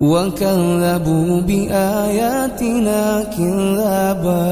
وكذبوا 0.00 1.30
بآياتنا 1.40 3.00
كذابا 3.32 4.48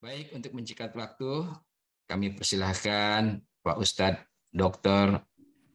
Baik, 0.00 0.32
untuk 0.34 0.52
mencikat 0.56 0.90
waktu, 0.96 1.46
kami 2.10 2.34
persilahkan 2.34 3.38
Pak 3.62 3.76
Ustadz 3.78 4.24
Dr. 4.50 5.22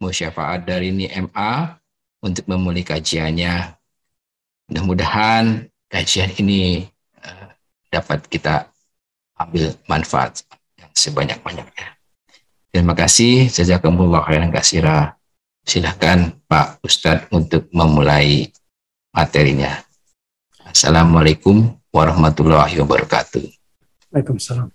Musyafaat 0.02 0.68
dari 0.68 0.92
ini 0.92 1.08
MA 1.08 1.80
untuk 2.20 2.44
memulai 2.52 2.84
kajiannya. 2.84 3.80
Mudah-mudahan 4.68 5.72
kajian 5.88 6.36
ini 6.42 6.84
uh, 7.24 7.48
dapat 7.88 8.28
kita 8.28 8.68
ambil 9.40 9.72
manfaat 9.88 10.44
yang 10.76 10.92
sebanyak-banyaknya. 10.92 11.96
Terima 12.76 12.92
kasih. 12.92 13.48
Jazakumullah 13.48 14.28
khairan 14.28 14.52
kasirah. 14.52 15.16
Silahkan 15.71 16.35
Pak 16.51 16.83
Ustadz 16.83 17.31
untuk 17.31 17.71
memulai 17.71 18.51
materinya. 19.15 19.71
Assalamualaikum 20.67 21.79
warahmatullahi 21.95 22.75
wabarakatuh. 22.83 23.39
Waalaikumsalam 24.11 24.67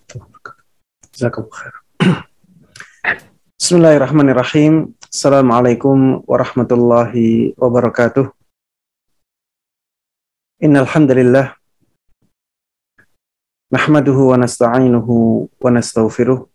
Bismillahirrahmanirrahim. 3.60 4.96
Assalamualaikum 5.12 6.24
warahmatullahi 6.24 7.52
wabarakatuh. 7.60 8.32
Innal 10.64 10.88
hamdalillah 10.88 11.60
nahmaduhu 13.68 14.32
wa 14.32 14.40
nasta'inuhu 14.40 15.44
wa 15.60 15.70
nastaghfiruh 15.76 16.55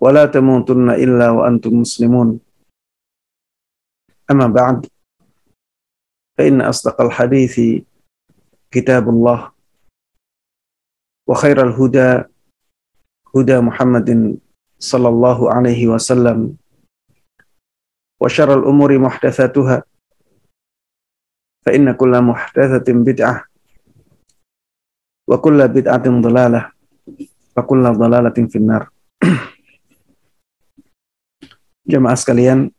ولا 0.00 0.26
تموتن 0.26 0.90
إلا 0.90 1.30
وأنتم 1.30 1.80
مسلمون. 1.80 2.40
أما 4.30 4.46
بعد 4.46 4.86
فإن 6.38 6.60
أصدق 6.60 7.00
الحديث 7.00 7.60
كتاب 8.70 9.08
الله 9.08 9.52
وخير 11.26 11.62
الهدى 11.68 12.24
هدى 13.36 13.60
محمد 13.60 14.38
صلى 14.78 15.08
الله 15.08 15.38
عليه 15.54 15.86
وسلم 15.88 16.56
وشر 18.20 18.58
الأمور 18.58 18.98
محدثاتها 18.98 19.82
فإن 21.66 21.92
كل 21.92 22.22
محدثة 22.22 22.92
بدعة 22.92 23.44
وكل 25.28 25.68
بدعة 25.68 26.20
ضلالة 26.20 26.72
وكل 27.56 27.82
ضلالة 27.92 28.36
في 28.48 28.56
النار. 28.58 28.90
jemaah 31.86 32.18
sekalian, 32.18 32.74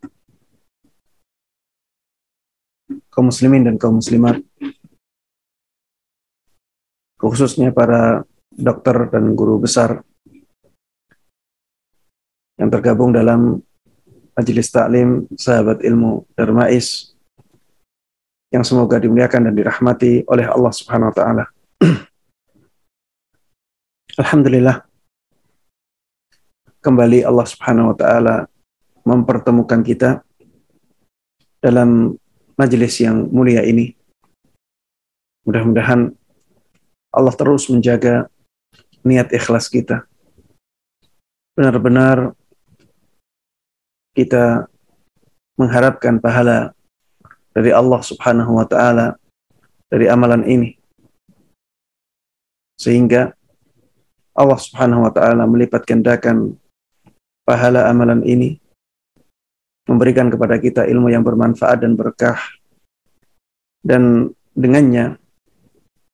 kaum 3.08 3.32
muslimin 3.32 3.64
dan 3.64 3.76
kaum 3.80 4.04
muslimat, 4.04 4.44
khususnya 7.18 7.72
para 7.72 8.28
dokter 8.52 9.08
dan 9.10 9.34
guru 9.34 9.58
besar 9.64 10.04
yang 12.60 12.68
tergabung 12.68 13.16
dalam 13.16 13.64
majelis 14.38 14.70
taklim 14.70 15.26
sahabat 15.34 15.82
ilmu 15.82 16.26
Darmais 16.36 17.14
yang 18.52 18.66
semoga 18.66 18.98
dimuliakan 18.98 19.50
dan 19.50 19.54
dirahmati 19.54 20.26
oleh 20.28 20.46
Allah 20.46 20.74
Subhanahu 20.74 21.10
wa 21.14 21.16
taala. 21.16 21.46
Alhamdulillah 24.22 24.82
kembali 26.82 27.22
Allah 27.28 27.46
Subhanahu 27.46 27.94
wa 27.94 27.98
taala 27.98 28.36
mempertemukan 29.08 29.80
kita 29.88 30.20
dalam 31.64 32.20
majelis 32.60 33.00
yang 33.00 33.32
mulia 33.32 33.64
ini. 33.64 33.96
Mudah-mudahan 35.48 36.12
Allah 37.16 37.34
terus 37.40 37.72
menjaga 37.72 38.28
niat 39.08 39.32
ikhlas 39.32 39.72
kita. 39.72 40.04
Benar-benar 41.56 42.36
kita 44.12 44.68
mengharapkan 45.56 46.20
pahala 46.20 46.76
dari 47.56 47.72
Allah 47.72 48.04
Subhanahu 48.04 48.60
wa 48.60 48.68
taala 48.68 49.16
dari 49.88 50.12
amalan 50.12 50.44
ini. 50.44 50.76
Sehingga 52.78 53.32
Allah 54.36 54.60
Subhanahu 54.60 55.08
wa 55.08 55.12
taala 55.16 55.48
melipat 55.48 55.88
gandakan 55.88 56.60
pahala 57.48 57.88
amalan 57.88 58.22
ini 58.28 58.60
memberikan 59.88 60.28
kepada 60.28 60.60
kita 60.60 60.84
ilmu 60.86 61.10
yang 61.10 61.24
bermanfaat 61.24 61.82
dan 61.82 61.96
berkah. 61.96 62.38
Dan 63.82 64.36
dengannya, 64.52 65.16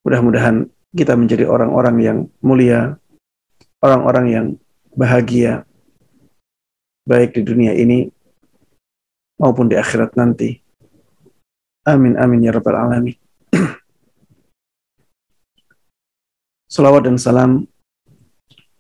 mudah-mudahan 0.05 0.69
kita 0.93 1.17
menjadi 1.17 1.49
orang-orang 1.49 1.95
yang 1.99 2.17
mulia, 2.45 3.01
orang-orang 3.81 4.25
yang 4.29 4.45
bahagia, 4.93 5.65
baik 7.03 7.33
di 7.33 7.41
dunia 7.41 7.73
ini 7.73 8.07
maupun 9.41 9.67
di 9.67 9.75
akhirat 9.75 10.13
nanti. 10.13 10.61
Amin, 11.83 12.15
amin, 12.15 12.47
ya 12.47 12.53
Rabbal 12.53 12.77
Alamin. 12.79 13.17
Salawat 16.73 17.09
dan 17.09 17.19
salam 17.19 17.67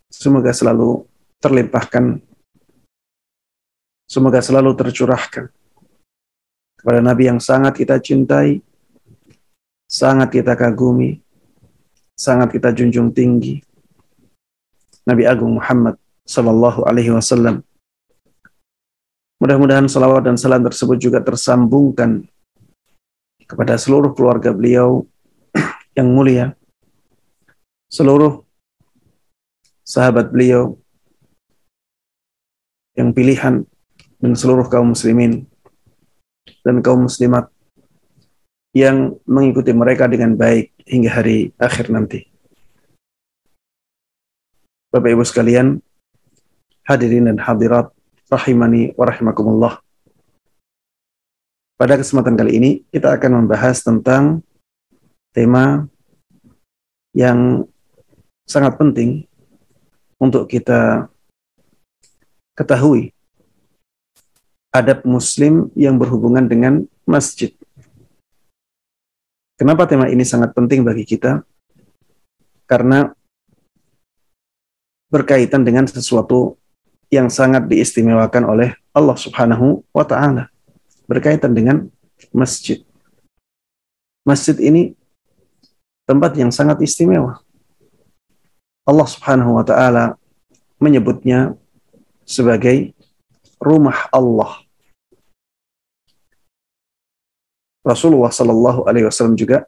semoga 0.07 0.53
selalu 0.55 1.03
terlimpahkan 1.43 2.23
Semoga 4.13 4.45
selalu 4.45 4.77
tercurahkan 4.77 5.49
kepada 6.77 7.01
Nabi 7.01 7.33
yang 7.33 7.41
sangat 7.41 7.73
kita 7.73 7.97
cintai, 7.97 8.61
sangat 9.89 10.37
kita 10.37 10.53
kagumi, 10.53 11.17
sangat 12.13 12.53
kita 12.53 12.69
junjung 12.77 13.09
tinggi. 13.09 13.57
Nabi 15.09 15.25
Agung 15.25 15.57
Muhammad 15.57 15.97
Sallallahu 16.29 16.85
Alaihi 16.85 17.09
Wasallam. 17.09 17.65
Mudah-mudahan 19.41 19.89
salawat 19.89 20.29
dan 20.29 20.37
salam 20.37 20.61
tersebut 20.61 21.01
juga 21.01 21.17
tersambungkan 21.17 22.21
kepada 23.49 23.81
seluruh 23.81 24.13
keluarga 24.13 24.53
beliau 24.53 25.09
yang 25.97 26.05
mulia, 26.13 26.53
seluruh 27.89 28.45
sahabat 29.81 30.29
beliau 30.29 30.77
yang 32.93 33.09
pilihan 33.09 33.65
dan 34.23 34.39
seluruh 34.39 34.71
kaum 34.71 34.95
muslimin 34.95 35.43
dan 36.63 36.79
kaum 36.79 37.11
muslimat 37.11 37.51
yang 38.71 39.19
mengikuti 39.27 39.75
mereka 39.75 40.07
dengan 40.07 40.39
baik 40.39 40.71
hingga 40.87 41.11
hari 41.11 41.51
akhir 41.59 41.91
nanti. 41.91 42.31
Bapak 44.87 45.11
Ibu 45.11 45.27
sekalian, 45.27 45.83
hadirin 46.87 47.27
dan 47.27 47.37
hadirat 47.43 47.91
rahimani 48.31 48.95
wa 48.95 49.05
rahimakumullah. 49.11 49.83
Pada 51.75 51.99
kesempatan 51.99 52.39
kali 52.39 52.51
ini 52.55 52.71
kita 52.95 53.11
akan 53.11 53.43
membahas 53.43 53.83
tentang 53.83 54.39
tema 55.35 55.83
yang 57.11 57.67
sangat 58.47 58.79
penting 58.79 59.27
untuk 60.15 60.47
kita 60.47 61.11
ketahui 62.55 63.11
adab 64.73 65.05
muslim 65.05 65.69
yang 65.77 66.01
berhubungan 66.01 66.49
dengan 66.49 66.89
masjid. 67.05 67.53
Kenapa 69.53 69.85
tema 69.85 70.09
ini 70.09 70.25
sangat 70.25 70.51
penting 70.57 70.81
bagi 70.81 71.05
kita? 71.05 71.45
Karena 72.65 73.13
berkaitan 75.13 75.61
dengan 75.61 75.85
sesuatu 75.85 76.57
yang 77.13 77.29
sangat 77.29 77.69
diistimewakan 77.69 78.49
oleh 78.49 78.73
Allah 78.97 79.13
Subhanahu 79.13 79.85
wa 79.93 80.01
taala 80.01 80.49
berkaitan 81.05 81.53
dengan 81.53 81.85
masjid. 82.33 82.81
Masjid 84.25 84.57
ini 84.57 84.97
tempat 86.09 86.33
yang 86.33 86.49
sangat 86.49 86.81
istimewa. 86.81 87.45
Allah 88.89 89.05
Subhanahu 89.05 89.61
wa 89.61 89.61
taala 89.61 90.17
menyebutnya 90.81 91.53
sebagai 92.25 92.97
rumah 93.61 94.09
Allah. 94.09 94.62
Rasulullah 97.83 98.31
Shallallahu 98.31 98.87
Alaihi 98.87 99.05
Wasallam 99.05 99.35
juga 99.35 99.67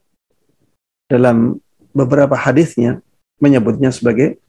dalam 1.11 1.59
beberapa 1.91 2.33
hadisnya 2.33 3.03
menyebutnya 3.37 3.91
sebagai 3.91 4.39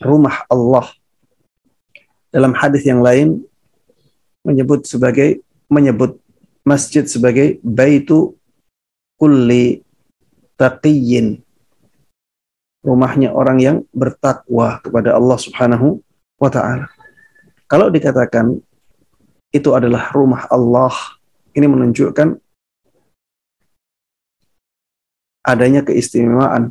rumah 0.00 0.42
Allah. 0.48 0.88
Dalam 2.32 2.56
hadis 2.56 2.88
yang 2.88 3.04
lain 3.04 3.44
menyebut 4.40 4.88
sebagai 4.88 5.44
menyebut 5.68 6.16
masjid 6.64 7.04
sebagai 7.04 7.60
baitu 7.60 8.32
kulli 9.20 9.84
taqiyyin. 10.56 11.44
Rumahnya 12.82 13.30
orang 13.30 13.58
yang 13.62 13.76
bertakwa 13.94 14.82
kepada 14.82 15.14
Allah 15.14 15.38
Subhanahu 15.38 16.02
wa 16.40 16.50
taala. 16.50 16.90
Kalau 17.70 17.92
dikatakan 17.92 18.58
itu 19.54 19.70
adalah 19.70 20.10
rumah 20.10 20.48
Allah, 20.50 20.90
ini 21.54 21.68
menunjukkan 21.68 22.42
adanya 25.42 25.82
keistimewaan, 25.82 26.70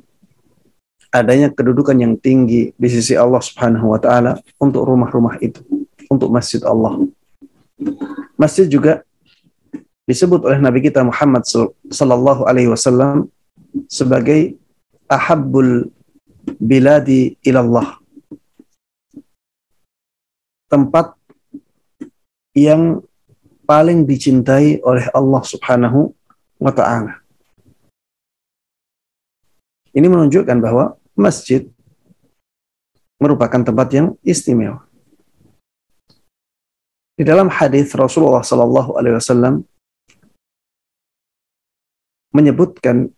adanya 1.12 1.52
kedudukan 1.52 1.96
yang 2.00 2.16
tinggi 2.16 2.72
di 2.74 2.88
sisi 2.88 3.20
Allah 3.20 3.44
Subhanahu 3.44 3.92
wa 3.92 4.00
taala 4.00 4.40
untuk 4.58 4.88
rumah-rumah 4.88 5.38
itu, 5.44 5.60
untuk 6.08 6.32
masjid 6.32 6.64
Allah. 6.64 7.04
Masjid 8.40 8.66
juga 8.66 9.04
disebut 10.08 10.44
oleh 10.48 10.60
Nabi 10.60 10.82
kita 10.82 11.04
Muhammad 11.04 11.46
sallallahu 11.46 12.48
alaihi 12.48 12.72
wasallam 12.72 13.30
sebagai 13.92 14.56
ahabbul 15.12 15.92
biladi 16.58 17.38
ilallah. 17.46 18.00
Tempat 20.72 21.14
yang 22.56 23.04
paling 23.68 24.04
dicintai 24.04 24.84
oleh 24.84 25.08
Allah 25.16 25.42
Subhanahu 25.44 26.12
wa 26.60 26.72
taala. 26.76 27.21
Ini 29.92 30.08
menunjukkan 30.08 30.58
bahwa 30.64 30.96
masjid 31.14 31.68
merupakan 33.20 33.62
tempat 33.62 33.88
yang 33.92 34.08
istimewa. 34.24 34.88
Di 37.14 37.28
dalam 37.28 37.52
hadis 37.54 37.94
Rasulullah 37.94 38.42
Sallallahu 38.42 38.98
Alaihi 38.98 39.20
Wasallam 39.20 39.62
menyebutkan 42.34 43.12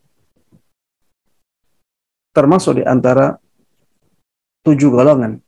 termasuk 2.33 2.81
di 2.81 2.83
antara 2.83 3.37
tujuh 4.65 4.89
golongan 4.89 5.39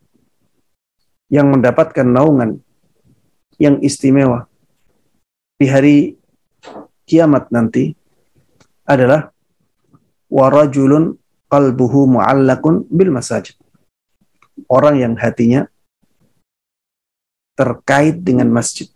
yang 1.26 1.50
mendapatkan 1.50 2.06
naungan 2.06 2.62
yang 3.58 3.82
istimewa 3.82 4.46
di 5.58 5.66
hari 5.66 5.96
kiamat 7.08 7.50
nanti 7.50 7.96
adalah 8.86 9.35
warajulun 10.30 11.18
qalbuhu 11.46 12.18
mu'allakun 12.18 12.86
bil 12.90 13.14
masajid. 13.14 13.54
Orang 14.66 14.98
yang 14.98 15.14
hatinya 15.20 15.68
terkait 17.56 18.20
dengan 18.20 18.48
masjid. 18.52 18.88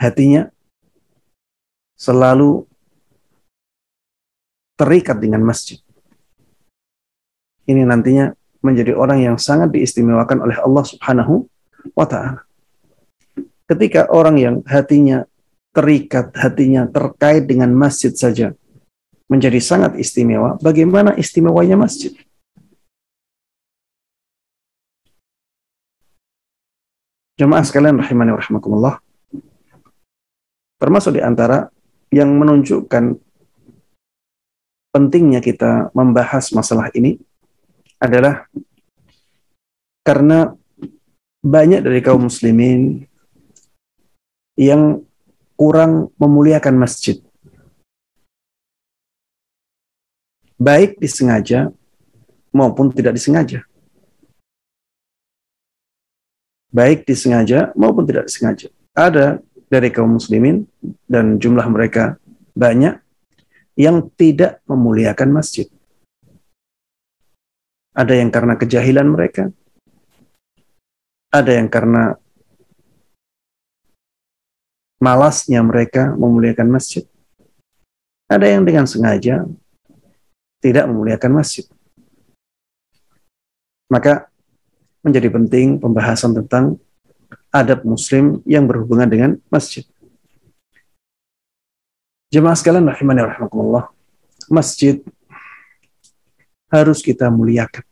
Hatinya 0.00 0.48
selalu 2.00 2.64
terikat 4.80 5.20
dengan 5.20 5.44
masjid. 5.44 5.76
Ini 7.68 7.84
nantinya 7.84 8.32
menjadi 8.64 8.96
orang 8.96 9.20
yang 9.20 9.36
sangat 9.36 9.72
diistimewakan 9.76 10.40
oleh 10.40 10.56
Allah 10.56 10.84
Subhanahu 10.84 11.44
wa 11.92 12.08
taala. 12.08 12.44
Ketika 13.68 14.08
orang 14.08 14.36
yang 14.40 14.54
hatinya 14.66 15.28
terikat 15.70 16.34
hatinya 16.34 16.86
terkait 16.90 17.46
dengan 17.46 17.70
masjid 17.74 18.10
saja 18.10 18.54
menjadi 19.30 19.62
sangat 19.62 19.94
istimewa, 19.94 20.58
bagaimana 20.58 21.14
istimewanya 21.14 21.78
masjid? 21.78 22.10
Jemaah 27.38 27.64
sekalian 27.64 27.96
rahimani 27.96 28.36
rahimakumullah. 28.36 29.00
Termasuk 30.76 31.16
di 31.16 31.22
antara 31.24 31.70
yang 32.10 32.34
menunjukkan 32.36 33.16
pentingnya 34.90 35.38
kita 35.38 35.94
membahas 35.94 36.50
masalah 36.50 36.90
ini 36.92 37.16
adalah 38.02 38.50
karena 40.02 40.52
banyak 41.40 41.80
dari 41.80 42.00
kaum 42.02 42.26
muslimin 42.28 43.06
yang 44.58 45.00
kurang 45.60 46.08
memuliakan 46.16 46.80
masjid. 46.80 47.20
Baik 50.56 50.96
disengaja 50.96 51.68
maupun 52.48 52.88
tidak 52.88 53.20
disengaja. 53.20 53.60
Baik 56.72 57.04
disengaja 57.04 57.76
maupun 57.76 58.08
tidak 58.08 58.32
disengaja. 58.32 58.72
Ada 58.96 59.44
dari 59.68 59.92
kaum 59.92 60.16
muslimin 60.16 60.64
dan 61.04 61.36
jumlah 61.36 61.68
mereka 61.68 62.16
banyak 62.56 62.96
yang 63.76 64.08
tidak 64.16 64.64
memuliakan 64.64 65.28
masjid. 65.28 65.68
Ada 67.92 68.16
yang 68.16 68.32
karena 68.32 68.56
kejahilan 68.56 69.08
mereka, 69.12 69.52
ada 71.28 71.52
yang 71.52 71.68
karena 71.68 72.16
malasnya 75.00 75.64
mereka 75.64 76.12
memuliakan 76.14 76.68
masjid. 76.68 77.08
Ada 78.30 78.46
yang 78.46 78.62
dengan 78.62 78.86
sengaja 78.86 79.42
tidak 80.60 80.84
memuliakan 80.86 81.40
masjid. 81.40 81.66
Maka 83.90 84.30
menjadi 85.02 85.32
penting 85.32 85.80
pembahasan 85.80 86.36
tentang 86.36 86.78
adab 87.50 87.82
muslim 87.82 88.38
yang 88.46 88.68
berhubungan 88.68 89.08
dengan 89.10 89.30
masjid. 89.50 89.82
Jemaah 92.30 92.54
sekalian 92.54 92.86
rahimani 92.86 93.26
rahimakumullah. 93.26 93.90
Masjid 94.46 95.02
harus 96.70 97.02
kita 97.02 97.26
muliakan. 97.26 97.82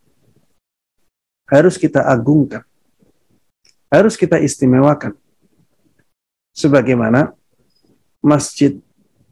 Harus 1.51 1.75
kita 1.75 2.07
agungkan. 2.07 2.63
Harus 3.91 4.15
kita 4.15 4.39
istimewakan 4.39 5.19
sebagaimana 6.59 7.31
masjid 8.19 8.75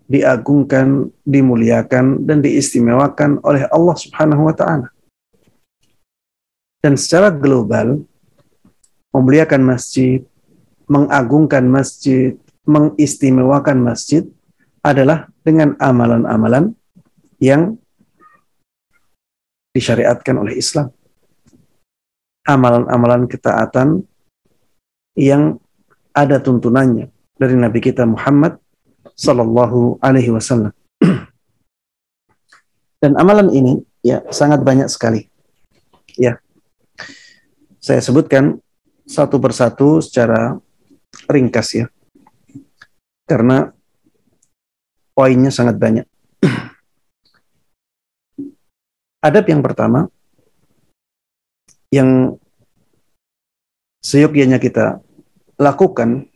diagungkan, 0.06 1.11
dimuliakan, 1.26 2.23
dan 2.23 2.38
diistimewakan 2.38 3.42
oleh 3.42 3.66
Allah 3.75 3.97
Subhanahu 3.99 4.47
wa 4.47 4.54
Ta'ala. 4.54 4.88
Dan 6.78 6.95
secara 6.95 7.35
global, 7.35 8.06
memuliakan 9.11 9.66
masjid, 9.66 10.23
mengagungkan 10.87 11.66
masjid, 11.66 12.38
mengistimewakan 12.62 13.83
masjid 13.83 14.23
adalah 14.87 15.26
dengan 15.42 15.75
amalan-amalan 15.83 16.78
yang 17.42 17.75
disyariatkan 19.75 20.38
oleh 20.38 20.54
Islam. 20.54 20.95
Amalan-amalan 22.47 23.26
ketaatan 23.26 24.06
yang 25.18 25.59
ada 26.14 26.38
tuntunannya 26.38 27.15
dari 27.37 27.57
Nabi 27.57 27.78
kita 27.85 28.09
Muhammad 28.09 28.57
Sallallahu 29.16 30.00
Alaihi 30.00 30.33
Wasallam. 30.33 30.73
Dan 33.02 33.12
amalan 33.21 33.52
ini 33.52 33.73
ya 34.00 34.25
sangat 34.33 34.64
banyak 34.64 34.88
sekali. 34.88 35.28
Ya, 36.16 36.40
saya 37.76 38.00
sebutkan 38.00 38.57
satu 39.05 39.37
persatu 39.37 40.00
secara 40.00 40.57
ringkas 41.28 41.76
ya, 41.76 41.87
karena 43.28 43.76
poinnya 45.12 45.52
sangat 45.52 45.76
banyak. 45.76 46.09
Adab 49.26 49.45
yang 49.45 49.61
pertama 49.61 50.09
yang 51.93 52.40
seyogyanya 54.00 54.57
kita 54.57 55.05
lakukan 55.61 56.33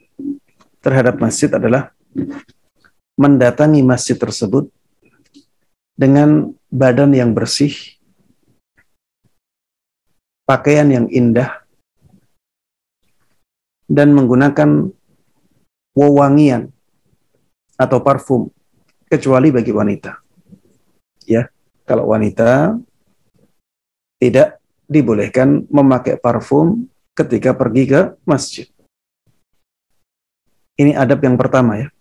terhadap 0.81 1.21
masjid 1.21 1.49
adalah 1.53 1.93
mendatangi 3.21 3.85
masjid 3.85 4.17
tersebut 4.17 4.73
dengan 5.93 6.57
badan 6.73 7.13
yang 7.13 7.37
bersih, 7.37 7.77
pakaian 10.49 10.89
yang 10.89 11.07
indah, 11.13 11.61
dan 13.85 14.17
menggunakan 14.17 14.89
wewangian 15.93 16.73
atau 17.77 18.01
parfum 18.01 18.49
kecuali 19.11 19.53
bagi 19.53 19.75
wanita. 19.75 20.17
Ya, 21.29 21.53
kalau 21.85 22.09
wanita 22.09 22.81
tidak 24.17 24.63
dibolehkan 24.89 25.67
memakai 25.69 26.17
parfum 26.17 26.89
ketika 27.13 27.53
pergi 27.53 27.85
ke 27.91 28.01
masjid. 28.25 28.67
Ini 30.81 30.97
adab 30.97 31.21
yang 31.21 31.37
pertama 31.37 31.77
ya. 31.77 31.93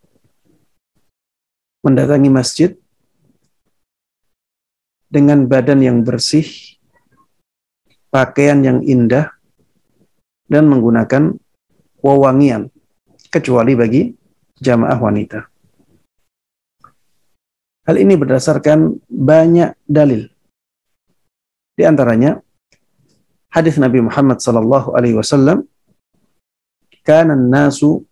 Mendatangi 1.83 2.31
masjid 2.31 2.79
dengan 5.11 5.43
badan 5.43 5.83
yang 5.83 5.99
bersih, 5.99 6.47
pakaian 8.07 8.63
yang 8.63 8.79
indah, 8.79 9.35
dan 10.47 10.71
menggunakan 10.71 11.35
wewangian, 11.99 12.71
kecuali 13.27 13.75
bagi 13.75 14.15
jamaah 14.63 14.95
wanita. 14.95 15.39
Hal 17.83 17.99
ini 17.99 18.15
berdasarkan 18.15 18.95
banyak 19.11 19.75
dalil. 19.83 20.31
Di 21.75 21.83
antaranya 21.83 22.39
hadis 23.51 23.75
Nabi 23.75 23.99
Muhammad 24.07 24.39
sallallahu 24.39 24.95
alaihi 24.95 25.19
wasallam, 25.19 25.67
"Kana 27.03 27.35
nasu 27.35 28.08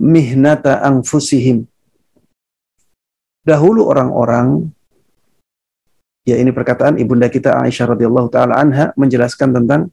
mihnata 0.00 0.80
anfusihim. 0.80 1.68
Dahulu 3.42 3.90
orang-orang 3.90 4.70
ya 6.22 6.38
ini 6.38 6.54
perkataan 6.54 7.02
ibunda 7.02 7.26
kita 7.26 7.58
Aisyah 7.58 7.98
radhiyallahu 7.98 8.30
taala 8.30 8.54
anha 8.54 8.94
menjelaskan 8.94 9.50
tentang 9.50 9.90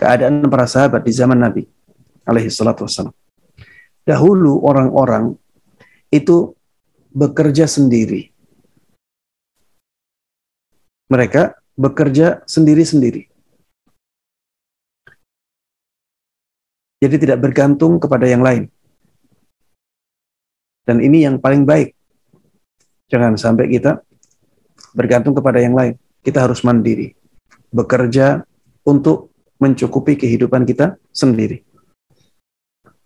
keadaan 0.00 0.46
para 0.48 0.64
sahabat 0.64 1.04
di 1.04 1.12
zaman 1.12 1.36
Nabi 1.36 1.68
alaihi 2.24 2.48
salatu 2.48 2.88
wassalam. 2.88 3.12
Dahulu 4.08 4.64
orang-orang 4.64 5.36
itu 6.08 6.56
bekerja 7.12 7.68
sendiri. 7.68 8.32
Mereka 11.12 11.56
bekerja 11.76 12.40
sendiri-sendiri. 12.48 13.28
Jadi 16.98 17.16
tidak 17.20 17.38
bergantung 17.38 18.02
kepada 18.02 18.26
yang 18.26 18.42
lain. 18.42 18.66
Dan 20.88 21.04
ini 21.04 21.28
yang 21.28 21.36
paling 21.36 21.68
baik. 21.68 21.92
Jangan 23.12 23.36
sampai 23.36 23.68
kita 23.68 24.00
bergantung 24.96 25.36
kepada 25.36 25.60
yang 25.60 25.76
lain. 25.76 26.00
Kita 26.24 26.48
harus 26.48 26.64
mandiri. 26.64 27.12
Bekerja 27.68 28.40
untuk 28.88 29.28
mencukupi 29.60 30.16
kehidupan 30.16 30.64
kita 30.64 30.96
sendiri. 31.12 31.60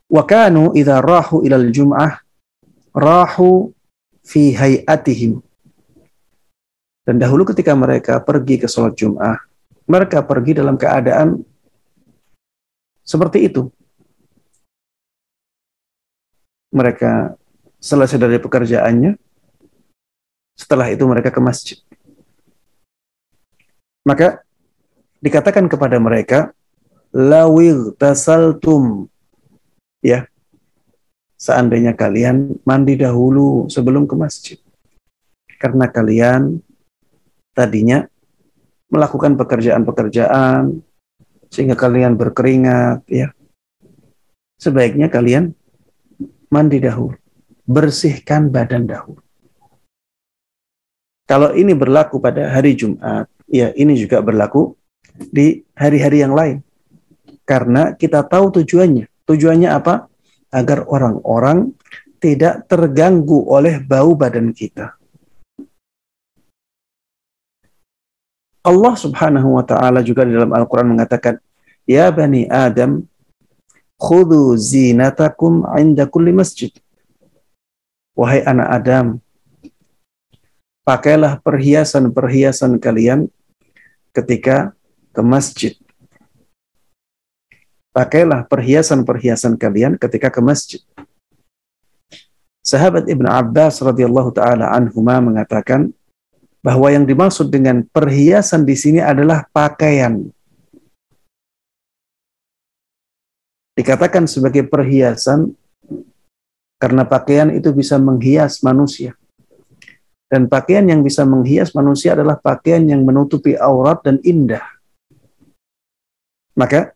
Wa 0.07 0.23
kanu 0.23 0.71
idza 0.79 1.03
rahu 1.03 1.43
ilal 1.43 1.75
jum'ah 1.75 2.23
rahu 2.95 3.75
fi 4.23 4.55
hayatihim. 4.55 5.43
Dan 7.03 7.19
dahulu 7.19 7.43
ketika 7.51 7.75
mereka 7.75 8.23
pergi 8.23 8.63
ke 8.63 8.71
sholat 8.71 8.95
Jum'ah, 8.95 9.35
mereka 9.91 10.23
pergi 10.23 10.55
dalam 10.55 10.79
keadaan 10.79 11.43
seperti 13.03 13.51
itu. 13.51 13.67
Mereka 16.71 17.42
selesai 17.83 18.15
dari 18.15 18.39
pekerjaannya, 18.39 19.19
setelah 20.55 20.87
itu 20.95 21.03
mereka 21.03 21.35
ke 21.35 21.43
masjid. 21.43 21.79
Maka 24.07 24.47
dikatakan 25.19 25.67
kepada 25.67 25.99
mereka, 25.99 26.55
lawir 27.11 27.91
tasaltum, 27.99 29.11
ya, 29.99 30.31
seandainya 31.35 31.99
kalian 31.99 32.63
mandi 32.63 32.95
dahulu 32.95 33.67
sebelum 33.67 34.07
ke 34.07 34.15
masjid. 34.15 34.59
Karena 35.59 35.91
kalian 35.91 36.63
tadinya 37.55 38.07
melakukan 38.91 39.39
pekerjaan-pekerjaan 39.39 40.83
sehingga 41.51 41.79
kalian 41.79 42.19
berkeringat 42.19 43.07
ya. 43.07 43.31
Sebaiknya 44.59 45.11
kalian 45.11 45.55
mandi 46.51 46.83
dahulu 46.83 47.22
bersihkan 47.67 48.51
badan 48.51 48.87
dahulu. 48.87 49.23
Kalau 51.27 51.55
ini 51.55 51.73
berlaku 51.73 52.19
pada 52.19 52.51
hari 52.51 52.77
Jumat, 52.77 53.31
ya 53.49 53.71
ini 53.73 53.97
juga 53.97 54.21
berlaku 54.21 54.75
di 55.17 55.63
hari-hari 55.73 56.21
yang 56.21 56.35
lain. 56.35 56.61
Karena 57.47 57.95
kita 57.95 58.27
tahu 58.27 58.63
tujuannya. 58.63 59.09
Tujuannya 59.25 59.71
apa? 59.71 60.11
Agar 60.53 60.85
orang-orang 60.85 61.73
tidak 62.21 62.69
terganggu 62.69 63.49
oleh 63.49 63.81
bau 63.83 64.15
badan 64.15 64.55
kita. 64.55 64.95
Allah 68.63 68.95
Subhanahu 68.95 69.59
wa 69.59 69.65
taala 69.67 70.07
juga 70.07 70.23
di 70.23 70.39
dalam 70.39 70.55
Al-Qur'an 70.55 70.87
mengatakan, 70.87 71.43
"Ya 71.83 72.07
bani 72.15 72.47
Adam, 72.47 73.03
khudhu 73.99 74.55
zinatakum 74.55 75.67
'inda 75.75 76.07
kulli 76.07 76.31
masjid." 76.31 76.71
Wahai 78.13 78.45
anak 78.45 78.69
Adam, 78.69 79.07
pakailah 80.85 81.41
perhiasan-perhiasan 81.41 82.77
kalian 82.77 83.33
ketika 84.13 84.77
ke 85.17 85.23
masjid. 85.25 85.73
Pakailah 87.93 88.45
perhiasan-perhiasan 88.49 89.57
kalian 89.57 89.97
ketika 89.97 90.29
ke 90.29 90.41
masjid. 90.45 90.81
Sahabat 92.61 93.09
Ibn 93.09 93.27
Abbas 93.27 93.81
radhiyallahu 93.81 94.33
taala 94.33 94.73
anhuma 94.73 95.21
mengatakan 95.21 95.93
bahwa 96.63 96.89
yang 96.89 97.05
dimaksud 97.05 97.51
dengan 97.51 97.83
perhiasan 97.91 98.63
di 98.63 98.77
sini 98.79 99.01
adalah 99.03 99.45
pakaian. 99.51 100.31
Dikatakan 103.73 104.29
sebagai 104.29 104.69
perhiasan 104.69 105.57
karena 106.83 107.07
pakaian 107.07 107.55
itu 107.55 107.71
bisa 107.71 107.95
menghias 107.95 108.59
manusia. 108.67 109.15
Dan 110.27 110.51
pakaian 110.51 110.83
yang 110.83 111.07
bisa 111.07 111.23
menghias 111.23 111.79
manusia 111.79 112.19
adalah 112.19 112.43
pakaian 112.43 112.83
yang 112.83 113.07
menutupi 113.07 113.55
aurat 113.55 114.03
dan 114.03 114.19
indah. 114.27 114.67
Maka 116.59 116.91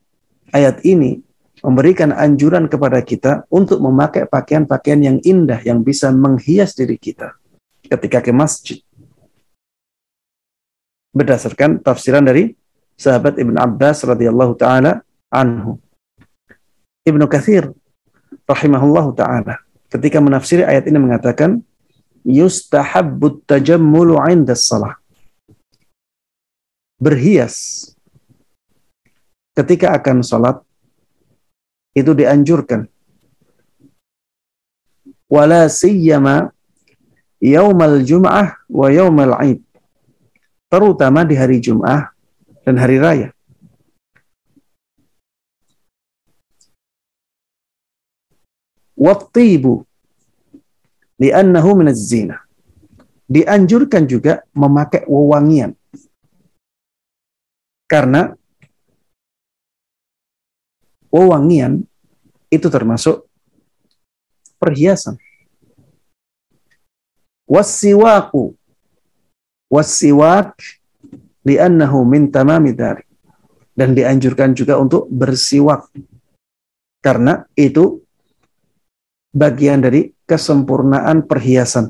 ayat 0.51 0.83
ini 0.83 1.23
memberikan 1.63 2.11
anjuran 2.11 2.67
kepada 2.67 2.99
kita 2.99 3.47
untuk 3.47 3.79
memakai 3.79 4.27
pakaian-pakaian 4.27 5.07
yang 5.07 5.19
indah 5.23 5.63
yang 5.63 5.87
bisa 5.87 6.11
menghias 6.11 6.75
diri 6.75 6.99
kita 6.99 7.39
ketika 7.87 8.27
ke 8.27 8.35
masjid. 8.35 8.83
Berdasarkan 11.15 11.79
tafsiran 11.79 12.27
dari 12.27 12.59
sahabat 12.99 13.39
Ibn 13.39 13.55
Abbas 13.55 14.03
radhiyallahu 14.03 14.59
taala 14.59 15.07
anhu. 15.31 15.79
Ibnu 17.07 17.31
Kathir 17.31 17.71
rahimahullahu 18.51 19.15
taala 19.15 19.66
ketika 19.97 20.21
menafsiri 20.21 20.61
ayat 20.61 20.85
ini 20.93 21.01
mengatakan 21.01 21.65
yustahabbut 22.23 23.49
tajammulu 23.49 24.21
'inda 24.21 24.53
salah. 24.53 25.01
Berhias 27.01 27.89
ketika 29.57 29.97
akan 29.97 30.21
salat 30.21 30.61
itu 31.97 32.13
dianjurkan. 32.13 32.85
Wala 35.27 35.67
siyyama 35.73 36.53
yaumal 37.41 38.05
jum'ah 38.05 38.61
wa 38.69 38.87
yaumal 38.93 39.33
'id. 39.41 39.65
Terutama 40.67 41.23
di 41.23 41.39
hari 41.39 41.63
Jum'ah 41.63 42.11
dan 42.67 42.75
hari 42.77 42.99
raya. 42.99 43.31
Wattibu 48.99 49.86
li'annahu 51.21 51.83
minaz 51.83 52.01
zina. 52.01 52.41
Dianjurkan 53.27 54.07
juga 54.07 54.47
memakai 54.55 55.03
wewangian. 55.11 55.75
Karena 57.91 58.35
wewangian 61.11 61.83
itu 62.51 62.67
termasuk 62.71 63.27
perhiasan. 64.63 65.19
Wassiwaku. 67.47 68.55
Wassiwak 69.67 70.55
li'annahu 71.43 72.07
min 72.07 72.31
tamami 72.31 72.71
dari. 72.75 73.07
dan 73.77 73.93
dianjurkan 73.93 74.57
juga 74.57 74.81
untuk 74.81 75.05
bersiwak 75.13 75.93
karena 77.05 77.45
itu 77.53 78.01
bagian 79.37 79.85
dari 79.85 80.16
kesempurnaan 80.27 81.25
perhiasan. 81.25 81.89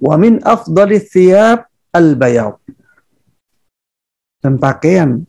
Wa 0.00 0.16
min 0.16 0.40
afdali 0.42 1.00
thiyab 1.00 1.68
al-bayad. 1.92 2.56
Dan 4.40 4.60
pakaian 4.60 5.24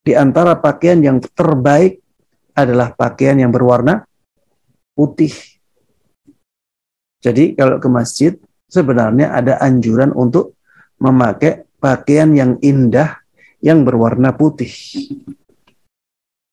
di 0.00 0.12
antara 0.16 0.56
pakaian 0.56 1.00
yang 1.00 1.20
terbaik 1.20 2.00
adalah 2.56 2.92
pakaian 2.96 3.36
yang 3.36 3.52
berwarna 3.52 4.04
putih. 4.96 5.32
Jadi 7.20 7.52
kalau 7.52 7.76
ke 7.76 7.88
masjid 7.92 8.32
sebenarnya 8.68 9.36
ada 9.36 9.60
anjuran 9.60 10.12
untuk 10.16 10.56
memakai 10.96 11.68
pakaian 11.76 12.32
yang 12.32 12.56
indah 12.64 13.20
yang 13.60 13.84
berwarna 13.84 14.32
putih. 14.32 14.72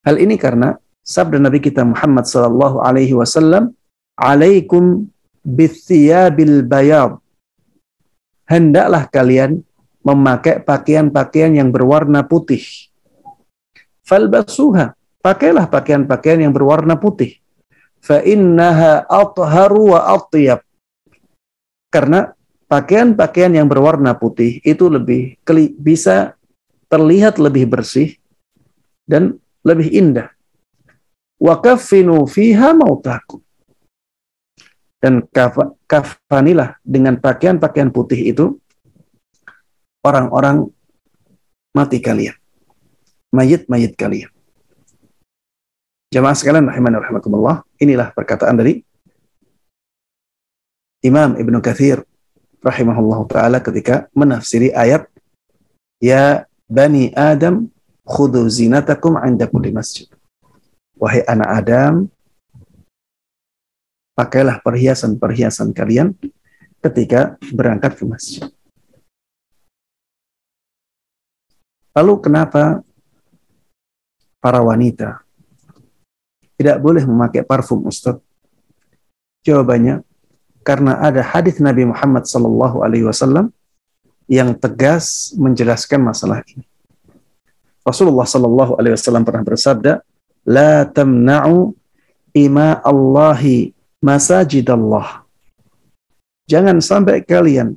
Hal 0.04 0.20
ini 0.20 0.36
karena 0.36 0.76
sabda 1.08 1.40
Nabi 1.40 1.64
kita 1.64 1.88
Muhammad 1.88 2.28
sallallahu 2.28 2.84
alaihi 2.84 3.16
wasallam, 3.16 3.72
"Alaikum 4.20 5.08
bithiyabil 5.48 6.68
bayad." 6.68 7.16
Hendaklah 8.44 9.08
kalian 9.08 9.64
memakai 10.04 10.60
pakaian-pakaian 10.64 11.56
yang 11.56 11.72
berwarna 11.72 12.28
putih. 12.28 12.64
Falbasuha, 14.08 14.96
pakailah 15.20 15.68
pakaian-pakaian 15.68 16.48
yang 16.48 16.56
berwarna 16.56 16.96
putih. 16.96 17.40
Fa 18.00 18.24
innaha 18.24 19.04
atharu 19.04 19.96
wa 19.96 20.16
atyab. 20.16 20.64
Karena 21.92 22.32
pakaian-pakaian 22.72 23.52
yang 23.52 23.68
berwarna 23.68 24.16
putih 24.16 24.64
itu 24.64 24.88
lebih 24.88 25.36
bisa 25.76 26.36
terlihat 26.88 27.36
lebih 27.36 27.68
bersih 27.68 28.16
dan 29.04 29.36
lebih 29.68 29.92
indah. 29.92 30.37
Wa 31.38 31.62
kaffinu 31.62 32.25
fiha 32.25 32.74
mautakum. 32.74 33.41
Dan 34.98 35.22
kafanilah 35.86 36.82
dengan 36.82 37.22
pakaian-pakaian 37.22 37.94
putih 37.94 38.34
itu 38.34 38.58
orang-orang 40.01 40.65
mati 41.77 42.01
kalian. 42.01 42.34
Mayit-mayit 43.29 43.94
kalian. 43.94 44.34
Jamaah 46.10 46.34
sekalian 46.34 46.65
rahimani 46.65 46.98
rahimakumullah, 46.98 47.62
inilah 47.77 48.10
perkataan 48.15 48.58
dari 48.58 48.82
Imam 51.06 51.38
Ibnu 51.38 51.62
Kathir 51.62 52.01
rahimahullah 52.65 53.22
taala 53.29 53.62
ketika 53.62 54.10
menafsiri 54.17 54.74
ayat 54.74 55.06
ya 56.01 56.50
bani 56.65 57.13
Adam 57.13 57.70
khudu 58.01 58.50
zinatakum 58.50 59.13
'inda 59.22 59.46
kulli 59.46 59.70
masjid. 59.70 60.10
Wahai 60.98 61.22
anak 61.30 61.50
Adam, 61.62 61.94
pakailah 64.18 64.58
perhiasan-perhiasan 64.66 65.77
kalian 65.77 66.18
ketika 66.82 67.38
berangkat 67.54 67.94
ke 67.98 68.04
masjid. 68.10 68.50
Lalu 71.94 72.13
kenapa 72.22 72.82
para 74.42 74.62
wanita 74.62 75.22
tidak 76.58 76.82
boleh 76.82 77.06
memakai 77.06 77.46
parfum 77.46 77.86
Ustaz? 77.86 78.18
Jawabannya 79.46 80.01
karena 80.66 80.98
ada 80.98 81.22
hadis 81.22 81.62
Nabi 81.62 81.86
Muhammad 81.86 82.25
sallallahu 82.25 82.82
alaihi 82.82 83.06
wasallam 83.06 83.54
yang 84.27 84.51
tegas 84.58 85.32
menjelaskan 85.38 86.04
masalah 86.04 86.44
ini. 86.51 86.66
Rasulullah 87.88 88.27
sallallahu 88.27 88.75
alaihi 88.75 88.94
wasallam 89.00 89.24
pernah 89.24 89.48
bersabda, 89.48 90.04
la 90.48 90.88
tamna'u 90.88 91.75
ima 92.32 92.80
Allahi 92.80 93.75
masajidallah. 94.00 95.27
Jangan 96.48 96.79
sampai 96.79 97.20
kalian 97.27 97.75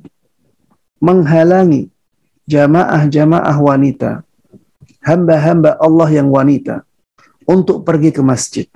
menghalangi 1.03 1.91
jamaah-jamaah 2.47 3.57
wanita, 3.59 4.23
hamba-hamba 5.03 5.75
Allah 5.75 6.09
yang 6.15 6.31
wanita 6.31 6.87
untuk 7.43 7.83
pergi 7.83 8.15
ke 8.15 8.23
masjid. 8.23 8.67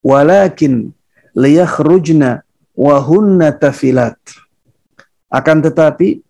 Walakin 0.00 0.96
liyakhrujna 1.36 2.40
wa 2.72 2.96
hunna 3.04 3.52
tafilat. 3.52 4.16
Akan 5.28 5.60
tetapi 5.60 6.24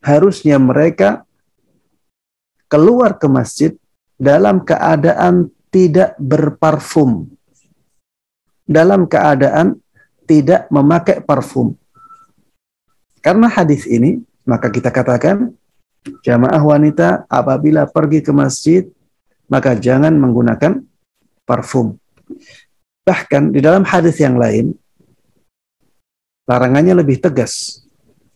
harusnya 0.00 0.56
mereka 0.56 1.28
keluar 2.72 3.20
ke 3.20 3.28
masjid 3.28 3.76
dalam 4.16 4.64
keadaan 4.64 5.52
tidak 5.72 6.14
berparfum. 6.20 7.32
Dalam 8.68 9.08
keadaan 9.08 9.80
tidak 10.28 10.68
memakai 10.68 11.24
parfum. 11.24 11.74
Karena 13.24 13.50
hadis 13.50 13.88
ini, 13.88 14.22
maka 14.46 14.70
kita 14.70 14.92
katakan 14.92 15.50
jamaah 16.22 16.62
wanita 16.62 17.26
apabila 17.26 17.88
pergi 17.88 18.22
ke 18.22 18.30
masjid, 18.30 18.86
maka 19.50 19.74
jangan 19.74 20.14
menggunakan 20.14 20.84
parfum. 21.48 21.98
Bahkan 23.02 23.50
di 23.50 23.60
dalam 23.64 23.82
hadis 23.82 24.20
yang 24.22 24.38
lain, 24.38 24.76
larangannya 26.46 27.02
lebih 27.02 27.18
tegas. 27.18 27.82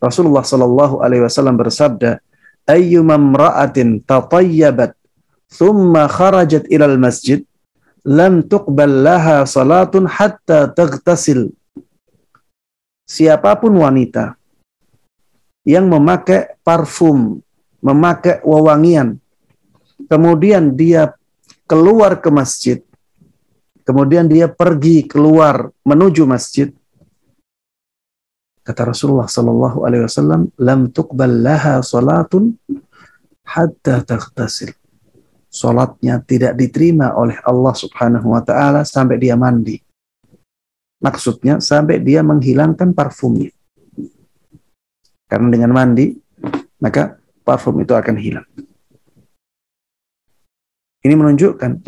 Rasulullah 0.02 0.42
Shallallahu 0.42 1.00
Alaihi 1.04 1.22
Wasallam 1.22 1.56
bersabda, 1.56 2.18
"Ayyumam 2.66 3.30
ra'atin 3.36 4.02
tatayyabat 4.02 4.95
thumma 5.50 6.10
kharajat 6.10 6.66
ilal 6.70 6.98
masjid 6.98 7.42
lam 8.06 8.46
tuqbal 8.46 9.02
laha 9.02 9.42
salatun 9.42 10.06
hatta 10.06 10.70
taghtasil. 10.70 11.50
Siapa 13.06 13.54
pun 13.58 13.74
wanita 13.74 14.38
yang 15.66 15.90
memakai 15.90 16.58
parfum, 16.62 17.42
memakai 17.82 18.42
wewangian, 18.46 19.18
kemudian 20.06 20.74
dia 20.74 21.14
keluar 21.66 22.18
ke 22.22 22.30
masjid, 22.30 22.78
kemudian 23.82 24.26
dia 24.30 24.46
pergi 24.50 25.06
keluar 25.06 25.70
menuju 25.86 26.26
masjid, 26.26 26.70
kata 28.66 28.90
Rasulullah 28.90 29.30
Shallallahu 29.30 29.86
Alaihi 29.86 30.06
Wasallam, 30.06 30.50
lam 30.58 30.90
tuqbal 30.90 31.46
laha 31.46 31.82
salatun 31.82 32.58
hatta 33.46 34.02
taghtasil 34.02 34.74
sholatnya 35.50 36.20
tidak 36.24 36.58
diterima 36.58 37.16
oleh 37.16 37.38
Allah 37.46 37.74
Subhanahu 37.74 38.34
wa 38.34 38.42
taala 38.44 38.84
sampai 38.84 39.16
dia 39.16 39.34
mandi. 39.34 39.80
Maksudnya 41.00 41.60
sampai 41.60 42.00
dia 42.00 42.24
menghilangkan 42.24 42.96
parfumnya. 42.96 43.52
Karena 45.26 45.48
dengan 45.50 45.74
mandi 45.74 46.14
maka 46.78 47.18
parfum 47.42 47.78
itu 47.82 47.92
akan 47.94 48.16
hilang. 48.18 48.46
Ini 51.06 51.14
menunjukkan 51.14 51.82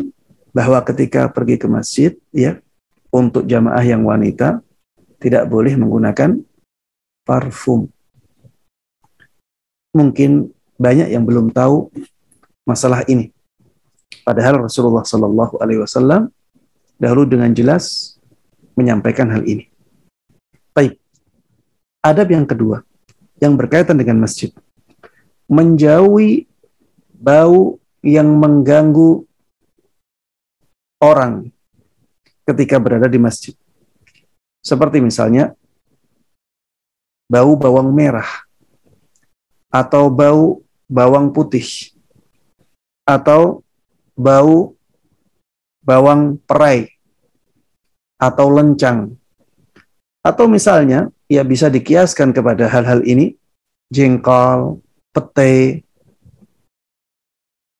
bahwa 0.55 0.79
ketika 0.87 1.27
pergi 1.27 1.59
ke 1.59 1.67
masjid 1.67 2.11
ya 2.31 2.57
untuk 3.11 3.43
jamaah 3.45 3.83
yang 3.83 4.07
wanita 4.07 4.63
tidak 5.19 5.45
boleh 5.51 5.75
menggunakan 5.75 6.39
parfum. 7.27 7.91
Mungkin 9.91 10.53
banyak 10.79 11.11
yang 11.11 11.27
belum 11.27 11.51
tahu 11.51 11.91
masalah 12.63 13.03
ini. 13.11 13.35
Padahal 14.29 14.69
Rasulullah 14.69 15.01
Shallallahu 15.01 15.57
Alaihi 15.57 15.81
Wasallam 15.81 16.29
dahulu 17.01 17.25
dengan 17.25 17.49
jelas 17.49 18.13
menyampaikan 18.77 19.25
hal 19.33 19.41
ini. 19.41 19.65
Baik, 20.69 21.01
adab 22.05 22.29
yang 22.29 22.45
kedua 22.45 22.85
yang 23.41 23.57
berkaitan 23.57 23.97
dengan 23.97 24.21
masjid, 24.21 24.53
menjauhi 25.49 26.45
bau 27.09 27.81
yang 28.05 28.29
mengganggu 28.37 29.25
orang 31.01 31.49
ketika 32.45 32.77
berada 32.77 33.09
di 33.09 33.17
masjid. 33.17 33.57
Seperti 34.61 35.01
misalnya 35.01 35.57
bau 37.25 37.57
bawang 37.57 37.89
merah 37.89 38.29
atau 39.73 40.05
bau 40.13 40.61
bawang 40.85 41.33
putih 41.33 41.65
atau 43.09 43.65
bau 44.19 44.75
bawang 45.79 46.35
perai 46.43 46.91
atau 48.19 48.51
lencang. 48.51 49.15
Atau 50.19 50.51
misalnya, 50.51 51.07
ya 51.31 51.47
bisa 51.47 51.71
dikiaskan 51.71 52.35
kepada 52.35 52.67
hal-hal 52.67 52.99
ini, 53.07 53.39
jengkol, 53.87 54.83
pete, 55.15 55.87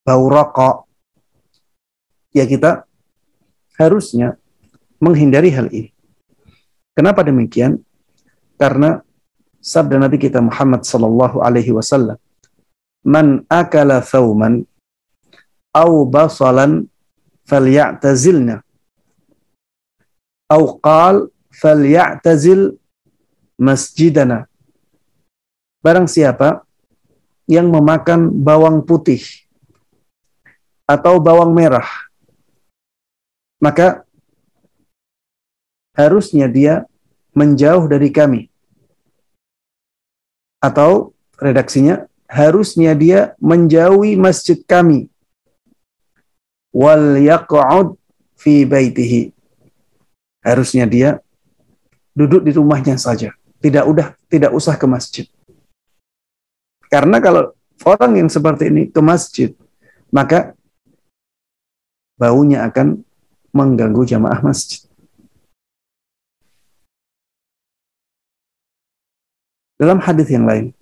bau 0.08 0.32
rokok. 0.32 0.88
Ya 2.32 2.48
kita 2.48 2.88
harusnya 3.76 4.40
menghindari 5.04 5.52
hal 5.52 5.68
ini. 5.76 5.92
Kenapa 6.96 7.28
demikian? 7.28 7.84
Karena 8.56 9.04
sabda 9.60 10.00
Nabi 10.00 10.16
kita 10.16 10.40
Muhammad 10.40 10.88
sallallahu 10.88 11.44
alaihi 11.44 11.76
wasallam 11.76 12.16
man 13.04 13.44
akala 13.52 14.00
thawman 14.04 14.68
au 15.74 16.06
basalan 16.06 16.90
falyatazilna. 17.46 18.62
Au 20.50 20.80
qal 20.82 21.30
falyatazil 21.54 22.78
masjidana. 23.58 24.50
Barang 25.80 26.10
siapa 26.10 26.66
yang 27.48 27.70
memakan 27.72 28.30
bawang 28.34 28.84
putih 28.84 29.22
atau 30.90 31.22
bawang 31.22 31.54
merah 31.54 31.88
maka 33.62 34.08
harusnya 35.94 36.48
dia 36.48 36.88
menjauh 37.36 37.86
dari 37.92 38.10
kami. 38.10 38.48
Atau 40.60 41.16
redaksinya 41.40 42.08
harusnya 42.28 42.96
dia 42.96 43.36
menjauhi 43.40 44.20
masjid 44.20 44.60
kami 44.64 45.08
wal 46.74 47.18
yaq'ud 47.18 47.98
fi 48.38 48.64
baitihi. 48.66 49.34
Harusnya 50.40 50.88
dia 50.88 51.20
duduk 52.16 52.46
di 52.46 52.52
rumahnya 52.56 52.96
saja. 52.96 53.36
Tidak 53.60 53.84
udah 53.84 54.16
tidak 54.32 54.56
usah 54.56 54.80
ke 54.80 54.88
masjid. 54.88 55.26
Karena 56.88 57.20
kalau 57.22 57.54
orang 57.86 58.24
yang 58.24 58.30
seperti 58.32 58.72
ini 58.72 58.88
ke 58.90 59.02
masjid 59.04 59.54
maka 60.10 60.58
baunya 62.18 62.66
akan 62.66 63.06
mengganggu 63.54 64.04
jamaah 64.10 64.42
masjid. 64.42 64.82
Dalam 69.80 70.04
hadis 70.04 70.28
yang 70.28 70.44
lain 70.44 70.76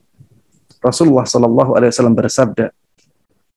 Rasulullah 0.82 1.26
Shallallahu 1.26 1.74
Alaihi 1.78 1.92
Wasallam 1.94 2.18
bersabda, 2.18 2.72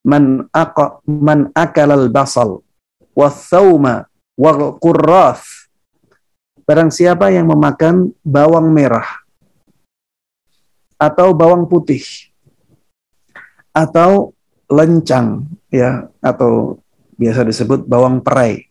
"Man 0.07 0.49
aqa 0.55 1.05
man 1.05 1.53
akalal 1.53 2.09
basal 2.09 2.65
wa 3.13 3.29
thawma 3.29 4.09
wa 4.39 4.51
qurrath." 4.81 5.69
Barang 6.65 6.89
siapa 6.95 7.35
yang 7.35 7.51
memakan 7.51 8.15
bawang 8.23 8.71
merah 8.71 9.07
atau 11.01 11.33
bawang 11.33 11.67
putih 11.67 12.05
atau 13.75 14.37
lencang 14.71 15.51
ya 15.73 16.07
atau 16.23 16.79
biasa 17.21 17.45
disebut 17.45 17.85
bawang 17.85 18.25
perai. 18.25 18.65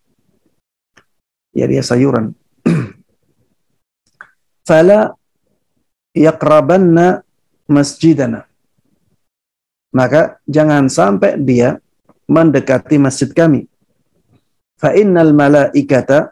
Ya 1.54 1.70
dia 1.70 1.86
sayuran. 1.86 2.34
Fala 4.68 5.14
yaqrabanna 6.18 7.22
masjidana. 7.70 8.49
Maka 9.90 10.38
jangan 10.46 10.86
sampai 10.86 11.42
dia 11.42 11.82
mendekati 12.30 13.02
masjid 13.02 13.30
kami. 13.34 13.66
Fa 14.78 14.94
innal 14.94 15.34
malaikata 15.34 16.32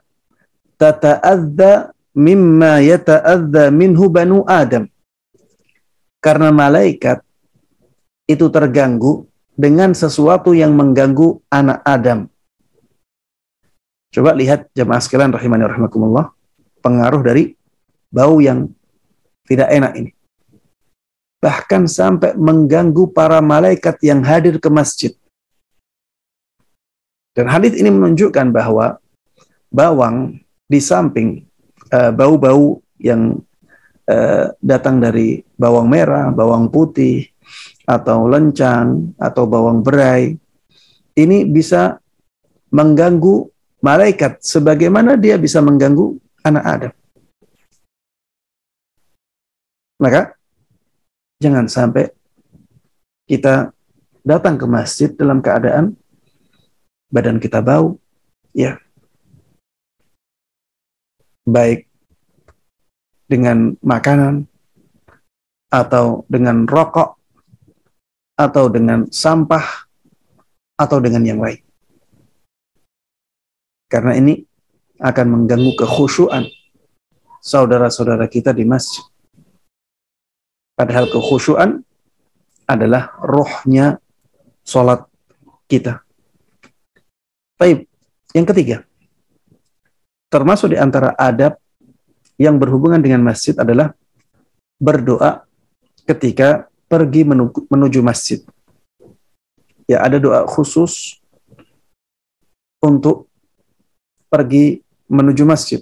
tata'adza 0.77 1.89
mimma 2.13 2.85
yata'adza 2.85 3.73
minhu 3.73 4.05
banu 4.13 4.45
Adam. 4.45 4.85
Karena 6.21 6.53
malaikat 6.53 7.25
itu 8.29 8.45
terganggu 8.53 9.25
dengan 9.57 9.97
sesuatu 9.97 10.53
yang 10.53 10.77
mengganggu 10.77 11.41
anak 11.49 11.81
Adam. 11.81 12.29
Coba 14.13 14.37
lihat 14.37 14.69
jemaah 14.77 15.01
sekalian 15.01 15.33
rahimani 15.33 15.65
rahimakumullah, 15.65 16.31
pengaruh 16.79 17.21
dari 17.25 17.57
bau 18.13 18.37
yang 18.39 18.69
tidak 19.49 19.67
enak 19.73 19.93
ini 19.97 20.16
bahkan 21.37 21.85
sampai 21.85 22.33
mengganggu 22.33 23.13
para 23.13 23.37
malaikat 23.39 24.01
yang 24.01 24.25
hadir 24.25 24.57
ke 24.57 24.69
masjid. 24.69 25.13
Dan 27.37 27.45
hadis 27.53 27.77
ini 27.77 27.93
menunjukkan 27.93 28.49
bahwa 28.49 28.97
bawang 29.69 30.41
di 30.65 30.81
samping 30.81 31.45
eh, 31.93 32.11
bau-bau 32.11 32.81
uh, 32.81 32.81
yang 32.97 33.37
uh, 34.09 34.49
datang 34.57 34.97
dari 34.97 35.45
bawang 35.53 35.85
merah, 35.85 36.33
bawang 36.33 36.73
putih, 36.73 37.29
atau 37.85 38.25
lencang, 38.25 39.13
atau 39.21 39.45
bawang 39.45 39.85
berai, 39.85 40.33
ini 41.13 41.45
bisa 41.45 42.01
mengganggu 42.73 43.47
malaikat 43.79 44.41
sebagaimana 44.41 45.13
dia 45.15 45.37
bisa 45.37 45.61
mengganggu 45.61 46.17
anak 46.41 46.63
Adam. 46.65 46.93
Maka 49.97 50.36
Jangan 51.37 51.69
sampai 51.69 52.09
kita 53.29 53.69
datang 54.25 54.57
ke 54.57 54.65
masjid 54.65 55.13
dalam 55.13 55.37
keadaan 55.37 55.93
badan 57.13 57.37
kita 57.37 57.61
bau, 57.61 58.01
ya. 58.57 58.81
Baik 61.47 61.87
dengan 63.29 63.77
makanan 63.79 64.49
atau 65.67 66.23
dengan 66.31 66.63
rokok 66.67 67.19
atau 68.39 68.65
dengan 68.71 69.07
sampah 69.11 69.87
atau 70.77 70.97
dengan 70.99 71.23
yang 71.23 71.39
lain. 71.39 71.59
Karena 73.87 74.17
ini 74.19 74.43
akan 74.99 75.27
mengganggu 75.27 75.77
kekhusyuan 75.79 76.49
saudara-saudara 77.39 78.27
kita 78.27 78.51
di 78.51 78.67
masjid. 78.67 79.05
Padahal 80.77 81.09
kekhusyuan 81.09 81.81
adalah 82.69 83.17
rohnya 83.17 83.97
sholat 84.61 85.09
kita. 85.65 86.05
Baik, 87.57 87.89
yang 88.37 88.45
ketiga, 88.45 88.85
termasuk 90.29 90.75
di 90.75 90.77
antara 90.77 91.17
adab 91.17 91.57
yang 92.37 92.61
berhubungan 92.61 93.01
dengan 93.01 93.25
masjid 93.25 93.57
adalah 93.57 93.97
berdoa 94.77 95.49
ketika 96.05 96.69
pergi 96.85 97.25
menuju 97.73 97.99
masjid. 98.05 98.45
Ya, 99.89 100.05
ada 100.05 100.21
doa 100.21 100.45
khusus 100.45 101.17
untuk 102.77 103.25
pergi 104.29 104.85
menuju 105.09 105.41
masjid. 105.47 105.81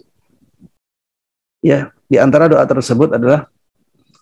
Ya, 1.59 1.91
di 2.07 2.15
antara 2.15 2.47
doa 2.47 2.63
tersebut 2.63 3.11
adalah 3.11 3.51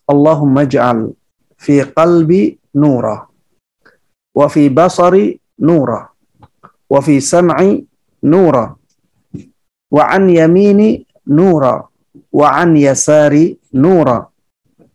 Allahumma 0.07 0.67
ja'al 0.67 1.11
fi 1.55 1.83
qalbi 1.95 2.59
nura 2.75 3.23
wa 4.33 4.45
fi 4.49 4.67
basari 4.67 5.37
nura 5.63 6.03
wa 6.89 6.99
fi 6.99 7.21
sam'i 7.23 7.79
nura 8.27 8.65
wa 9.93 10.03
an 10.09 10.27
yamini 10.27 11.05
nura 11.29 11.79
wa 12.33 12.47
an 12.57 12.75
yasari 12.75 13.55
nura 13.77 14.27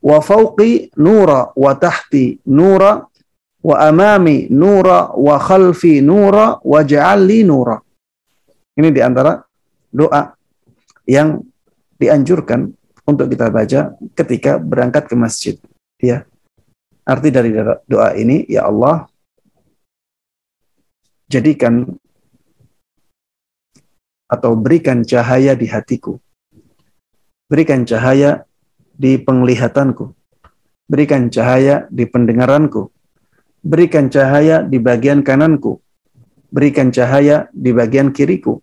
wa 0.03 0.19
fawqi 0.21 0.93
nura 1.01 1.51
wa 1.57 1.73
tahti 1.75 2.39
nura 2.47 3.03
wa 3.65 3.75
amami 3.83 4.47
nura 4.51 5.11
wa 5.19 5.37
khalfi 5.39 5.99
nura 6.01 6.63
wa 6.63 6.81
ja'alli 6.87 7.43
nura. 7.43 7.75
Ini 8.79 8.89
di 8.95 9.01
antara 9.03 9.35
doa 9.91 10.31
yang 11.11 11.43
dianjurkan 11.99 12.71
untuk 13.09 13.33
kita 13.33 13.49
baca 13.49 13.97
ketika 14.13 14.61
berangkat 14.61 15.09
ke 15.09 15.17
masjid. 15.17 15.57
Ya. 15.97 16.29
Arti 17.09 17.33
dari 17.33 17.57
doa 17.89 18.13
ini, 18.13 18.45
ya 18.45 18.69
Allah, 18.69 19.09
jadikan 21.33 21.89
atau 24.29 24.53
berikan 24.53 25.01
cahaya 25.01 25.57
di 25.57 25.65
hatiku. 25.73 26.21
Berikan 27.49 27.89
cahaya 27.89 28.45
di 28.93 29.17
penglihatanku. 29.17 30.13
Berikan 30.85 31.33
cahaya 31.33 31.89
di 31.89 32.05
pendengaranku. 32.05 32.93
Berikan 33.65 34.13
cahaya 34.13 34.61
di 34.61 34.77
bagian 34.77 35.25
kananku. 35.25 35.81
Berikan 36.53 36.93
cahaya 36.93 37.49
di 37.57 37.73
bagian 37.73 38.13
kiriku. 38.13 38.61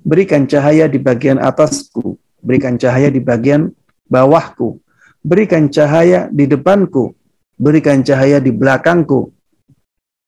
Berikan 0.00 0.48
cahaya 0.48 0.88
di 0.88 0.96
bagian 0.96 1.36
atasku 1.36 2.16
berikan 2.44 2.76
cahaya 2.76 3.08
di 3.08 3.24
bagian 3.24 3.72
bawahku, 4.04 4.76
berikan 5.24 5.72
cahaya 5.72 6.28
di 6.28 6.44
depanku, 6.44 7.16
berikan 7.56 8.04
cahaya 8.04 8.38
di 8.38 8.52
belakangku, 8.52 9.32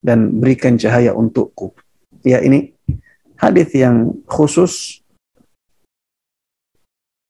dan 0.01 0.41
berikan 0.41 0.75
cahaya 0.75 1.13
untukku. 1.13 1.77
Ya 2.25 2.41
ini 2.41 2.73
hadis 3.37 3.69
yang 3.77 4.17
khusus 4.25 5.05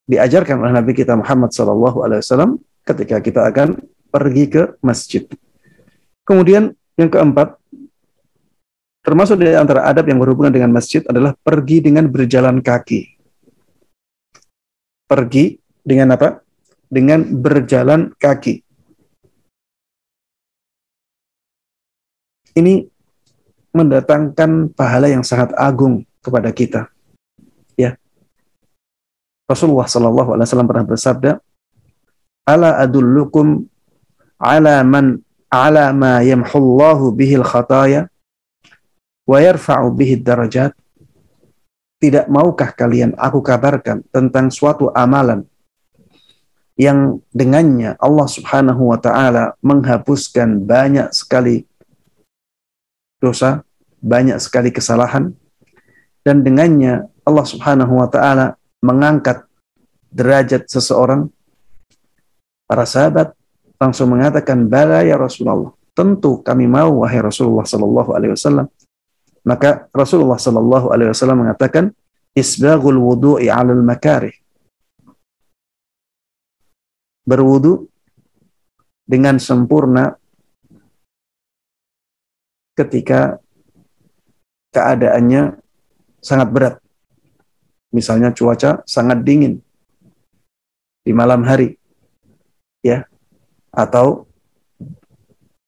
diajarkan 0.08 0.63
oleh 0.63 0.71
Nabi 0.71 0.95
kita 0.95 1.19
Muhammad 1.19 1.52
SAW 1.52 2.63
ketika 2.88 3.19
kita 3.19 3.43
akan 3.52 3.84
pergi 4.08 4.45
ke 4.47 4.63
masjid. 4.80 5.28
Kemudian 6.23 6.71
yang 6.95 7.12
keempat, 7.12 7.60
termasuk 9.04 9.43
di 9.43 9.52
antara 9.52 9.84
adab 9.84 10.08
yang 10.08 10.23
berhubungan 10.23 10.56
dengan 10.56 10.71
masjid 10.71 11.04
adalah 11.12 11.36
pergi 11.36 11.84
dengan 11.84 12.08
berjalan 12.08 12.63
kaki 12.63 13.16
pergi 15.08 15.58
dengan 15.82 16.13
apa? 16.13 16.43
Dengan 16.88 17.24
berjalan 17.24 18.12
kaki. 18.15 18.67
ini 22.58 22.89
mendatangkan 23.70 24.74
pahala 24.74 25.06
yang 25.06 25.22
sangat 25.22 25.54
agung 25.54 26.02
kepada 26.26 26.50
kita. 26.50 26.89
Ya. 27.78 27.93
Rasulullah 29.46 29.86
Shallallahu 29.86 30.34
alaihi 30.34 30.48
wasallam 30.50 30.70
pernah 30.70 30.88
bersabda, 30.89 31.32
"Ala 32.50 32.82
adullukum 32.82 33.70
ala 34.41 34.82
man 34.82 35.22
ala 35.54 35.93
ma 35.93 36.26
yamhullahu 36.26 37.13
bihil 37.13 37.46
khataya 37.46 38.10
wa 39.30 39.38
yarfa'u 39.38 39.93
bihi 39.93 40.17
darajat?" 40.17 40.74
Tidak 41.97 42.29
maukah 42.29 42.77
kalian 42.77 43.17
aku 43.17 43.41
kabarkan 43.41 44.05
tentang 44.13 44.53
suatu 44.53 44.93
amalan 44.93 45.41
yang 46.77 47.17
dengannya 47.33 47.97
Allah 47.97 48.27
Subhanahu 48.29 48.93
wa 48.93 49.01
taala 49.01 49.57
menghapuskan 49.65 50.62
banyak 50.62 51.10
sekali 51.10 51.65
dosa, 53.17 53.65
banyak 53.97 54.38
sekali 54.38 54.69
kesalahan 54.69 55.33
dan 56.21 56.45
dengannya 56.45 57.10
Allah 57.25 57.45
Subhanahu 57.49 57.97
wa 57.97 58.07
taala 58.07 58.62
mengangkat 58.77 59.47
derajat 60.13 60.69
seseorang. 60.69 61.33
Para 62.67 62.86
sahabat 62.86 63.33
langsung 63.81 64.13
mengatakan, 64.13 64.69
"Bala 64.69 65.01
ya 65.01 65.17
Rasulullah." 65.17 65.73
Tentu 65.97 66.45
kami 66.45 66.69
mau 66.69 67.01
wahai 67.01 67.25
Rasulullah 67.25 67.65
sallallahu 67.65 68.13
alaihi 68.13 68.38
wasallam. 68.38 68.69
Maka 69.47 69.88
Rasulullah 69.95 70.36
sallallahu 70.36 70.91
alaihi 70.91 71.15
wasallam 71.15 71.47
mengatakan, 71.47 71.95
"Isbaghul 72.36 72.99
wudu'i 72.99 73.47
'alal 73.47 73.79
makarih." 73.79 74.36
berwudu 77.27 77.91
dengan 79.03 79.36
sempurna 79.36 80.15
ketika 82.71 83.43
keadaannya 84.71 85.60
sangat 86.23 86.47
berat. 86.47 86.75
Misalnya 87.91 88.31
cuaca 88.31 88.83
sangat 88.88 89.27
dingin 89.27 89.60
di 91.03 91.12
malam 91.12 91.43
hari, 91.43 91.75
ya, 92.83 93.03
atau 93.71 94.27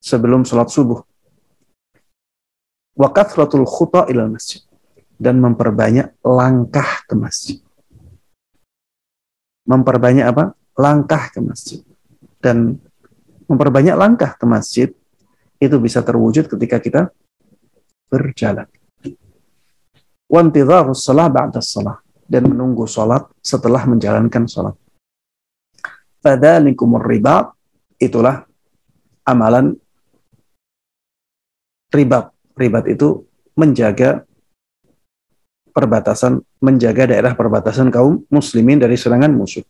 sebelum 0.00 0.44
sholat 0.48 0.68
subuh. 0.72 1.04
Wa 2.96 3.08
kathratul 3.14 3.66
khuta 3.66 4.10
ilal 4.10 4.32
masjid 4.32 4.60
dan 5.20 5.38
memperbanyak 5.38 6.16
langkah 6.24 7.04
ke 7.04 7.14
masjid. 7.14 7.58
Memperbanyak 9.68 10.26
apa? 10.26 10.44
langkah 10.80 11.28
ke 11.28 11.44
masjid. 11.44 11.84
Dan 12.40 12.80
memperbanyak 13.44 13.92
langkah 14.00 14.32
ke 14.32 14.48
masjid 14.48 14.88
itu 15.60 15.76
bisa 15.76 16.00
terwujud 16.00 16.48
ketika 16.48 16.80
kita 16.80 17.02
berjalan. 18.08 18.64
Wantidharus 20.30 21.04
salah 21.04 21.28
ba'da 21.28 21.60
salah 21.60 22.00
dan 22.24 22.46
menunggu 22.48 22.88
sholat 22.88 23.26
setelah 23.42 23.84
menjalankan 23.84 24.46
sholat. 24.46 24.78
Fadhalikumur 26.22 27.02
ribat 27.02 27.50
itulah 27.98 28.46
amalan 29.26 29.74
ribat. 31.90 32.29
Ribat 32.58 32.86
itu 32.90 33.24
menjaga 33.54 34.24
perbatasan, 35.70 36.42
menjaga 36.58 37.08
daerah 37.08 37.32
perbatasan 37.32 37.88
kaum 37.88 38.26
muslimin 38.28 38.82
dari 38.82 38.98
serangan 38.98 39.30
musuh. 39.30 39.64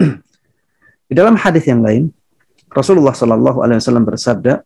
Di 1.08 1.14
dalam 1.14 1.36
hadis 1.36 1.68
yang 1.68 1.84
lain, 1.84 2.08
Rasulullah 2.72 3.12
Shallallahu 3.12 3.60
Alaihi 3.60 3.78
Wasallam 3.84 4.08
bersabda, 4.08 4.64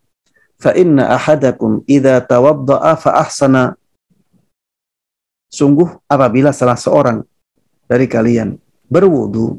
"Fa 0.62 0.70
inna 0.79 1.11
ahadakum 1.11 1.83
idza 1.90 2.22
tawadda'a 2.22 2.94
fa 2.94 3.18
ahsana." 3.18 3.74
Sungguh 5.50 5.90
apabila 6.07 6.55
salah 6.55 6.79
seorang 6.79 7.22
dari 7.87 8.07
kalian 8.07 8.59
berwudu 8.87 9.59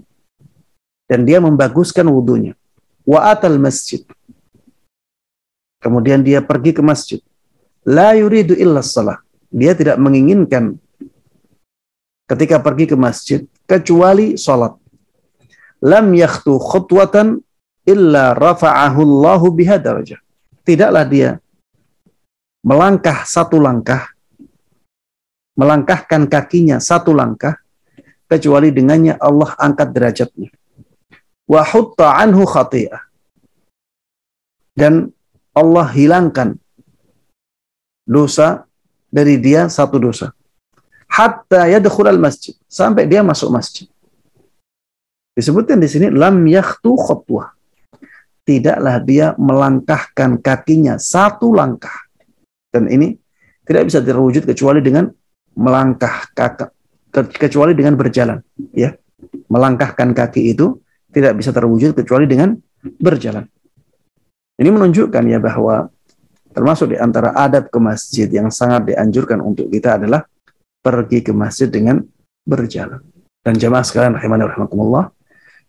dan 1.08 1.24
dia 1.28 1.44
membaguskan 1.44 2.08
wudunya, 2.08 2.56
wa 3.04 3.24
atal 3.28 3.56
masjid. 3.60 4.04
Kemudian 5.80 6.24
dia 6.24 6.44
pergi 6.44 6.76
ke 6.76 6.84
masjid. 6.84 7.20
La 7.88 8.12
yuridu 8.20 8.52
illa 8.60 8.84
salah. 8.84 9.24
Dia 9.48 9.72
tidak 9.72 9.96
menginginkan 9.96 10.76
ketika 12.28 12.60
pergi 12.60 12.92
ke 12.92 12.96
masjid 13.00 13.42
kecuali 13.64 14.36
salat 14.36 14.76
lam 15.80 16.12
yakhtu 16.12 16.60
khutwatan 16.60 17.40
illa 17.88 18.36
rafa'ahu 18.36 19.00
Allahu 19.00 19.56
biha 19.56 19.80
darajah. 19.80 20.20
Tidaklah 20.68 21.08
dia 21.08 21.30
melangkah 22.60 23.24
satu 23.24 23.56
langkah, 23.64 24.12
melangkahkan 25.56 26.28
kakinya 26.28 26.84
satu 26.84 27.16
langkah, 27.16 27.56
kecuali 28.28 28.76
dengannya 28.76 29.16
Allah 29.16 29.56
angkat 29.56 29.96
derajatnya. 29.96 30.52
Wa 31.48 31.64
hutta 31.64 32.20
anhu 32.20 32.44
khati'ah. 32.44 33.08
Dan 34.76 35.16
Allah 35.56 35.88
hilangkan 35.90 36.60
dosa 38.08 38.64
dari 39.12 39.36
dia 39.38 39.68
satu 39.68 40.00
dosa. 40.00 40.32
Hatta 41.12 41.68
yadkhul 41.68 42.16
masjid. 42.18 42.56
Sampai 42.66 43.06
dia 43.06 43.22
masuk 43.22 43.52
masjid. 43.52 43.86
Disebutkan 45.36 45.78
di 45.78 45.86
sini 45.92 46.08
lam 46.10 46.42
yakhtu 46.48 46.96
khutwah. 46.96 47.54
Tidaklah 48.48 49.04
dia 49.04 49.36
melangkahkan 49.36 50.40
kakinya 50.40 50.96
satu 50.96 51.52
langkah. 51.52 52.08
Dan 52.72 52.88
ini 52.88 53.14
tidak 53.68 53.92
bisa 53.92 54.00
terwujud 54.00 54.48
kecuali 54.48 54.80
dengan 54.80 55.12
melangkah 55.60 56.32
kakak 56.32 56.72
kecuali 57.26 57.74
dengan 57.74 57.98
berjalan, 57.98 58.40
ya. 58.76 58.94
Melangkahkan 59.50 60.14
kaki 60.14 60.54
itu 60.54 60.78
tidak 61.10 61.42
bisa 61.42 61.50
terwujud 61.50 61.98
kecuali 61.98 62.30
dengan 62.30 62.54
berjalan. 63.02 63.48
Ini 64.58 64.70
menunjukkan 64.70 65.24
ya 65.26 65.42
bahwa 65.42 65.90
termasuk 66.58 66.90
di 66.90 66.98
antara 66.98 67.38
adab 67.38 67.70
ke 67.70 67.78
masjid 67.78 68.26
yang 68.26 68.50
sangat 68.50 68.90
dianjurkan 68.90 69.46
untuk 69.46 69.70
kita 69.70 70.02
adalah 70.02 70.26
pergi 70.82 71.22
ke 71.22 71.30
masjid 71.30 71.70
dengan 71.70 72.02
berjalan. 72.42 72.98
Dan 73.46 73.62
jamaah 73.62 73.86
sekalian 73.86 74.18
rahimani 74.18 74.50
rahimakumullah, 74.50 75.14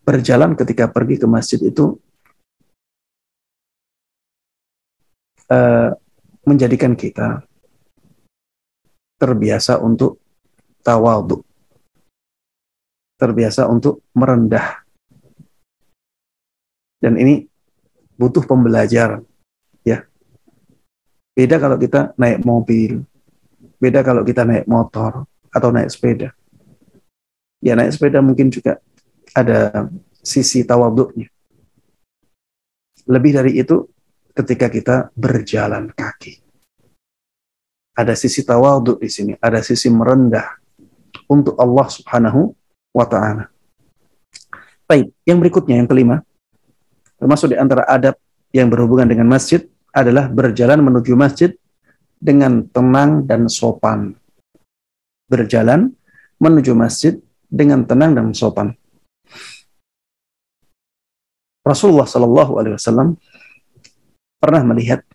berjalan 0.01 0.57
ketika 0.57 0.89
pergi 0.89 1.21
ke 1.21 1.29
masjid 1.29 1.61
itu 1.61 1.93
uh, 5.53 5.93
menjadikan 6.41 6.97
kita 6.97 7.45
terbiasa 9.21 9.77
untuk 9.77 10.17
tawadu, 10.81 11.45
terbiasa 13.21 13.69
untuk 13.69 14.01
merendah. 14.17 14.81
Dan 16.97 17.13
ini 17.21 17.45
butuh 18.17 18.41
pembelajaran. 18.41 19.28
Beda 21.39 21.55
kalau 21.55 21.79
kita 21.79 22.11
naik 22.19 22.43
mobil, 22.43 22.99
beda 23.79 24.03
kalau 24.03 24.27
kita 24.27 24.43
naik 24.43 24.67
motor 24.67 25.23
atau 25.47 25.71
naik 25.71 25.87
sepeda. 25.87 26.35
Ya 27.63 27.79
naik 27.79 27.95
sepeda 27.95 28.19
mungkin 28.19 28.51
juga 28.51 28.83
ada 29.31 29.87
sisi 30.19 30.67
tawaduknya. 30.67 31.31
Lebih 33.07 33.39
dari 33.39 33.55
itu, 33.55 33.87
ketika 34.35 34.67
kita 34.67 34.95
berjalan 35.15 35.87
kaki. 35.95 36.43
Ada 37.95 38.19
sisi 38.19 38.43
tawaduk 38.43 38.99
di 38.99 39.07
sini, 39.07 39.31
ada 39.39 39.63
sisi 39.63 39.87
merendah 39.87 40.59
untuk 41.31 41.55
Allah 41.55 41.87
Subhanahu 41.87 42.51
wa 42.91 43.07
taala. 43.07 43.47
Baik, 44.83 45.15
yang 45.23 45.39
berikutnya 45.39 45.79
yang 45.79 45.87
kelima, 45.87 46.19
termasuk 47.15 47.55
di 47.55 47.55
antara 47.55 47.87
adab 47.87 48.19
yang 48.51 48.67
berhubungan 48.67 49.07
dengan 49.07 49.31
masjid 49.31 49.63
adalah 49.93 50.29
berjalan 50.29 50.79
menuju 50.81 51.13
masjid 51.17 51.51
dengan 52.19 52.67
tenang 52.69 53.25
dan 53.25 53.47
sopan. 53.47 54.13
Berjalan 55.29 55.93
menuju 56.41 56.73
masjid 56.75 57.17
dengan 57.49 57.83
tenang 57.87 58.13
dan 58.13 58.31
sopan. 58.35 58.75
Rasulullah 61.65 62.07
Shallallahu 62.07 62.57
Alaihi 62.57 62.75
Wasallam 62.79 63.19
pernah 64.41 64.63
melihat 64.65 65.05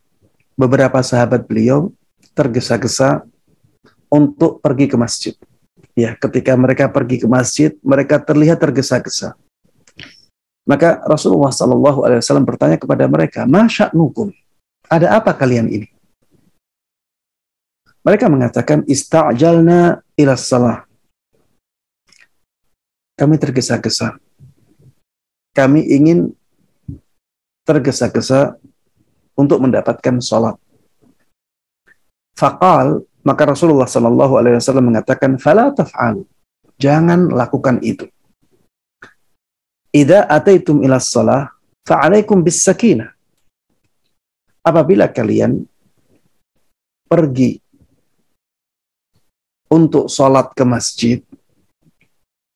beberapa 0.54 1.02
sahabat 1.02 1.48
beliau 1.50 1.90
tergesa-gesa 2.37 3.26
untuk 4.10 4.62
pergi 4.62 4.87
ke 4.87 4.96
masjid. 4.98 5.34
Ya, 5.94 6.14
ketika 6.18 6.54
mereka 6.58 6.90
pergi 6.90 7.22
ke 7.22 7.26
masjid, 7.30 7.70
mereka 7.82 8.18
terlihat 8.18 8.58
tergesa-gesa. 8.58 9.38
Maka 10.64 11.02
Rasulullah 11.06 11.50
Shallallahu 11.50 12.06
Alaihi 12.06 12.22
Wasallam 12.22 12.46
bertanya 12.46 12.78
kepada 12.78 13.04
mereka, 13.06 13.44
Masya 13.44 13.94
nukum, 13.94 14.30
ada 14.90 15.16
apa 15.16 15.32
kalian 15.34 15.68
ini? 15.68 15.88
Mereka 18.04 18.28
mengatakan, 18.28 18.84
Ista'jalna 18.84 20.02
ila 20.20 20.34
salah. 20.36 20.84
Kami 23.16 23.38
tergesa-gesa 23.40 24.18
kami 25.54 25.86
ingin 25.86 26.34
tergesa-gesa 27.62 28.58
untuk 29.38 29.62
mendapatkan 29.62 30.18
sholat. 30.18 30.58
Faqal 32.34 33.06
maka 33.22 33.42
Rasulullah 33.46 33.86
Shallallahu 33.86 34.34
Alaihi 34.36 34.58
Wasallam 34.58 34.90
mengatakan, 34.92 35.38
"Fala 35.38 35.70
taf'al." 35.70 36.26
Jangan 36.76 37.30
lakukan 37.30 37.78
itu. 37.86 38.10
Ida 39.94 40.26
ataitum 40.26 40.82
ila 40.82 40.98
salah, 40.98 41.54
fa'alaikum 41.86 42.42
bis 42.42 42.66
sakinah. 42.66 43.13
Apabila 44.64 45.12
kalian 45.12 45.61
pergi 47.05 47.61
untuk 49.68 50.09
sholat 50.09 50.57
ke 50.57 50.64
masjid, 50.64 51.18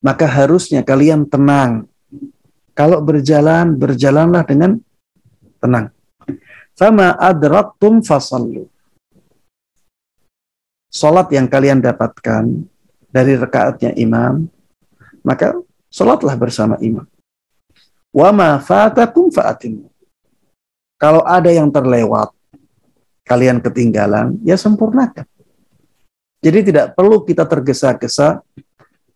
maka 0.01 0.25
harusnya 0.25 0.81
kalian 0.81 1.29
tenang. 1.29 1.85
Kalau 2.73 3.05
berjalan, 3.05 3.77
berjalanlah 3.77 4.43
dengan 4.49 4.81
tenang. 5.61 5.93
Sama 6.73 7.13
adraktum 7.19 8.01
fasallu 8.01 8.71
sholat 10.89 11.29
yang 11.33 11.47
kalian 11.47 11.85
dapatkan 11.85 12.49
dari 13.13 13.37
rekaatnya 13.37 13.93
imam, 13.97 14.49
maka 15.25 15.57
sholatlah 15.93 16.37
bersama 16.37 16.77
imam. 16.81 17.05
Wa 18.13 18.33
ma 18.33 18.57
fatakum 18.61 19.29
fa'atimu. 19.29 19.88
Kalau 20.99 21.23
ada 21.23 21.49
yang 21.55 21.71
terlewat, 21.71 22.35
kalian 23.23 23.63
ketinggalan, 23.63 24.35
ya 24.43 24.59
sempurnakan. 24.59 25.25
Jadi 26.43 26.71
tidak 26.71 26.99
perlu 26.99 27.23
kita 27.23 27.47
tergesa-gesa 27.47 28.43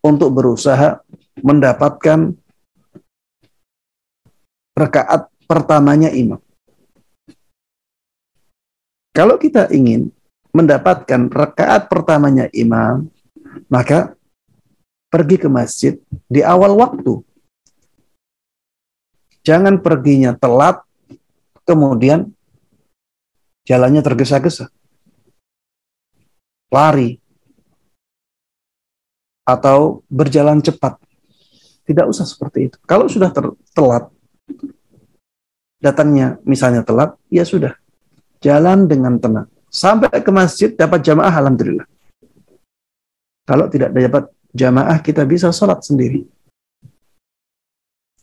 untuk 0.03 0.31
berusaha 0.35 1.03
mendapatkan 1.43 2.35
rekaat 4.79 5.31
pertamanya 5.47 6.11
imam. 6.11 6.39
Kalau 9.13 9.37
kita 9.37 9.69
ingin 9.69 10.09
mendapatkan 10.57 11.29
rakaat 11.29 11.89
pertamanya 11.89 12.49
imam, 12.53 13.13
maka 13.69 14.17
pergi 15.13 15.37
ke 15.37 15.49
masjid 15.53 16.01
di 16.29 16.41
awal 16.41 16.73
waktu. 16.81 17.21
Jangan 19.45 19.83
perginya 19.85 20.33
telat, 20.33 20.81
kemudian 21.67 22.31
jalannya 23.67 24.03
tergesa-gesa. 24.03 24.71
Lari. 26.73 27.21
Atau 29.43 30.07
berjalan 30.07 30.63
cepat. 30.63 30.97
Tidak 31.83 32.07
usah 32.07 32.23
seperti 32.23 32.71
itu. 32.71 32.77
Kalau 32.87 33.11
sudah 33.11 33.35
telat, 33.75 34.07
datangnya 35.83 36.39
misalnya 36.47 36.87
telat, 36.87 37.19
ya 37.27 37.43
sudah. 37.43 37.75
Jalan 38.39 38.87
dengan 38.87 39.19
tenang 39.19 39.51
sampai 39.73 40.21
ke 40.21 40.29
masjid 40.29 40.69
dapat 40.77 41.01
jamaah 41.01 41.33
alhamdulillah. 41.33 41.89
Kalau 43.49 43.67
tidak 43.73 43.97
dapat 43.97 44.29
jamaah 44.53 45.01
kita 45.01 45.25
bisa 45.25 45.49
sholat 45.49 45.81
sendiri. 45.81 46.29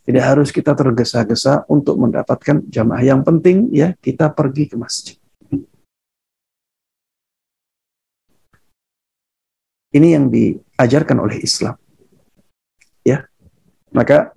Tidak 0.10 0.26
harus 0.26 0.50
kita 0.50 0.74
tergesa-gesa 0.74 1.70
untuk 1.70 2.02
mendapatkan 2.02 2.66
jamaah. 2.66 3.06
Yang 3.06 3.22
penting 3.30 3.58
ya 3.70 3.94
kita 3.94 4.34
pergi 4.34 4.66
ke 4.66 4.74
masjid. 4.74 5.14
Ini 9.94 10.18
yang 10.18 10.34
diajarkan 10.34 11.14
oleh 11.22 11.38
Islam. 11.38 11.78
Ya. 13.06 13.30
Maka 13.94 14.34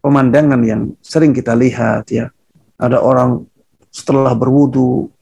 pemandangan 0.00 0.60
yang 0.64 0.96
sering 1.04 1.36
kita 1.36 1.52
lihat 1.52 2.08
ya, 2.08 2.32
ada 2.80 3.04
orang 3.04 3.44
setelah 3.92 4.32
berwudu 4.32 5.12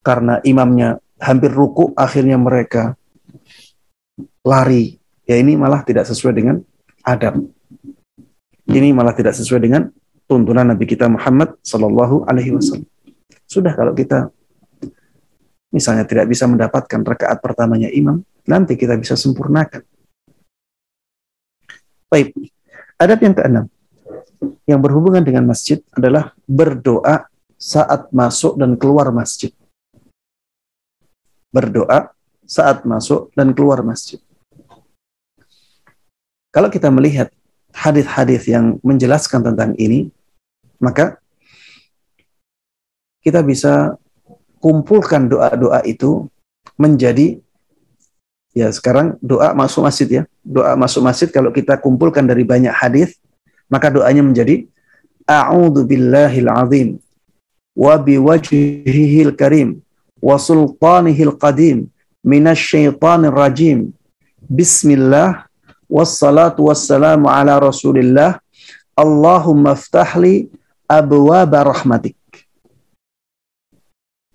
karena 0.00 0.40
imamnya 0.48 0.96
hampir 1.20 1.52
ruku, 1.52 1.92
akhirnya 1.92 2.40
mereka 2.40 2.96
lari. 4.48 4.96
Ya 5.28 5.36
ini 5.36 5.60
malah 5.60 5.84
tidak 5.84 6.08
sesuai 6.08 6.32
dengan 6.32 6.56
adab. 7.04 7.59
Ini 8.70 8.94
malah 8.94 9.10
tidak 9.10 9.34
sesuai 9.34 9.60
dengan 9.66 9.90
tuntunan 10.30 10.62
Nabi 10.62 10.86
kita 10.86 11.10
Muhammad 11.10 11.58
Sallallahu 11.66 12.30
Alaihi 12.30 12.54
Wasallam. 12.54 12.86
Sudah 13.50 13.74
kalau 13.74 13.90
kita 13.92 14.30
misalnya 15.74 16.06
tidak 16.06 16.30
bisa 16.30 16.46
mendapatkan 16.46 17.02
rakaat 17.02 17.42
pertamanya 17.42 17.90
imam, 17.90 18.22
nanti 18.46 18.78
kita 18.78 18.94
bisa 18.94 19.18
sempurnakan. 19.18 19.82
Baik, 22.10 22.34
adab 22.98 23.18
yang 23.22 23.34
keenam 23.34 23.64
yang 24.66 24.78
berhubungan 24.78 25.22
dengan 25.26 25.50
masjid 25.50 25.82
adalah 25.90 26.34
berdoa 26.46 27.26
saat 27.58 28.08
masuk 28.14 28.54
dan 28.54 28.78
keluar 28.78 29.10
masjid 29.10 29.50
berdoa 31.50 32.14
saat 32.46 32.82
masuk 32.86 33.30
dan 33.34 33.50
keluar 33.54 33.82
masjid. 33.82 34.18
Kalau 36.50 36.66
kita 36.66 36.90
melihat 36.90 37.30
hadis-hadis 37.74 38.46
yang 38.50 38.78
menjelaskan 38.82 39.40
tentang 39.42 39.72
ini, 39.78 40.10
maka 40.80 41.18
kita 43.20 43.44
bisa 43.44 43.96
kumpulkan 44.60 45.28
doa-doa 45.28 45.84
itu 45.84 46.28
menjadi 46.76 47.40
ya 48.56 48.68
sekarang 48.72 49.16
doa 49.20 49.52
masuk 49.52 49.84
masjid 49.84 50.08
ya. 50.08 50.22
Doa 50.40 50.74
masuk 50.76 51.04
masjid 51.04 51.28
kalau 51.28 51.52
kita 51.52 51.76
kumpulkan 51.76 52.24
dari 52.24 52.42
banyak 52.44 52.72
hadis, 52.72 53.16
maka 53.68 53.92
doanya 53.92 54.24
menjadi 54.24 54.66
a'udzu 55.28 55.86
billahil 55.86 56.50
azim 56.50 56.88
wa 57.76 57.94
biwajhihil 57.96 59.36
karim 59.36 59.78
wa 60.18 60.36
sultanihil 60.36 61.36
qadim 61.36 61.88
minasyaitonir 62.24 63.32
rajim. 63.32 63.94
Bismillah 64.40 65.49
wassalatu 65.90 66.70
wassalamu 66.70 67.26
ala 67.26 67.58
Rasulillah. 67.58 68.38
Allahumma 68.94 69.74
ftahli 69.74 70.46
abwaba 70.86 71.66
rahmatik. 71.66 72.16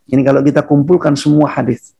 Ini 0.05 0.21
kalau 0.21 0.43
kita 0.43 0.61
kumpulkan 0.61 1.17
semua 1.17 1.49
hadis 1.49 1.95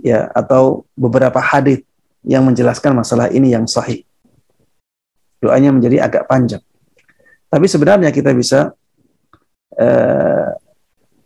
ya 0.00 0.32
atau 0.32 0.88
beberapa 0.96 1.36
hadis 1.42 1.84
yang 2.24 2.46
menjelaskan 2.46 2.96
masalah 2.96 3.28
ini 3.28 3.52
yang 3.52 3.68
sahih. 3.68 4.06
Doanya 5.40 5.72
menjadi 5.72 6.04
agak 6.04 6.24
panjang. 6.28 6.60
Tapi 7.50 7.66
sebenarnya 7.66 8.12
kita 8.12 8.30
bisa 8.36 8.72
uh, 9.76 10.48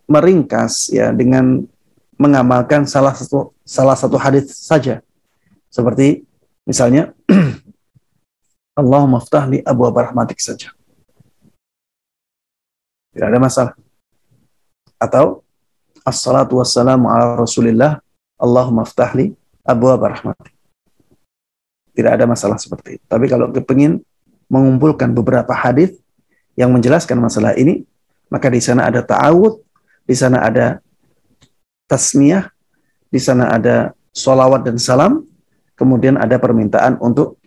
meringkas 0.07 0.89
ya 0.91 1.11
dengan 1.11 1.63
mengamalkan 2.15 2.87
salah 2.87 3.11
satu 3.11 3.51
salah 3.67 3.95
satu 3.99 4.15
hadis 4.15 4.55
saja. 4.55 5.03
Seperti 5.67 6.23
misalnya 6.65 7.13
Allahumma 8.79 9.23
ftah 9.23 9.47
abu 9.47 9.87
rahmatik 9.87 10.41
saja. 10.43 10.75
Tidak 13.15 13.23
ada 13.23 13.39
masalah. 13.39 13.73
Atau 14.99 15.47
Assalatu 16.03 16.59
wassalamu 16.59 17.09
ala 17.09 17.39
rasulillah 17.39 18.03
Allahumma 18.35 18.83
ftah 18.83 19.15
abu 19.63 19.85
rahmatik. 19.87 20.51
Tidak 21.95 22.11
ada 22.11 22.27
masalah 22.27 22.59
seperti 22.59 22.99
itu. 22.99 23.05
Tapi 23.07 23.31
kalau 23.31 23.47
kepingin 23.55 24.03
mengumpulkan 24.51 25.15
beberapa 25.15 25.55
hadis 25.55 25.95
yang 26.59 26.75
menjelaskan 26.75 27.15
masalah 27.15 27.55
ini, 27.55 27.87
maka 28.27 28.51
di 28.51 28.59
sana 28.59 28.91
ada 28.91 28.99
ta'awud 28.99 29.63
di 30.05 30.13
sana 30.13 30.45
ada 30.45 30.79
tasmiyah, 31.89 32.53
di 33.09 33.17
sana 33.17 33.49
ada 33.49 33.97
solawat 34.13 34.61
dan 34.65 34.77
salam, 34.77 35.25
kemudian 35.75 36.15
ada 36.19 36.39
permintaan 36.39 36.97
untuk 36.99 37.39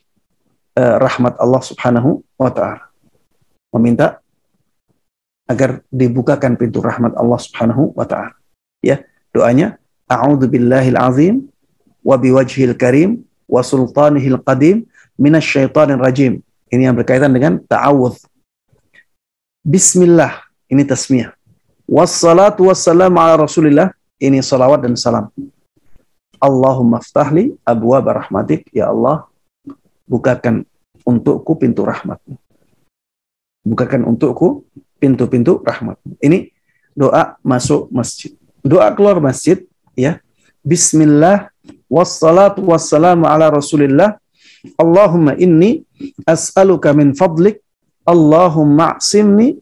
uh, 0.77 0.97
rahmat 1.01 1.37
Allah 1.41 1.63
Subhanahu 1.65 2.23
wa 2.39 2.51
taala. 2.53 2.89
Meminta 3.75 4.21
agar 5.49 5.81
dibukakan 5.89 6.61
pintu 6.61 6.85
rahmat 6.85 7.17
Allah 7.17 7.41
Subhanahu 7.41 7.97
wa 7.97 8.05
taala. 8.05 8.37
Ya, 8.85 9.03
doanya 9.33 9.81
a'udzu 10.07 10.47
billahil 10.47 10.97
azim 10.97 11.49
wa 12.05 12.15
biwajhil 12.15 12.77
karim 12.79 13.25
wa 13.49 13.65
sultanihil 13.65 14.39
qadim 14.45 14.85
minasyaitonir 15.19 15.99
rajim. 15.99 16.45
Ini 16.69 16.93
yang 16.93 16.97
berkaitan 16.97 17.33
dengan 17.33 17.59
ta'awudz. 17.65 18.29
Bismillah, 19.65 20.45
ini 20.69 20.85
tasmiyah. 20.85 21.33
Wassalatu 21.89 22.69
wassalamu 22.69 23.17
ala 23.17 23.49
rasulillah. 23.49 23.89
Ini 24.21 24.45
salawat 24.45 24.85
dan 24.85 24.93
salam. 24.99 25.33
Allahumma 26.39 27.03
ftahli 27.03 27.59
abwa 27.67 27.99
rahmatik. 28.03 28.71
Ya 28.71 28.91
Allah, 28.91 29.27
bukakan 30.07 30.65
untukku 31.03 31.59
pintu 31.59 31.83
rahmatmu. 31.85 32.39
Bukakan 33.67 34.07
untukku 34.07 34.65
pintu-pintu 35.03 35.61
rahmatmu. 35.63 36.17
Ini 36.23 36.55
doa 36.95 37.37
masuk 37.43 37.91
masjid. 37.91 38.35
Doa 38.63 38.91
keluar 38.95 39.23
masjid, 39.23 39.67
ya. 39.95 40.19
Bismillah, 40.63 41.51
wassalatu 41.87 42.65
wassalamu 42.67 43.27
ala 43.27 43.51
rasulillah. 43.51 44.19
Allahumma 44.75 45.39
inni 45.39 45.87
as'aluka 46.27 46.91
min 46.95 47.15
fadlik. 47.15 47.63
Allahumma 48.09 48.97
asimni 48.97 49.61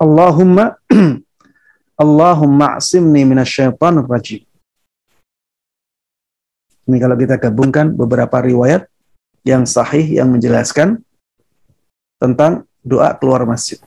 Allahumma 0.00 0.78
Allahumma 2.02 2.80
asimni 2.80 3.26
minasyaitonir 3.28 4.08
rajim. 4.08 4.40
Ini 6.90 6.98
kalau 6.98 7.14
kita 7.14 7.38
gabungkan 7.38 7.94
beberapa 7.94 8.42
riwayat 8.42 8.90
yang 9.46 9.62
sahih 9.62 10.18
yang 10.18 10.26
menjelaskan 10.34 10.98
tentang 12.18 12.66
doa 12.82 13.14
keluar 13.14 13.46
masjid. 13.46 13.78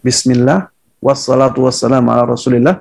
Bismillah 0.00 0.72
wassalatu 1.04 1.68
wassalamu 1.68 2.08
ala 2.08 2.24
Rasulillah. 2.24 2.80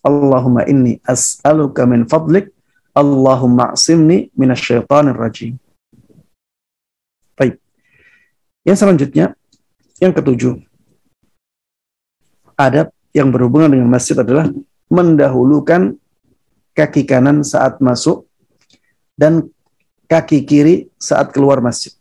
Allahumma 0.00 0.64
inni 0.64 1.04
as'aluka 1.04 1.84
min 1.84 2.08
fadlik. 2.08 2.48
Allahumma 2.96 3.76
asimni 3.76 4.32
minasyaitonir 4.32 5.20
rajim. 5.20 5.60
Baik. 7.36 7.60
Yang 8.64 8.88
selanjutnya, 8.88 9.36
yang 10.00 10.16
ketujuh. 10.16 10.64
Adab 12.56 12.88
yang 13.12 13.28
berhubungan 13.28 13.68
dengan 13.68 13.92
masjid 13.92 14.16
adalah 14.16 14.48
mendahulukan 14.88 16.00
kaki 16.72 17.04
kanan 17.04 17.44
saat 17.44 17.84
masuk 17.84 18.24
dan 19.14 19.48
kaki 20.10 20.44
kiri 20.44 20.90
saat 20.98 21.30
keluar 21.30 21.62
masjid. 21.62 21.94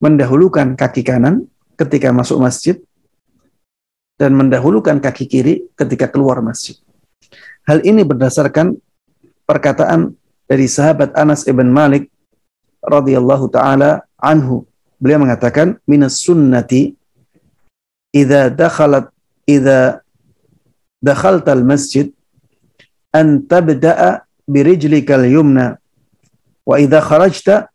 Mendahulukan 0.00 0.76
kaki 0.76 1.02
kanan 1.02 1.48
ketika 1.80 2.12
masuk 2.12 2.40
masjid 2.40 2.76
dan 4.20 4.36
mendahulukan 4.36 5.00
kaki 5.00 5.24
kiri 5.28 5.54
ketika 5.76 6.08
keluar 6.08 6.40
masjid. 6.44 6.76
Hal 7.64 7.84
ini 7.84 8.04
berdasarkan 8.04 8.76
perkataan 9.48 10.14
dari 10.46 10.68
sahabat 10.68 11.16
Anas 11.16 11.44
ibn 11.48 11.68
Malik 11.72 12.12
radhiyallahu 12.84 13.50
taala 13.50 14.04
anhu. 14.20 14.68
Beliau 14.96 15.20
mengatakan 15.20 15.76
minas 15.84 16.22
sunnati 16.24 16.96
idza 18.14 18.48
dakhalat 18.48 19.12
idza 19.44 20.00
dakhalta 21.04 21.52
al-masjid 21.52 22.08
an 23.12 23.44
tabda'a 23.44 24.25
birijlikal 24.46 25.26
yumna. 25.26 25.76
Wa 26.66 26.78
idza 26.78 27.02
kharajta 27.02 27.70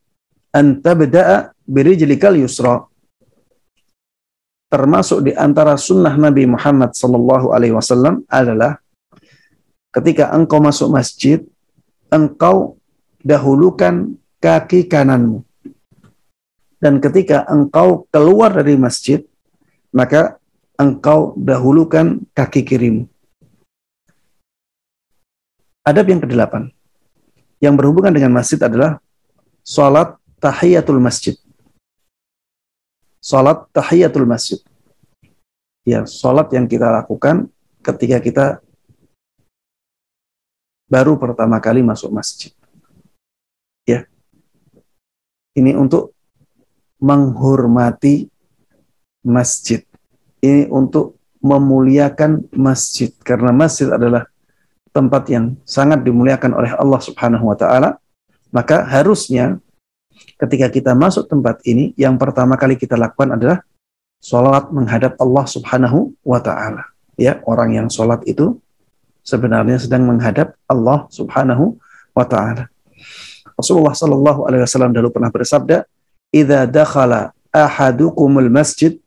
an 0.55 0.79
tabda'a 0.83 1.51
birijlikal 1.67 2.35
yusra. 2.39 2.87
Termasuk 4.71 5.27
di 5.27 5.31
antara 5.35 5.75
sunnah 5.75 6.15
Nabi 6.15 6.47
Muhammad 6.47 6.95
sallallahu 6.95 7.51
alaihi 7.51 7.75
wasallam 7.75 8.23
adalah 8.31 8.79
ketika 9.91 10.31
engkau 10.31 10.63
masuk 10.63 10.87
masjid 10.87 11.43
engkau 12.07 12.79
dahulukan 13.19 14.15
kaki 14.39 14.87
kananmu. 14.87 15.43
Dan 16.79 17.03
ketika 17.03 17.43
engkau 17.51 18.07
keluar 18.09 18.55
dari 18.55 18.79
masjid 18.79 19.21
maka 19.91 20.39
engkau 20.79 21.35
dahulukan 21.35 22.23
kaki 22.31 22.63
kirimu. 22.63 23.10
Adab 25.81 26.05
yang 26.13 26.21
kedelapan, 26.21 26.69
yang 27.57 27.73
berhubungan 27.73 28.13
dengan 28.13 28.29
masjid 28.37 28.61
adalah 28.61 29.01
salat 29.65 30.13
tahiyatul 30.37 31.01
masjid. 31.01 31.33
Salat 33.17 33.65
tahiyatul 33.73 34.29
masjid. 34.29 34.61
Ya, 35.81 36.05
salat 36.05 36.53
yang 36.53 36.69
kita 36.69 36.85
lakukan 36.89 37.49
ketika 37.81 38.21
kita 38.21 38.45
baru 40.85 41.17
pertama 41.17 41.57
kali 41.57 41.81
masuk 41.81 42.13
masjid. 42.13 42.53
Ya. 43.89 44.05
Ini 45.57 45.73
untuk 45.73 46.13
menghormati 47.01 48.29
masjid. 49.25 49.81
Ini 50.45 50.69
untuk 50.69 51.17
memuliakan 51.41 52.53
masjid 52.53 53.09
karena 53.25 53.49
masjid 53.49 53.89
adalah 53.89 54.30
tempat 54.91 55.23
yang 55.31 55.55
sangat 55.63 56.03
dimuliakan 56.03 56.51
oleh 56.55 56.71
Allah 56.75 56.99
Subhanahu 56.99 57.47
wa 57.47 57.55
taala, 57.55 57.99
maka 58.51 58.83
harusnya 58.83 59.59
ketika 60.37 60.67
kita 60.67 60.91
masuk 60.91 61.27
tempat 61.31 61.63
ini 61.63 61.95
yang 61.95 62.19
pertama 62.19 62.59
kali 62.59 62.75
kita 62.75 62.99
lakukan 62.99 63.39
adalah 63.39 63.63
sholat 64.21 64.69
menghadap 64.69 65.17
Allah 65.17 65.45
Subhanahu 65.47 66.13
wa 66.21 66.39
taala. 66.43 66.85
Ya, 67.15 67.39
orang 67.47 67.75
yang 67.75 67.87
sholat 67.87 68.21
itu 68.27 68.59
sebenarnya 69.23 69.79
sedang 69.79 70.05
menghadap 70.05 70.53
Allah 70.67 71.07
Subhanahu 71.09 71.79
wa 72.13 72.25
taala. 72.27 72.67
Rasulullah 73.55 73.95
Shallallahu 73.95 74.45
alaihi 74.47 74.63
wasallam 74.67 74.91
dulu 74.91 75.13
pernah 75.13 75.31
bersabda, 75.31 75.87
"Idza 76.33 76.67
dakhala 76.67 77.31
ahadukumul 77.51 78.47
masjid 78.47 78.97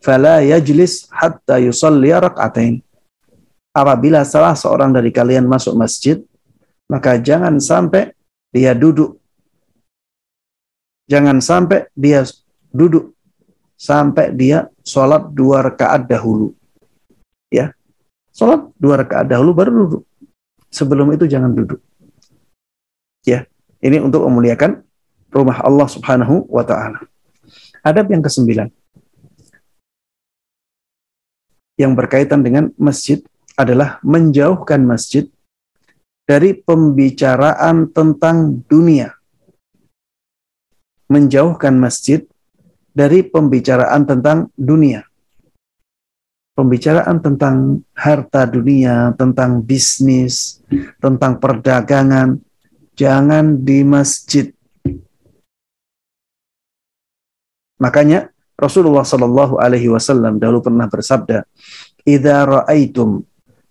fala 0.00 0.40
yajlis 0.40 1.10
hatta 1.12 1.60
yusalli 1.60 2.14
rak'atain. 2.14 2.80
Apabila 3.70 4.26
salah 4.26 4.58
seorang 4.58 4.90
dari 4.90 5.14
kalian 5.14 5.46
masuk 5.46 5.78
masjid, 5.78 6.18
maka 6.90 7.18
jangan 7.22 7.62
sampai 7.62 8.10
dia 8.50 8.74
duduk. 8.74 9.22
Jangan 11.06 11.38
sampai 11.38 11.86
dia 11.94 12.26
duduk 12.70 13.14
sampai 13.80 14.28
dia 14.36 14.68
sholat 14.84 15.32
dua 15.32 15.64
rakaat 15.64 16.04
dahulu. 16.04 16.52
Ya, 17.48 17.72
sholat 18.36 18.68
dua 18.76 19.00
rakaat 19.00 19.26
dahulu 19.30 19.56
baru 19.56 19.70
duduk. 19.86 20.02
Sebelum 20.68 21.10
itu 21.16 21.24
jangan 21.24 21.50
duduk. 21.50 21.80
Ya, 23.24 23.48
ini 23.80 23.98
untuk 23.98 24.22
memuliakan 24.28 24.84
rumah 25.32 25.64
Allah 25.64 25.88
Subhanahu 25.88 26.46
wa 26.52 26.62
taala. 26.62 27.00
Adab 27.80 28.12
yang 28.12 28.20
kesembilan 28.20 28.68
yang 31.80 31.96
berkaitan 31.96 32.44
dengan 32.44 32.68
masjid 32.76 33.24
adalah 33.60 34.00
menjauhkan 34.00 34.80
masjid 34.88 35.28
dari 36.24 36.56
pembicaraan 36.56 37.92
tentang 37.92 38.64
dunia. 38.64 39.12
Menjauhkan 41.12 41.76
masjid 41.76 42.24
dari 42.96 43.20
pembicaraan 43.20 44.08
tentang 44.08 44.48
dunia. 44.56 45.04
Pembicaraan 46.56 47.20
tentang 47.20 47.84
harta 47.92 48.48
dunia, 48.48 49.12
tentang 49.18 49.60
bisnis, 49.60 50.60
tentang 51.02 51.36
perdagangan, 51.36 52.40
jangan 52.96 53.60
di 53.60 53.80
masjid. 53.84 54.52
Makanya 57.80 58.28
Rasulullah 58.60 59.08
Shallallahu 59.08 59.56
Alaihi 59.56 59.88
Wasallam 59.88 60.36
dahulu 60.36 60.60
pernah 60.60 60.84
bersabda, 60.84 61.48
"Idza 62.04 62.44
ra'aitum 62.44 63.24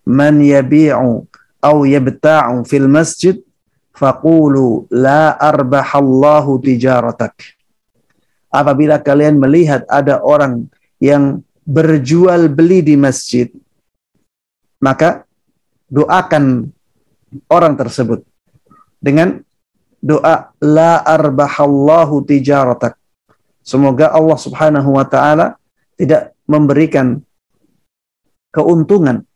man 0.09 0.41
yabi'u 0.41 1.29
aw 1.61 1.77
yabta'u 1.85 2.65
fil 2.65 2.89
masjid, 2.89 3.37
faqulu 3.93 4.89
la 4.89 5.37
arbahallahu 5.37 6.57
tijaratak." 6.65 7.37
Apabila 8.49 8.97
kalian 8.97 9.37
melihat 9.37 9.85
ada 9.85 10.25
orang 10.25 10.65
yang 10.97 11.45
berjual 11.61 12.49
beli 12.49 12.81
di 12.81 12.97
masjid, 12.97 13.45
maka 14.81 15.29
doakan 15.85 16.73
orang 17.45 17.77
tersebut 17.77 18.25
dengan 18.97 19.37
doa 20.01 20.49
la 20.57 21.05
arbahallahu 21.05 22.25
tijaratak 22.25 22.97
Semoga 23.69 24.09
Allah 24.09 24.39
Subhanahu 24.41 24.97
wa 24.97 25.05
taala 25.05 25.61
tidak 25.93 26.33
memberikan 26.49 27.21
keuntungan 28.49 29.28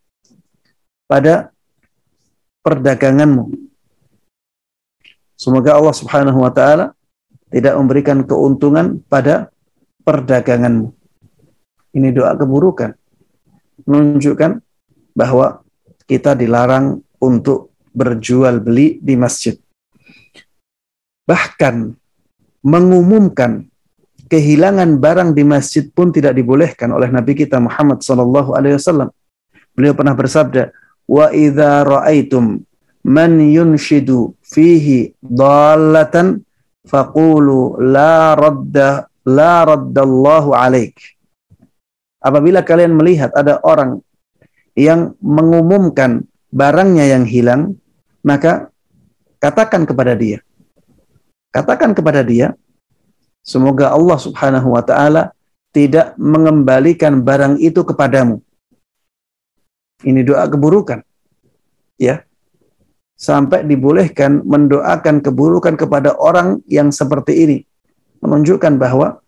pada 1.04 1.52
perdaganganmu. 2.64 3.52
Semoga 5.34 5.76
Allah 5.76 5.94
Subhanahu 5.94 6.40
wa 6.40 6.52
taala 6.54 6.96
tidak 7.52 7.74
memberikan 7.76 8.24
keuntungan 8.24 9.02
pada 9.06 9.52
perdaganganmu. 10.02 10.90
Ini 11.94 12.08
doa 12.10 12.34
keburukan. 12.34 12.96
Menunjukkan 13.86 14.58
bahwa 15.14 15.62
kita 16.08 16.34
dilarang 16.34 17.02
untuk 17.22 17.74
berjual 17.94 18.58
beli 18.58 18.98
di 18.98 19.14
masjid. 19.14 19.54
Bahkan 21.24 21.94
mengumumkan 22.64 23.70
kehilangan 24.28 24.98
barang 24.98 25.30
di 25.36 25.44
masjid 25.46 25.84
pun 25.86 26.10
tidak 26.10 26.34
dibolehkan 26.34 26.90
oleh 26.90 27.08
Nabi 27.12 27.38
kita 27.38 27.60
Muhammad 27.62 28.02
wasallam. 28.80 29.08
Beliau 29.74 29.94
pernah 29.94 30.14
bersabda, 30.14 30.74
"Wa 31.04 31.30
idza 31.32 31.84
ra'aitum 31.84 32.62
man 33.04 33.32
yunshidu 33.40 34.32
fihi 34.40 35.12
dallatan 35.20 36.40
faqulu 36.88 37.80
la 37.80 38.34
radda 38.36 39.08
la 39.28 39.68
raddallahu 39.68 40.56
alaik." 40.56 40.96
Apabila 42.24 42.64
kalian 42.64 42.96
melihat 42.96 43.32
ada 43.36 43.60
orang 43.60 44.00
yang 44.72 45.12
mengumumkan 45.20 46.24
barangnya 46.48 47.04
yang 47.12 47.24
hilang, 47.28 47.76
maka 48.24 48.72
katakan 49.36 49.84
kepada 49.84 50.16
dia. 50.16 50.40
Katakan 51.52 51.92
kepada 51.92 52.24
dia, 52.24 52.56
Semoga 53.44 53.92
Allah 53.92 54.16
Subhanahu 54.16 54.72
wa 54.72 54.80
taala 54.80 55.36
tidak 55.68 56.16
mengembalikan 56.16 57.20
barang 57.20 57.60
itu 57.60 57.84
kepadamu. 57.84 58.40
Ini 60.04 60.20
doa 60.20 60.44
keburukan. 60.44 61.00
Ya. 61.96 62.28
Sampai 63.16 63.64
dibolehkan 63.64 64.44
mendoakan 64.44 65.24
keburukan 65.24 65.80
kepada 65.80 66.12
orang 66.20 66.60
yang 66.68 66.92
seperti 66.92 67.32
ini. 67.46 67.58
Menunjukkan 68.20 68.76
bahwa 68.76 69.24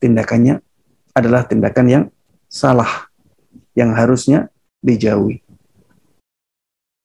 tindakannya 0.00 0.64
adalah 1.12 1.44
tindakan 1.44 1.86
yang 1.86 2.04
salah. 2.48 3.10
Yang 3.76 3.90
harusnya 3.94 4.38
dijauhi. 4.80 5.44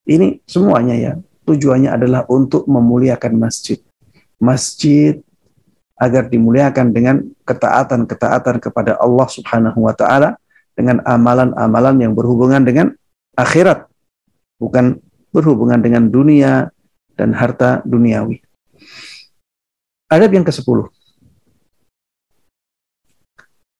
Ini 0.06 0.40
semuanya 0.46 0.96
ya, 0.96 1.14
tujuannya 1.50 1.90
adalah 1.90 2.30
untuk 2.30 2.70
memuliakan 2.70 3.42
masjid. 3.42 3.82
Masjid 4.38 5.18
agar 5.98 6.28
dimuliakan 6.30 6.94
dengan 6.94 7.26
ketaatan-ketaatan 7.48 8.62
kepada 8.62 9.00
Allah 9.02 9.28
Subhanahu 9.32 9.88
wa 9.88 9.96
taala 9.96 10.38
dengan 10.76 11.00
amalan-amalan 11.08 11.96
yang 12.04 12.14
berhubungan 12.14 12.62
dengan 12.62 12.92
akhirat, 13.40 13.88
bukan 14.60 15.00
berhubungan 15.32 15.80
dengan 15.80 16.12
dunia 16.12 16.70
dan 17.16 17.32
harta 17.32 17.80
duniawi. 17.88 18.44
Adab 20.12 20.32
yang 20.36 20.46
ke-10. 20.46 20.92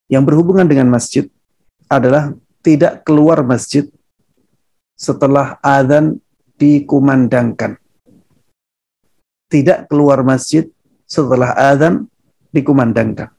Yang 0.10 0.24
berhubungan 0.24 0.66
dengan 0.66 0.88
masjid 0.88 1.28
adalah 1.92 2.34
tidak 2.64 3.04
keluar 3.06 3.44
masjid 3.44 3.86
setelah 4.96 5.60
adzan 5.60 6.18
dikumandangkan. 6.56 7.78
Tidak 9.52 9.92
keluar 9.92 10.24
masjid 10.26 10.66
setelah 11.06 11.54
adzan 11.54 12.08
dikumandangkan. 12.56 13.35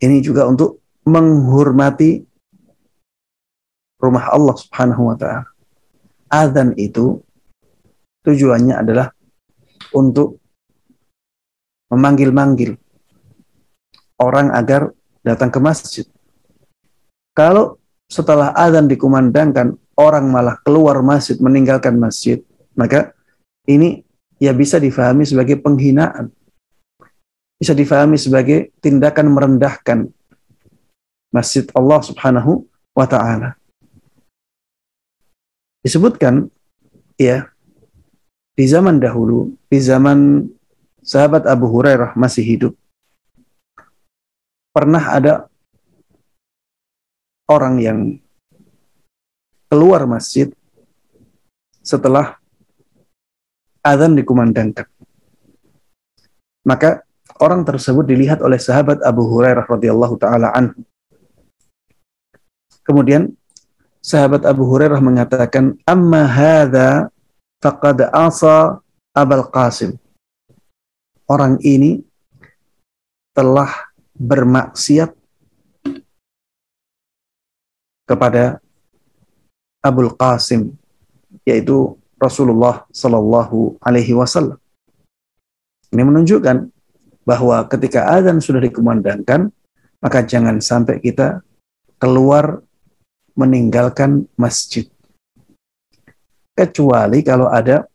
Ini 0.00 0.24
juga 0.24 0.48
untuk 0.48 0.80
menghormati 1.04 2.24
rumah 4.00 4.32
Allah 4.32 4.56
Subhanahu 4.56 5.12
wa 5.12 5.16
taala. 5.20 5.44
Adzan 6.32 6.72
itu 6.80 7.20
tujuannya 8.24 8.80
adalah 8.80 9.12
untuk 9.92 10.40
memanggil-manggil 11.92 12.78
orang 14.22 14.54
agar 14.56 14.94
datang 15.20 15.52
ke 15.52 15.60
masjid. 15.60 16.06
Kalau 17.36 17.76
setelah 18.08 18.56
adzan 18.56 18.88
dikumandangkan 18.88 19.76
orang 20.00 20.32
malah 20.32 20.56
keluar 20.64 21.04
masjid 21.04 21.36
meninggalkan 21.36 22.00
masjid, 22.00 22.40
maka 22.72 23.12
ini 23.68 24.00
ya 24.40 24.56
bisa 24.56 24.80
difahami 24.80 25.28
sebagai 25.28 25.60
penghinaan 25.60 26.32
bisa 27.60 27.76
difahami 27.76 28.16
sebagai 28.16 28.72
tindakan 28.80 29.36
merendahkan 29.36 30.08
Masjid 31.28 31.68
Allah 31.76 32.00
Subhanahu 32.00 32.64
wa 32.96 33.04
taala. 33.04 33.54
Disebutkan 35.84 36.48
ya 37.20 37.52
di 38.56 38.64
zaman 38.64 38.96
dahulu, 38.96 39.52
di 39.68 39.76
zaman 39.76 40.48
sahabat 41.04 41.44
Abu 41.44 41.68
Hurairah 41.68 42.16
masih 42.16 42.44
hidup, 42.44 42.72
pernah 44.72 45.12
ada 45.12 45.46
orang 47.44 47.76
yang 47.80 47.98
keluar 49.68 50.08
masjid 50.08 50.48
setelah 51.84 52.40
azan 53.84 54.16
dikumandangkan. 54.16 54.88
Maka 56.64 57.04
orang 57.40 57.64
tersebut 57.64 58.04
dilihat 58.04 58.44
oleh 58.44 58.60
sahabat 58.60 59.00
Abu 59.00 59.24
Hurairah 59.24 59.64
radhiyallahu 59.64 60.20
taala. 60.20 60.52
Kemudian 62.84 63.32
sahabat 64.04 64.44
Abu 64.44 64.68
Hurairah 64.68 65.00
mengatakan, 65.00 65.80
"Amma 65.88 66.28
hadza 66.28 67.08
faqad 67.64 68.12
asa 68.12 68.84
Abul 69.16 69.48
Qasim." 69.48 69.96
Orang 71.24 71.56
ini 71.64 72.04
telah 73.32 73.70
bermaksiat 74.18 75.14
kepada 78.04 78.58
Abul 79.80 80.12
Qasim 80.18 80.74
yaitu 81.46 81.94
Rasulullah 82.18 82.84
Sallallahu 82.90 83.78
Alaihi 83.80 84.12
Wasallam. 84.12 84.58
Ini 85.94 86.02
menunjukkan 86.02 86.79
bahwa 87.30 87.62
ketika 87.70 88.10
azan 88.10 88.42
sudah 88.42 88.58
dikumandangkan, 88.58 89.54
maka 90.02 90.26
jangan 90.26 90.58
sampai 90.58 90.98
kita 90.98 91.46
keluar 92.02 92.58
meninggalkan 93.38 94.26
masjid. 94.34 94.90
Kecuali 96.58 97.22
kalau 97.22 97.46
ada 97.46 97.86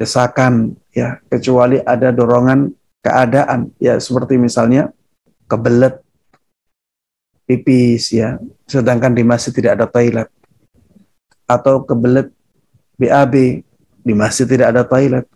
desakan, 0.00 0.72
ya, 0.96 1.20
kecuali 1.28 1.84
ada 1.84 2.08
dorongan 2.08 2.72
keadaan, 3.04 3.76
ya, 3.76 4.00
seperti 4.00 4.40
misalnya 4.40 4.88
kebelet 5.44 6.00
pipis, 7.44 8.16
ya, 8.16 8.40
sedangkan 8.64 9.12
di 9.12 9.20
masjid 9.20 9.52
tidak 9.52 9.76
ada 9.76 9.84
toilet, 9.84 10.32
atau 11.44 11.84
kebelet 11.84 12.32
BAB 12.96 13.60
di 14.00 14.12
masjid 14.16 14.48
tidak 14.48 14.72
ada 14.72 14.82
toilet, 14.88 15.28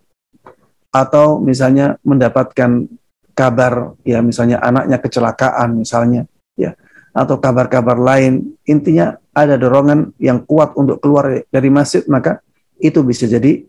atau 0.95 1.43
misalnya 1.43 1.99
mendapatkan 2.07 2.87
kabar 3.35 3.99
ya 4.07 4.23
misalnya 4.23 4.63
anaknya 4.63 5.03
kecelakaan 5.03 5.75
misalnya 5.75 6.23
ya. 6.55 6.71
Atau 7.15 7.39
kabar-kabar 7.39 7.95
lain. 7.95 8.55
Intinya 8.67 9.15
ada 9.31 9.55
dorongan 9.55 10.15
yang 10.19 10.43
kuat 10.43 10.75
untuk 10.79 11.03
keluar 11.03 11.43
dari 11.51 11.67
masjid 11.71 12.03
maka 12.07 12.39
itu 12.79 13.03
bisa 13.03 13.27
jadi 13.27 13.63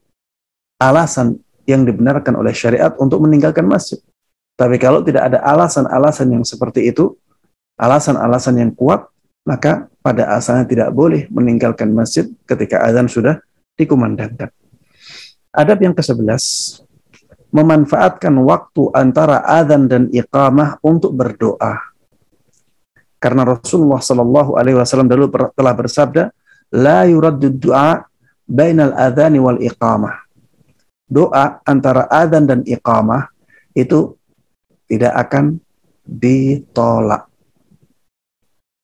alasan 0.78 1.38
yang 1.66 1.82
dibenarkan 1.82 2.34
oleh 2.38 2.54
syariat 2.54 2.94
untuk 2.98 3.22
meninggalkan 3.22 3.66
masjid. 3.66 3.98
Tapi 4.54 4.78
kalau 4.78 5.02
tidak 5.02 5.30
ada 5.30 5.42
alasan-alasan 5.42 6.30
yang 6.30 6.44
seperti 6.46 6.90
itu 6.90 7.14
alasan-alasan 7.78 8.56
yang 8.62 8.72
kuat 8.72 9.06
maka 9.46 9.86
pada 10.02 10.34
asalnya 10.34 10.66
tidak 10.66 10.90
boleh 10.90 11.30
meninggalkan 11.30 11.90
masjid 11.94 12.26
ketika 12.46 12.82
azan 12.82 13.06
sudah 13.06 13.38
dikumandangkan. 13.78 14.50
Adab 15.54 15.78
yang 15.86 15.94
ke-11 15.94 16.85
memanfaatkan 17.54 18.34
waktu 18.42 18.90
antara 18.94 19.42
adzan 19.46 19.86
dan 19.86 20.02
iqamah 20.10 20.82
untuk 20.82 21.14
berdoa. 21.14 21.78
Karena 23.16 23.48
Rasulullah 23.48 24.02
Shallallahu 24.02 24.60
Alaihi 24.60 24.76
Wasallam 24.76 25.08
dulu 25.08 25.32
telah 25.32 25.74
bersabda, 25.74 26.30
la 26.74 27.08
yuraddu 27.08 27.48
du'a 27.54 28.04
bainal 28.46 28.94
adzani 28.94 29.40
wal 29.40 29.58
iqamah. 29.58 30.26
Doa 31.06 31.62
antara 31.62 32.10
adzan 32.10 32.50
dan 32.50 32.60
iqamah 32.66 33.30
itu 33.72 34.18
tidak 34.90 35.14
akan 35.26 35.62
ditolak. 36.06 37.30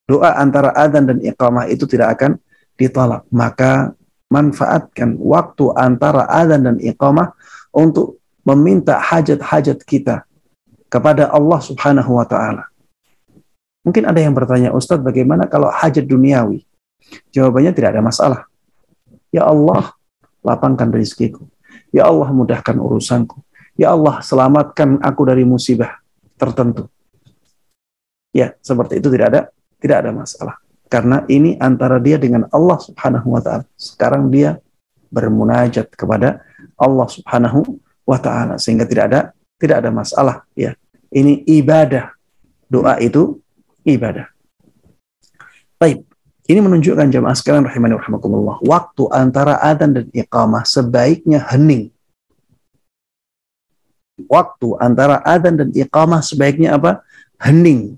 Doa 0.07 0.35
antara 0.39 0.75
adzan 0.75 1.07
dan 1.07 1.19
iqamah 1.19 1.67
itu 1.67 1.83
tidak 1.87 2.19
akan 2.19 2.39
ditolak. 2.79 3.23
Maka 3.31 3.91
manfaatkan 4.31 5.19
waktu 5.19 5.65
antara 5.77 6.25
adzan 6.25 6.67
dan 6.67 6.77
iqamah 6.81 7.35
untuk 7.75 8.22
meminta 8.43 8.99
hajat-hajat 8.99 9.79
kita 9.87 10.27
kepada 10.91 11.31
Allah 11.31 11.59
Subhanahu 11.63 12.19
wa 12.19 12.27
taala. 12.27 12.69
Mungkin 13.83 14.07
ada 14.07 14.19
yang 14.19 14.31
bertanya, 14.31 14.71
Ustadz 14.71 15.03
bagaimana 15.03 15.47
kalau 15.49 15.67
hajat 15.67 16.07
duniawi? 16.07 16.63
Jawabannya 17.35 17.75
tidak 17.75 17.99
ada 17.99 18.03
masalah. 18.03 18.41
Ya 19.33 19.43
Allah, 19.43 19.91
lapangkan 20.39 20.87
rezekiku. 20.93 21.43
Ya 21.91 22.07
Allah, 22.07 22.31
mudahkan 22.31 22.79
urusanku. 22.79 23.43
Ya 23.75 23.91
Allah, 23.91 24.23
selamatkan 24.23 25.03
aku 25.03 25.21
dari 25.27 25.43
musibah 25.43 25.99
tertentu. 26.39 26.87
Ya, 28.31 28.55
seperti 28.63 29.03
itu 29.03 29.11
tidak 29.11 29.27
ada 29.33 29.41
tidak 29.83 29.97
ada 30.05 30.11
masalah. 30.15 30.55
Karena 30.87 31.25
ini 31.27 31.57
antara 31.57 31.97
dia 31.97 32.21
dengan 32.21 32.47
Allah 32.53 32.77
Subhanahu 32.79 33.33
wa 33.33 33.41
taala. 33.41 33.65
Sekarang 33.75 34.29
dia 34.29 34.61
bermunajat 35.09 35.91
kepada 35.93 36.45
Allah 36.77 37.07
Subhanahu 37.09 37.81
wa 38.03 38.17
taala 38.19 38.55
sehingga 38.59 38.83
tidak 38.83 39.05
ada 39.11 39.19
tidak 39.57 39.79
ada 39.79 39.89
masalah 39.95 40.35
ya. 40.53 40.75
Ini 41.13 41.45
ibadah. 41.45 42.11
Doa 42.67 42.97
itu 42.99 43.39
ibadah. 43.85 44.27
Baik. 45.77 46.03
Ini 46.43 46.59
menunjukkan 46.59 47.07
jamaah 47.07 47.37
sekalian 47.37 47.63
rahimani 47.63 47.95
rahimakumullah. 47.95 48.59
Waktu 48.65 49.07
antara 49.13 49.61
adzan 49.63 49.95
dan 49.95 50.05
iqamah 50.11 50.67
sebaiknya 50.67 51.39
hening. 51.53 51.93
Waktu 54.27 54.75
antara 54.81 55.23
adzan 55.23 55.55
dan 55.55 55.69
iqamah 55.71 56.19
sebaiknya 56.19 56.75
apa? 56.75 57.05
Hening. 57.39 57.95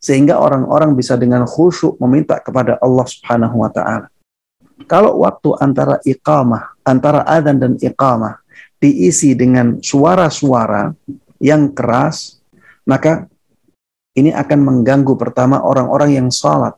Sehingga 0.00 0.40
orang-orang 0.40 0.96
bisa 0.96 1.20
dengan 1.20 1.44
khusyuk 1.44 2.00
meminta 2.00 2.40
kepada 2.40 2.80
Allah 2.80 3.04
Subhanahu 3.04 3.60
wa 3.60 3.68
taala. 3.68 4.08
Kalau 4.88 5.20
waktu 5.20 5.52
antara 5.60 6.00
iqamah, 6.00 6.80
antara 6.86 7.28
adzan 7.28 7.60
dan 7.60 7.72
iqamah 7.76 8.45
diisi 8.80 9.32
dengan 9.32 9.80
suara-suara 9.80 10.92
yang 11.40 11.72
keras, 11.72 12.40
maka 12.84 13.28
ini 14.16 14.32
akan 14.32 14.60
mengganggu 14.64 15.12
pertama 15.20 15.60
orang-orang 15.60 16.16
yang 16.16 16.28
sholat. 16.32 16.76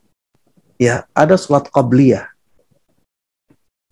Ya, 0.79 1.07
ada 1.15 1.39
sholat 1.39 1.71
qabliyah. 1.71 2.31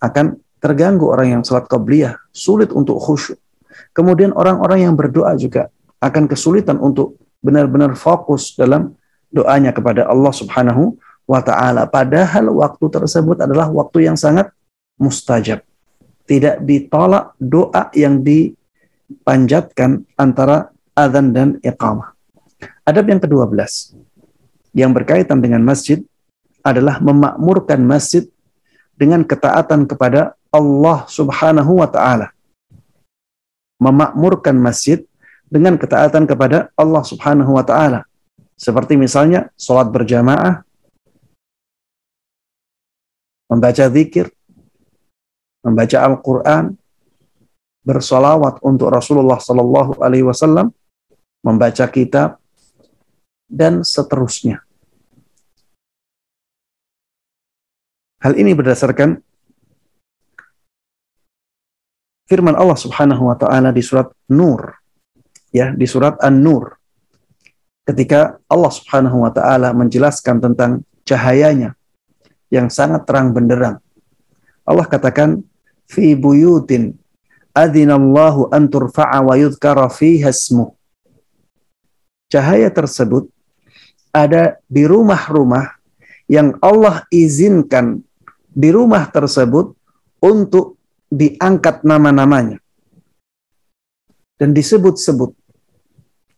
Akan 0.02 0.38
terganggu 0.59 1.11
orang 1.11 1.38
yang 1.38 1.42
sholat 1.46 1.66
qabliyah, 1.70 2.18
sulit 2.34 2.74
untuk 2.74 2.98
khusyuk. 2.98 3.38
Kemudian 3.94 4.34
orang-orang 4.34 4.86
yang 4.88 4.94
berdoa 4.98 5.34
juga 5.38 5.70
akan 6.02 6.26
kesulitan 6.26 6.78
untuk 6.82 7.18
benar-benar 7.40 7.94
fokus 7.94 8.54
dalam 8.59 8.94
doanya 9.30 9.70
kepada 9.70 10.07
Allah 10.09 10.32
Subhanahu 10.34 10.98
wa 11.26 11.40
taala. 11.42 11.86
Padahal 11.86 12.50
waktu 12.50 12.86
tersebut 12.86 13.42
adalah 13.42 13.70
waktu 13.70 14.11
yang 14.11 14.18
sangat 14.18 14.50
mustajab. 14.98 15.62
Tidak 16.27 16.62
ditolak 16.66 17.39
doa 17.39 17.95
yang 17.95 18.20
dipanjatkan 18.20 20.03
antara 20.18 20.74
adzan 20.93 21.31
dan 21.31 21.49
iqamah. 21.62 22.12
Adab 22.83 23.07
yang 23.07 23.20
ke-12 23.22 23.95
yang 24.77 24.91
berkaitan 24.93 25.41
dengan 25.41 25.64
masjid 25.64 26.05
adalah 26.61 27.01
memakmurkan 27.01 27.81
masjid 27.81 28.29
dengan 28.99 29.24
ketaatan 29.24 29.87
kepada 29.87 30.35
Allah 30.53 31.09
Subhanahu 31.09 31.81
wa 31.81 31.89
taala. 31.89 32.33
Memakmurkan 33.81 34.57
masjid 34.57 35.05
dengan 35.47 35.81
ketaatan 35.81 36.27
kepada 36.27 36.72
Allah 36.77 37.03
Subhanahu 37.07 37.55
wa 37.55 37.64
taala. 37.64 38.05
Seperti 38.57 38.97
misalnya 38.97 39.53
sholat 39.57 39.93
berjamaah, 39.93 40.64
membaca 43.53 43.85
zikir, 43.93 44.33
membaca 45.66 45.98
Al-Quran, 45.98 46.78
bersolawat 47.82 48.62
untuk 48.62 48.94
Rasulullah 48.94 49.42
Sallallahu 49.42 49.98
Alaihi 49.98 50.22
Wasallam, 50.22 50.70
membaca 51.42 51.86
kitab, 51.90 52.38
dan 53.50 53.82
seterusnya. 53.82 54.62
Hal 58.22 58.34
ini 58.38 58.54
berdasarkan 58.54 59.22
firman 62.26 62.58
Allah 62.58 62.74
Subhanahu 62.74 63.30
wa 63.30 63.38
taala 63.38 63.70
di 63.70 63.82
surat 63.82 64.10
Nur 64.34 64.74
ya 65.54 65.70
di 65.70 65.86
surat 65.86 66.18
An-Nur 66.18 66.74
ketika 67.86 68.42
Allah 68.50 68.72
Subhanahu 68.74 69.22
wa 69.22 69.30
taala 69.30 69.70
menjelaskan 69.70 70.42
tentang 70.42 70.82
cahayanya 71.06 71.78
yang 72.50 72.66
sangat 72.66 73.06
terang 73.06 73.30
benderang. 73.30 73.78
Allah 74.66 74.86
katakan 74.90 75.46
fi 75.87 76.14
buyutin 76.18 76.95
adzinallahu 77.57 78.53
an 78.53 78.68
turfa'a 78.68 79.24
wa 79.24 79.34
yudhkara 79.39 79.89
fiha 79.89 80.30
ismu. 80.30 80.76
Cahaya 82.28 82.68
tersebut 82.68 83.30
ada 84.11 84.59
di 84.66 84.82
rumah-rumah 84.84 85.78
yang 86.26 86.59
Allah 86.59 87.07
izinkan 87.14 88.03
di 88.51 88.68
rumah 88.74 89.07
tersebut 89.09 89.72
untuk 90.18 90.76
diangkat 91.07 91.87
nama-namanya 91.87 92.59
dan 94.37 94.53
disebut-sebut. 94.53 95.32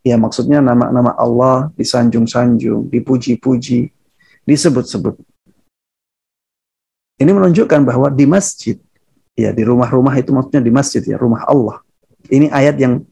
Ya 0.06 0.14
maksudnya 0.14 0.62
nama-nama 0.62 1.14
Allah 1.18 1.72
disanjung-sanjung, 1.74 2.88
dipuji-puji, 2.88 3.90
disebut-sebut. 4.46 5.18
Ini 7.18 7.30
menunjukkan 7.34 7.82
bahwa 7.82 8.08
di 8.14 8.24
masjid, 8.30 8.78
ya 9.38 9.54
di 9.54 9.62
rumah-rumah 9.62 10.18
itu 10.18 10.34
maksudnya 10.34 10.58
di 10.66 10.74
masjid 10.74 10.98
ya, 11.06 11.14
rumah 11.14 11.46
Allah. 11.46 11.78
Ini 12.26 12.50
ayat 12.50 12.82
yang 12.82 13.06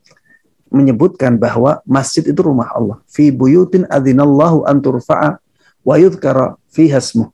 menyebutkan 0.67 1.39
bahwa 1.39 1.79
masjid 1.87 2.27
itu 2.27 2.41
rumah 2.43 2.67
Allah. 2.75 2.99
Fi 3.07 3.31
buyutin 3.31 3.87
adzinallahu 3.87 4.67
an 4.67 4.83
turfa'a 4.83 5.39
wa 5.87 5.95
yudhkara 5.95 6.59
fiha 6.75 6.99
ismuh. 6.99 7.31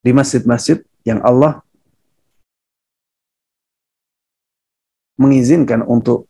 di 0.00 0.10
masjid-masjid 0.16 0.80
yang 1.04 1.20
Allah 1.20 1.60
mengizinkan 5.20 5.84
untuk 5.84 6.24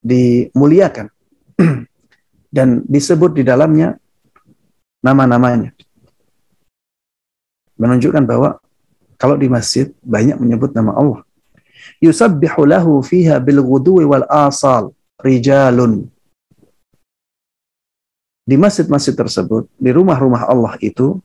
dimuliakan 0.00 1.12
dan 2.56 2.80
disebut 2.88 3.36
di 3.36 3.44
dalamnya 3.44 4.00
nama-namanya. 5.02 5.74
Menunjukkan 7.76 8.22
bahwa 8.22 8.62
kalau 9.18 9.34
di 9.34 9.50
masjid 9.50 9.90
banyak 10.00 10.38
menyebut 10.38 10.70
nama 10.72 10.94
Allah. 10.94 11.20
Yusabbihu 11.98 12.62
lahu 12.62 13.02
fiha 13.02 13.42
bil 13.42 13.62
wal 13.62 14.26
asal 14.30 14.94
rijalun. 15.18 16.06
Di 18.42 18.58
masjid-masjid 18.58 19.14
tersebut, 19.14 19.70
di 19.78 19.90
rumah-rumah 19.94 20.50
Allah 20.50 20.74
itu 20.82 21.22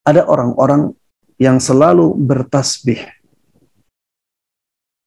ada 0.00 0.24
orang-orang 0.24 0.96
yang 1.36 1.60
selalu 1.60 2.16
bertasbih 2.16 3.04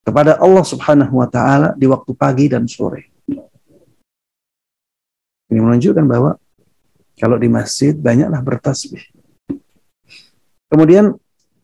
kepada 0.06 0.38
Allah 0.38 0.62
Subhanahu 0.62 1.18
wa 1.18 1.26
taala 1.26 1.74
di 1.74 1.90
waktu 1.90 2.14
pagi 2.14 2.46
dan 2.46 2.70
sore. 2.70 3.10
Ini 5.50 5.58
menunjukkan 5.58 6.06
bahwa 6.06 6.38
kalau 7.16 7.40
di 7.40 7.48
masjid 7.48 7.96
banyaklah 7.96 8.44
bertasbih. 8.44 9.04
Kemudian 10.68 11.16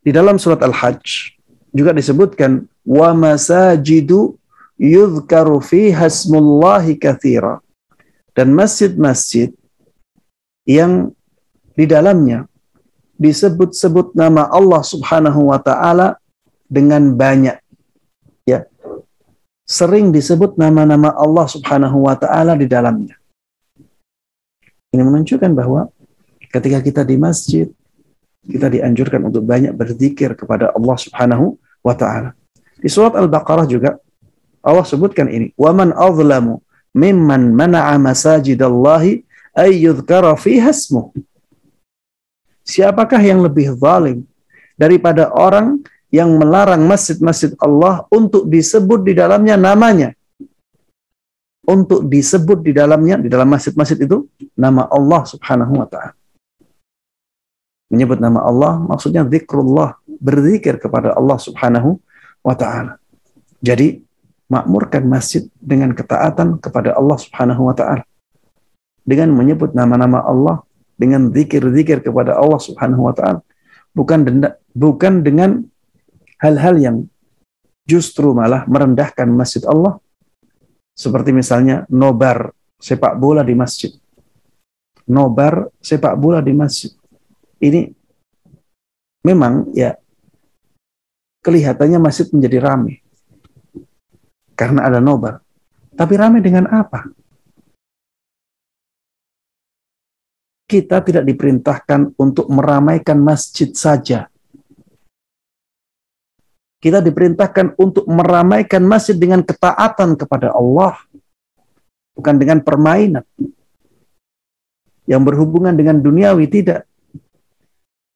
di 0.02 0.12
dalam 0.16 0.40
surat 0.40 0.64
Al-Hajj 0.64 1.36
juga 1.76 1.92
disebutkan 1.92 2.66
wa 2.88 3.12
masajidu 3.14 4.40
yudhkaru 4.80 5.62
fiha 5.62 6.10
ismullahi 6.10 6.98
katsira. 6.98 7.62
Dan 8.32 8.56
masjid-masjid 8.56 9.52
yang 10.64 11.12
di 11.76 11.84
dalamnya 11.84 12.48
disebut-sebut 13.20 14.18
nama 14.18 14.50
Allah 14.50 14.82
Subhanahu 14.82 15.54
wa 15.54 15.60
taala 15.62 16.18
dengan 16.66 17.14
banyak. 17.14 17.60
Ya. 18.50 18.66
Sering 19.68 20.10
disebut 20.10 20.58
nama-nama 20.58 21.14
Allah 21.14 21.46
Subhanahu 21.46 22.10
wa 22.10 22.16
taala 22.18 22.58
di 22.58 22.66
dalamnya. 22.66 23.21
Ini 24.92 25.08
menunjukkan 25.08 25.52
bahwa 25.56 25.88
ketika 26.52 26.84
kita 26.84 27.02
di 27.08 27.16
masjid, 27.16 27.72
kita 28.44 28.68
dianjurkan 28.68 29.24
untuk 29.24 29.48
banyak 29.48 29.72
berzikir 29.72 30.36
kepada 30.36 30.76
Allah 30.76 30.98
Subhanahu 31.00 31.56
wa 31.80 31.96
taala. 31.96 32.36
Di 32.76 32.92
surat 32.92 33.16
Al-Baqarah 33.16 33.64
juga 33.72 33.96
Allah 34.60 34.84
sebutkan 34.84 35.32
ini, 35.32 35.56
"Wa 35.56 35.72
man 35.72 35.96
azlamu 35.96 36.60
mimman 36.92 37.56
mana'a 37.56 37.96
masajidallahi 37.96 39.24
ay 39.56 39.80
yudhkara 39.80 40.36
fiha 40.36 40.76
ismuh." 40.76 41.16
Siapakah 42.68 43.24
yang 43.24 43.40
lebih 43.42 43.72
zalim 43.80 44.28
daripada 44.76 45.32
orang 45.32 45.80
yang 46.12 46.36
melarang 46.36 46.84
masjid-masjid 46.84 47.56
Allah 47.64 48.04
untuk 48.12 48.44
disebut 48.44 49.08
di 49.08 49.16
dalamnya 49.16 49.56
namanya? 49.56 50.12
Untuk 51.62 52.10
disebut 52.10 52.66
di 52.66 52.74
dalamnya, 52.74 53.22
di 53.22 53.30
dalam 53.30 53.46
masjid-masjid 53.46 53.98
itu, 54.02 54.26
nama 54.58 54.90
Allah 54.90 55.22
subhanahu 55.30 55.78
wa 55.78 55.88
ta'ala. 55.88 56.18
Menyebut 57.92 58.18
nama 58.18 58.42
Allah 58.42 58.82
maksudnya 58.82 59.22
zikrullah, 59.28 60.00
berzikir 60.08 60.82
kepada 60.82 61.14
Allah 61.14 61.38
subhanahu 61.38 62.02
wa 62.42 62.56
ta'ala. 62.58 62.98
Jadi, 63.62 64.02
makmurkan 64.50 65.06
masjid 65.06 65.46
dengan 65.62 65.94
ketaatan 65.94 66.58
kepada 66.58 66.98
Allah 66.98 67.18
subhanahu 67.22 67.70
wa 67.70 67.76
ta'ala. 67.78 68.04
Dengan 69.06 69.34
menyebut 69.34 69.78
nama-nama 69.78 70.26
Allah, 70.26 70.66
dengan 71.02 71.34
zikir-zikir 71.34 72.06
kepada 72.06 72.38
Allah 72.38 72.62
Subhanahu 72.62 73.10
wa 73.10 73.14
taala 73.18 73.42
bukan 73.98 74.22
denda, 74.22 74.62
bukan 74.78 75.26
dengan 75.26 75.66
hal-hal 76.38 76.78
yang 76.78 76.96
justru 77.90 78.38
malah 78.38 78.70
merendahkan 78.70 79.26
masjid 79.34 79.66
Allah 79.66 79.98
seperti 81.02 81.34
misalnya 81.34 81.90
nobar 81.90 82.54
sepak 82.78 83.18
bola 83.18 83.42
di 83.42 83.58
masjid. 83.58 83.90
Nobar 85.10 85.74
sepak 85.82 86.14
bola 86.14 86.46
di 86.46 86.54
masjid. 86.54 86.94
Ini 87.58 87.90
memang 89.26 89.74
ya 89.74 89.98
kelihatannya 91.42 91.98
masjid 91.98 92.30
menjadi 92.30 92.62
ramai 92.62 93.02
karena 94.54 94.86
ada 94.86 95.02
nobar. 95.02 95.42
Tapi 95.98 96.14
ramai 96.14 96.40
dengan 96.40 96.70
apa? 96.70 97.10
Kita 100.70 101.04
tidak 101.04 101.28
diperintahkan 101.28 102.16
untuk 102.16 102.48
meramaikan 102.48 103.20
masjid 103.20 103.68
saja. 103.76 104.31
Kita 106.82 106.98
diperintahkan 106.98 107.78
untuk 107.78 108.10
meramaikan 108.10 108.82
masjid 108.82 109.14
dengan 109.14 109.46
ketaatan 109.46 110.18
kepada 110.18 110.50
Allah, 110.50 110.98
bukan 112.18 112.36
dengan 112.42 112.58
permainan 112.58 113.22
yang 115.06 115.22
berhubungan 115.22 115.78
dengan 115.78 116.02
duniawi 116.02 116.50
tidak. 116.50 116.90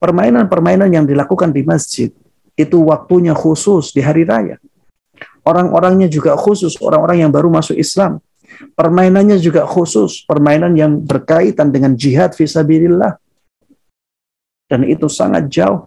Permainan-permainan 0.02 0.90
yang 0.90 1.06
dilakukan 1.06 1.54
di 1.54 1.62
masjid 1.62 2.10
itu 2.58 2.78
waktunya 2.82 3.38
khusus 3.38 3.94
di 3.94 4.02
hari 4.02 4.26
raya. 4.26 4.58
Orang-orangnya 5.46 6.10
juga 6.10 6.34
khusus, 6.34 6.74
orang-orang 6.82 7.22
yang 7.22 7.32
baru 7.32 7.54
masuk 7.54 7.78
Islam. 7.78 8.18
Permainannya 8.74 9.38
juga 9.38 9.62
khusus, 9.70 10.26
permainan 10.26 10.74
yang 10.74 11.06
berkaitan 11.06 11.70
dengan 11.70 11.94
jihad 11.94 12.34
visabilillah. 12.34 13.14
Dan 14.66 14.90
itu 14.90 15.06
sangat 15.06 15.54
jauh 15.54 15.86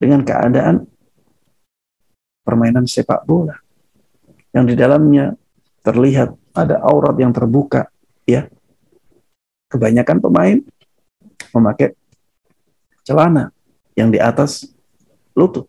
dengan 0.00 0.24
keadaan 0.24 0.88
permainan 2.44 2.84
sepak 2.84 3.24
bola. 3.24 3.56
Yang 4.54 4.64
di 4.70 4.74
dalamnya 4.78 5.34
terlihat 5.82 6.36
ada 6.54 6.78
aurat 6.84 7.16
yang 7.18 7.34
terbuka, 7.34 7.90
ya. 8.28 8.46
Kebanyakan 9.72 10.22
pemain 10.22 10.58
memakai 11.50 11.98
celana 13.02 13.50
yang 13.98 14.14
di 14.14 14.22
atas 14.22 14.70
lutut. 15.34 15.66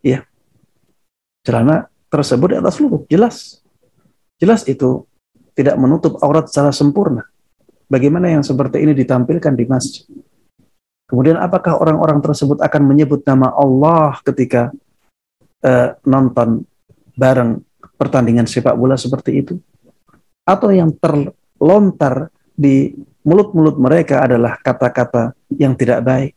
Ya. 0.00 0.24
Celana 1.44 1.92
tersebut 2.08 2.54
di 2.54 2.56
atas 2.56 2.80
lutut, 2.80 3.04
jelas. 3.12 3.60
Jelas 4.40 4.64
itu 4.64 5.04
tidak 5.52 5.76
menutup 5.76 6.16
aurat 6.24 6.48
secara 6.48 6.72
sempurna. 6.72 7.28
Bagaimana 7.92 8.32
yang 8.32 8.40
seperti 8.40 8.80
ini 8.80 8.96
ditampilkan 8.96 9.52
di 9.52 9.68
masjid? 9.68 10.08
Kemudian 11.12 11.36
apakah 11.36 11.76
orang-orang 11.76 12.24
tersebut 12.24 12.56
akan 12.64 12.82
menyebut 12.88 13.20
nama 13.28 13.52
Allah 13.52 14.16
ketika 14.24 14.72
uh, 15.62 15.96
nonton 16.06 16.66
bareng 17.16 17.62
pertandingan 17.96 18.46
sepak 18.46 18.74
bola 18.74 18.98
seperti 18.98 19.30
itu? 19.42 19.54
Atau 20.42 20.74
yang 20.74 20.90
terlontar 20.98 22.34
di 22.52 22.90
mulut-mulut 23.22 23.78
mereka 23.78 24.26
adalah 24.26 24.58
kata-kata 24.58 25.34
yang 25.54 25.78
tidak 25.78 26.02
baik? 26.02 26.32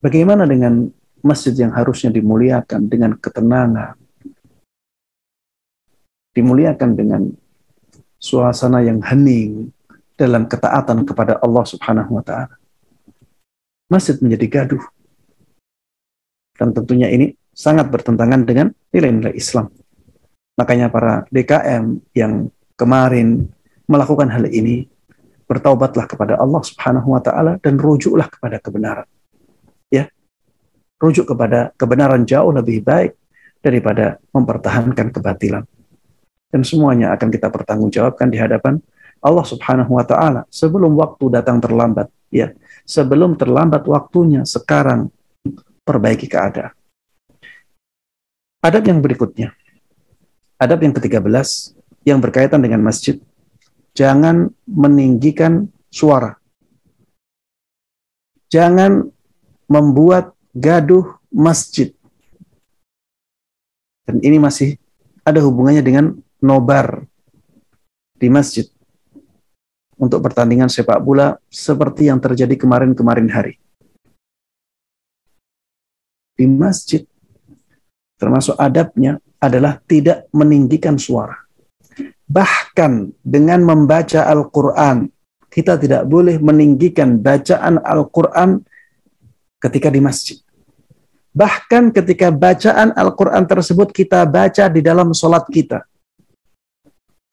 Bagaimana 0.00 0.44
dengan 0.44 0.88
masjid 1.24 1.52
yang 1.56 1.74
harusnya 1.74 2.14
dimuliakan 2.14 2.86
dengan 2.86 3.18
ketenangan, 3.18 3.98
dimuliakan 6.36 6.90
dengan 6.94 7.22
suasana 8.20 8.84
yang 8.84 9.00
hening 9.02 9.72
dalam 10.16 10.48
ketaatan 10.48 11.04
kepada 11.04 11.36
Allah 11.42 11.64
Subhanahu 11.64 12.20
wa 12.20 12.24
taala. 12.24 12.56
Masjid 13.86 14.16
menjadi 14.18 14.46
gaduh. 14.46 14.84
Dan 16.56 16.72
tentunya 16.72 17.12
ini 17.12 17.32
sangat 17.52 17.88
bertentangan 17.92 18.44
dengan 18.44 18.72
nilai-nilai 18.92 19.36
Islam. 19.36 19.68
Makanya 20.56 20.88
para 20.88 21.28
DKM 21.28 22.00
yang 22.16 22.48
kemarin 22.80 23.48
melakukan 23.86 24.32
hal 24.32 24.48
ini 24.48 24.88
bertaubatlah 25.46 26.08
kepada 26.08 26.40
Allah 26.40 26.64
Subhanahu 26.64 27.14
wa 27.14 27.20
taala 27.20 27.60
dan 27.60 27.76
rujuklah 27.76 28.26
kepada 28.26 28.58
kebenaran 28.58 29.06
rujuk 31.00 31.28
kepada 31.28 31.72
kebenaran 31.76 32.24
jauh 32.24 32.52
lebih 32.52 32.80
baik 32.80 33.16
daripada 33.60 34.20
mempertahankan 34.32 35.12
kebatilan. 35.12 35.64
Dan 36.48 36.62
semuanya 36.62 37.12
akan 37.12 37.28
kita 37.28 37.52
pertanggungjawabkan 37.52 38.30
di 38.32 38.38
hadapan 38.40 38.80
Allah 39.20 39.44
Subhanahu 39.44 39.98
wa 39.98 40.04
taala 40.06 40.46
sebelum 40.48 40.94
waktu 40.96 41.28
datang 41.32 41.58
terlambat, 41.60 42.08
ya. 42.30 42.54
Sebelum 42.86 43.34
terlambat 43.34 43.82
waktunya 43.90 44.46
sekarang 44.46 45.10
perbaiki 45.86 46.26
keadaan. 46.26 46.74
Adab 48.60 48.82
yang 48.90 48.98
berikutnya. 48.98 49.54
Adab 50.58 50.82
yang 50.82 50.90
ke-13 50.90 51.22
yang 52.02 52.18
berkaitan 52.18 52.58
dengan 52.58 52.82
masjid. 52.82 53.22
Jangan 53.94 54.50
meninggikan 54.66 55.70
suara. 55.86 56.34
Jangan 58.50 59.06
membuat 59.70 60.34
gaduh 60.50 61.14
masjid. 61.30 61.94
Dan 64.06 64.18
ini 64.22 64.42
masih 64.42 64.78
ada 65.22 65.42
hubungannya 65.42 65.82
dengan 65.82 66.14
nobar 66.38 67.06
di 68.16 68.30
masjid 68.30 68.66
untuk 69.98 70.22
pertandingan 70.22 70.70
sepak 70.70 71.00
bola 71.02 71.36
seperti 71.50 72.06
yang 72.06 72.22
terjadi 72.22 72.54
kemarin-kemarin 72.54 73.28
hari. 73.32 73.58
Di 76.36 76.44
masjid 76.44 77.00
termasuk 78.20 78.56
adabnya 78.60 79.16
adalah 79.40 79.80
tidak 79.88 80.28
meninggikan 80.36 81.00
suara. 81.00 81.36
Bahkan 82.26 83.22
dengan 83.24 83.64
membaca 83.64 84.28
Al-Quran, 84.28 85.08
kita 85.48 85.80
tidak 85.80 86.04
boleh 86.04 86.36
meninggikan 86.36 87.16
bacaan 87.16 87.80
Al-Quran 87.80 88.60
ketika 89.56 89.88
di 89.88 90.00
masjid. 90.04 90.36
Bahkan 91.36 91.92
ketika 91.92 92.32
bacaan 92.32 92.92
Al-Quran 92.96 93.44
tersebut 93.44 93.92
kita 93.92 94.24
baca 94.28 94.68
di 94.72 94.80
dalam 94.80 95.12
sholat 95.12 95.44
kita. 95.48 95.84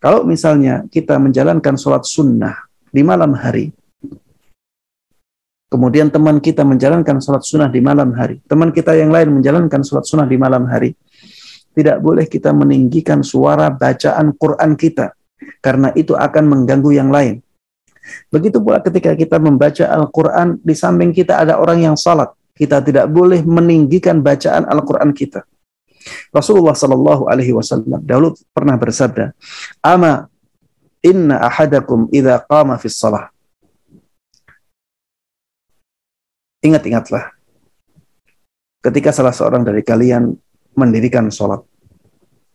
Kalau 0.04 0.28
misalnya 0.28 0.84
kita 0.92 1.16
menjalankan 1.16 1.80
sholat 1.80 2.04
sunnah 2.04 2.68
di 2.92 3.00
malam 3.00 3.32
hari, 3.32 3.72
kemudian 5.74 6.14
teman 6.14 6.38
kita 6.38 6.62
menjalankan 6.62 7.18
sholat 7.18 7.42
sunnah 7.42 7.66
di 7.66 7.82
malam 7.82 8.14
hari, 8.14 8.38
teman 8.46 8.70
kita 8.70 8.94
yang 8.94 9.10
lain 9.10 9.42
menjalankan 9.42 9.82
sholat 9.82 10.06
sunnah 10.06 10.30
di 10.30 10.38
malam 10.38 10.70
hari, 10.70 10.94
tidak 11.74 11.98
boleh 11.98 12.30
kita 12.30 12.54
meninggikan 12.54 13.26
suara 13.26 13.74
bacaan 13.74 14.38
Quran 14.38 14.78
kita, 14.78 15.18
karena 15.66 15.90
itu 15.98 16.14
akan 16.14 16.46
mengganggu 16.46 16.94
yang 16.94 17.10
lain. 17.10 17.42
Begitu 18.30 18.62
pula 18.62 18.86
ketika 18.86 19.18
kita 19.18 19.42
membaca 19.42 19.90
Al-Quran, 19.90 20.62
di 20.62 20.78
samping 20.78 21.10
kita 21.10 21.42
ada 21.42 21.58
orang 21.58 21.82
yang 21.82 21.98
salat, 21.98 22.30
kita 22.54 22.78
tidak 22.86 23.10
boleh 23.10 23.42
meninggikan 23.42 24.22
bacaan 24.22 24.70
Al-Quran 24.70 25.10
kita. 25.10 25.42
Rasulullah 26.30 26.78
Shallallahu 26.78 27.26
Alaihi 27.26 27.58
Wasallam 27.58 28.06
dahulu 28.06 28.38
pernah 28.54 28.78
bersabda, 28.78 29.34
"Ama 29.82 30.30
inna 31.02 31.42
ahadakum 31.50 32.12
idha 32.14 32.46
qama 32.46 32.78
fi 32.78 32.92
salah." 32.94 33.33
Ingat-ingatlah, 36.64 37.36
ketika 38.80 39.12
salah 39.12 39.36
seorang 39.36 39.68
dari 39.68 39.84
kalian 39.84 40.32
mendirikan 40.80 41.28
sholat, 41.28 41.60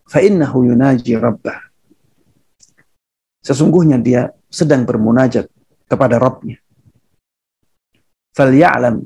fa'innahu 0.09 0.65
yunaji 0.65 1.13
rabbah. 1.13 1.69
Sesungguhnya 3.45 4.01
dia 4.01 4.33
sedang 4.49 4.83
bermunajat 4.83 5.47
kepada 5.85 6.17
Rabbnya. 6.17 6.57
Falyalam 8.33 9.05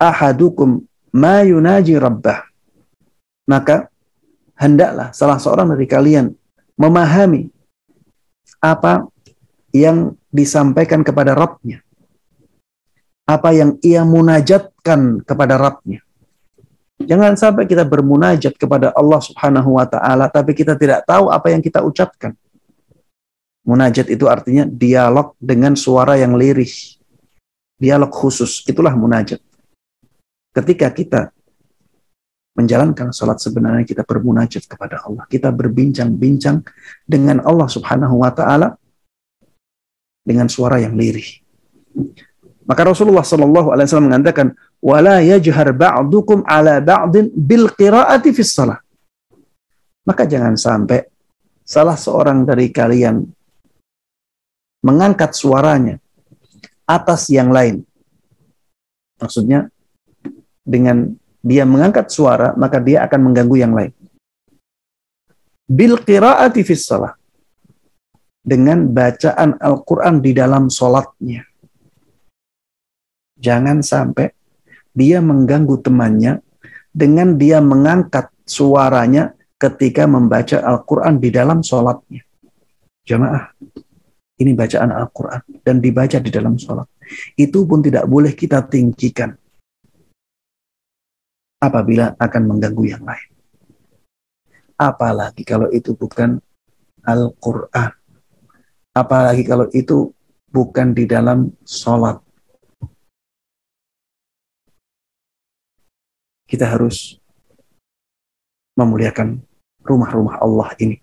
ahadukum 0.00 0.82
ma 1.14 1.44
yunaji 1.44 1.94
rabbah. 2.00 2.48
Maka 3.46 3.92
hendaklah 4.56 5.12
salah 5.12 5.36
seorang 5.36 5.76
dari 5.76 5.86
kalian 5.86 6.32
memahami 6.80 7.52
apa 8.58 9.06
yang 9.76 10.16
disampaikan 10.32 11.04
kepada 11.04 11.36
Rabbnya. 11.36 11.84
Apa 13.32 13.56
yang 13.56 13.80
ia 13.80 14.04
munajatkan 14.04 15.24
kepada 15.24 15.56
Rabbnya. 15.56 16.04
Jangan 17.00 17.32
sampai 17.34 17.64
kita 17.64 17.82
bermunajat 17.88 18.60
kepada 18.60 18.92
Allah 18.92 19.20
Subhanahu 19.24 19.80
wa 19.80 19.88
taala 19.88 20.28
tapi 20.28 20.52
kita 20.52 20.76
tidak 20.76 21.08
tahu 21.08 21.32
apa 21.32 21.48
yang 21.48 21.64
kita 21.64 21.80
ucapkan. 21.80 22.36
Munajat 23.64 24.12
itu 24.12 24.28
artinya 24.28 24.68
dialog 24.68 25.32
dengan 25.40 25.72
suara 25.72 26.20
yang 26.20 26.36
lirih. 26.36 26.70
Dialog 27.80 28.12
khusus, 28.12 28.62
itulah 28.68 28.92
munajat 28.94 29.40
ketika 30.52 30.92
kita 30.92 31.20
menjalankan 32.52 33.08
sholat 33.16 33.40
sebenarnya 33.40 33.88
kita 33.88 34.04
bermunajat 34.04 34.68
kepada 34.68 35.00
Allah. 35.08 35.24
Kita 35.24 35.48
berbincang-bincang 35.48 36.60
dengan 37.08 37.40
Allah 37.48 37.68
subhanahu 37.68 38.20
wa 38.20 38.28
ta'ala 38.28 38.76
dengan 40.20 40.52
suara 40.52 40.76
yang 40.78 40.92
lirih. 40.92 41.40
Maka 42.62 42.82
Rasulullah 42.86 43.26
Shallallahu 43.26 43.74
Alaihi 43.74 43.86
Wasallam 43.90 44.08
mengatakan, 44.12 44.54
"Wala 44.78 45.18
yajhar 45.18 45.74
ba'dukum 45.74 46.46
ala 46.46 46.78
ba'din 46.78 47.30
bil 47.34 47.66
qiraati 47.74 48.30
fis 48.30 48.54
salah." 48.54 48.78
Maka 50.06 50.26
jangan 50.26 50.54
sampai 50.54 51.02
salah 51.62 51.98
seorang 51.98 52.46
dari 52.46 52.70
kalian 52.70 53.22
mengangkat 54.82 55.34
suaranya 55.34 55.98
atas 56.86 57.30
yang 57.30 57.54
lain. 57.54 57.86
Maksudnya 59.22 59.70
dengan 60.62 61.14
dia 61.42 61.66
mengangkat 61.66 62.10
suara, 62.10 62.54
maka 62.54 62.78
dia 62.78 63.02
akan 63.06 63.30
mengganggu 63.30 63.56
yang 63.58 63.74
lain. 63.74 63.92
Bil 65.66 65.98
qiraati 65.98 66.62
fis 66.62 66.86
salah. 66.86 67.14
Dengan 68.42 68.90
bacaan 68.90 69.54
Al-Quran 69.58 70.18
di 70.18 70.34
dalam 70.34 70.66
solatnya. 70.66 71.51
Jangan 73.42 73.82
sampai 73.82 74.30
dia 74.94 75.18
mengganggu 75.18 75.82
temannya 75.82 76.38
dengan 76.94 77.34
dia 77.34 77.58
mengangkat 77.58 78.30
suaranya 78.46 79.34
ketika 79.58 80.06
membaca 80.06 80.62
Al-Quran 80.62 81.18
di 81.18 81.34
dalam 81.34 81.66
solatnya. 81.66 82.22
Jamaah, 83.02 83.50
ini 84.38 84.54
bacaan 84.54 84.94
Al-Quran 84.94 85.42
dan 85.66 85.82
dibaca 85.82 86.22
di 86.22 86.30
dalam 86.30 86.54
solat. 86.54 86.86
Itu 87.34 87.66
pun 87.66 87.82
tidak 87.82 88.06
boleh 88.06 88.30
kita 88.30 88.62
tinggikan 88.70 89.34
apabila 91.58 92.14
akan 92.14 92.42
mengganggu 92.46 92.84
yang 92.86 93.02
lain. 93.02 93.30
Apalagi 94.78 95.42
kalau 95.42 95.66
itu 95.74 95.98
bukan 95.98 96.38
Al-Quran. 97.02 97.90
Apalagi 98.94 99.42
kalau 99.42 99.66
itu 99.74 100.14
bukan 100.46 100.94
di 100.94 101.10
dalam 101.10 101.50
sholat. 101.66 102.21
Kita 106.52 106.68
harus 106.68 107.16
memuliakan 108.76 109.40
rumah-rumah 109.88 110.36
Allah 110.36 110.68
ini 110.84 111.00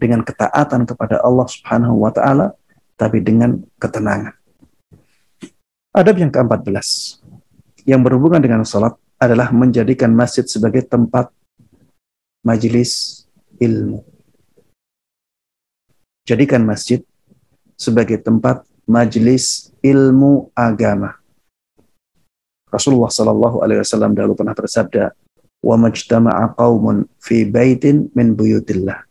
dengan 0.00 0.24
ketaatan 0.24 0.88
kepada 0.88 1.20
Allah 1.20 1.44
Subhanahu 1.44 2.00
wa 2.00 2.08
taala 2.08 2.56
tapi 2.96 3.20
dengan 3.20 3.60
ketenangan. 3.76 4.32
Adab 5.92 6.24
yang 6.24 6.32
ke-14 6.32 6.88
yang 7.84 8.00
berhubungan 8.00 8.40
dengan 8.40 8.64
salat 8.64 8.96
adalah 9.20 9.52
menjadikan 9.52 10.08
masjid 10.16 10.48
sebagai 10.48 10.88
tempat 10.88 11.28
majelis 12.40 13.24
ilmu. 13.60 14.08
Jadikan 16.24 16.64
masjid 16.64 17.04
sebagai 17.76 18.24
tempat 18.24 18.64
majelis 18.88 19.68
ilmu 19.84 20.48
agama. 20.56 21.17
Rasulullah 22.68 23.08
Shallallahu 23.08 23.64
Alaihi 23.64 23.80
Wasallam 23.80 24.12
dahulu 24.12 24.36
pernah 24.36 24.52
bersabda, 24.52 25.12
"Wa 25.64 25.74
majtama'a 25.80 26.52
qaumun 26.52 27.08
fi 27.20 27.48
baitin 27.48 28.12
min 28.12 28.36
buyutillah. 28.36 29.04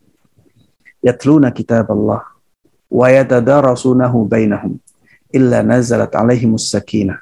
Yatluna 1.02 1.50
kitab 1.54 1.90
Allah 1.90 2.26
wa 2.88 3.08
yatadarasunahu 3.10 4.30
bainahum 4.30 4.80
illa 5.34 5.66
nazalat 5.66 6.14
alaihimus 6.14 6.70
sakinah 6.72 7.20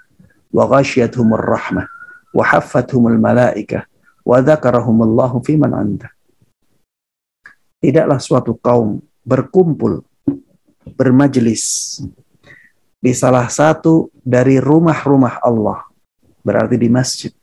wa 0.51 0.63
ghashiyatuhumur 0.69 1.41
rahmah 1.41 1.88
wa 2.36 2.43
haffathumul 2.43 3.17
malaikah 3.17 3.88
wa 4.25 4.41
dzakarahumullahu 4.43 5.39
fiman 5.45 5.71
anda. 5.71 6.11
Tidaklah 7.79 8.19
suatu 8.19 8.57
kaum 8.57 8.99
berkumpul 9.21 10.01
bermajlis 10.97 11.97
di 13.01 13.13
salah 13.13 13.45
satu 13.49 14.09
dari 14.25 14.57
rumah-rumah 14.57 15.38
Allah 15.45 15.84
berarti 16.45 16.77
di 16.77 16.87
masjid 16.87 17.33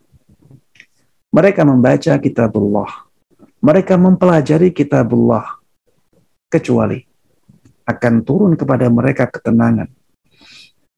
mereka 1.35 1.67
membaca 1.67 2.15
kitabullah 2.23 3.11
mereka 3.59 3.99
mempelajari 3.99 4.71
kitabullah 4.71 5.59
kecuali 6.51 7.03
akan 7.87 8.15
turun 8.23 8.53
kepada 8.55 8.87
mereka 8.91 9.27
ketenangan. 9.31 9.89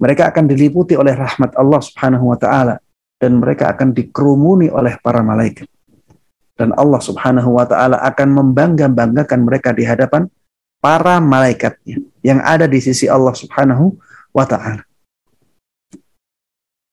Mereka 0.00 0.34
akan 0.34 0.44
diliputi 0.50 0.98
oleh 0.98 1.14
rahmat 1.14 1.54
Allah 1.54 1.80
Subhanahu 1.80 2.34
wa 2.34 2.38
taala 2.40 2.76
dan 3.16 3.38
mereka 3.38 3.70
akan 3.72 3.94
dikerumuni 3.94 4.68
oleh 4.68 4.98
para 5.00 5.22
malaikat. 5.22 5.70
Dan 6.54 6.74
Allah 6.74 7.00
Subhanahu 7.04 7.56
wa 7.56 7.66
taala 7.66 8.02
akan 8.02 8.28
membangga-banggakan 8.30 9.40
mereka 9.46 9.70
di 9.70 9.86
hadapan 9.86 10.26
para 10.82 11.22
malaikatnya 11.22 12.02
yang 12.20 12.42
ada 12.42 12.66
di 12.68 12.78
sisi 12.82 13.06
Allah 13.06 13.32
Subhanahu 13.32 13.94
wa 14.34 14.44
taala. 14.44 14.82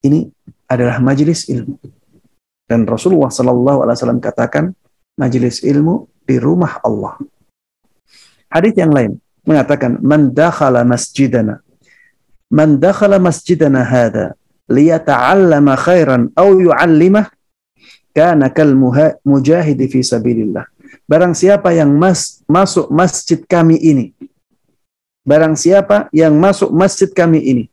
Ini 0.02 0.26
adalah 0.72 1.04
majelis 1.04 1.52
ilmu. 1.52 1.76
Dan 2.64 2.88
Rasulullah 2.88 3.28
Sallallahu 3.28 3.84
Alaihi 3.84 3.98
Wasallam 4.00 4.24
katakan 4.24 4.72
majelis 5.20 5.60
ilmu 5.60 6.08
di 6.24 6.40
rumah 6.40 6.80
Allah. 6.80 7.20
Hadis 8.48 8.80
yang 8.80 8.96
lain 8.96 9.20
mengatakan 9.44 10.00
man 10.00 10.32
dakhala 10.32 10.88
masjidana 10.88 11.60
man 12.48 12.80
dakhala 12.80 13.20
masjidana 13.20 13.84
hadha 13.84 14.40
liyata'allama 14.72 15.76
khairan 15.76 16.32
aw 16.32 16.48
yu'allimah 16.56 17.28
kana 18.16 18.48
kal 18.56 18.72
mujahid 19.28 19.80
fi 19.92 20.00
sabilillah. 20.00 20.64
Barang 21.08 21.36
siapa 21.36 21.76
yang 21.76 21.92
mas, 21.92 22.40
masuk 22.48 22.88
masjid 22.88 23.40
kami 23.44 23.76
ini 23.80 24.16
Barang 25.22 25.56
siapa 25.56 26.12
yang 26.12 26.36
masuk 26.36 26.74
masjid 26.74 27.08
kami 27.08 27.40
ini 27.40 27.64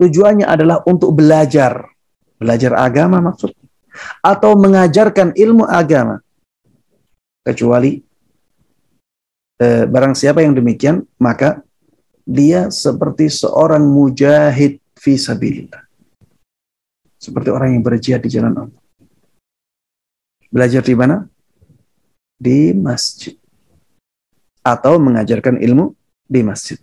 tujuannya 0.00 0.48
adalah 0.48 0.80
untuk 0.88 1.12
belajar, 1.12 1.84
belajar 2.40 2.72
agama 2.80 3.20
maksud 3.20 3.52
atau 4.24 4.56
mengajarkan 4.56 5.36
ilmu 5.36 5.68
agama 5.68 6.24
kecuali 7.44 8.00
eh, 9.60 9.84
barang 9.84 10.14
siapa 10.16 10.40
yang 10.40 10.56
demikian 10.56 11.04
maka 11.20 11.60
dia 12.24 12.72
seperti 12.72 13.28
seorang 13.28 13.84
mujahid 13.84 14.80
fi 14.96 15.18
sabilillah. 15.20 15.82
Seperti 17.20 17.52
orang 17.52 17.76
yang 17.76 17.84
berjihad 17.84 18.24
di 18.24 18.32
jalan 18.32 18.54
Allah. 18.56 18.80
Belajar 20.48 20.80
di 20.80 20.96
mana? 20.96 21.28
Di 22.40 22.72
masjid. 22.72 23.36
Atau 24.64 24.96
mengajarkan 24.96 25.60
ilmu 25.60 25.92
di 26.24 26.40
masjid. 26.40 26.80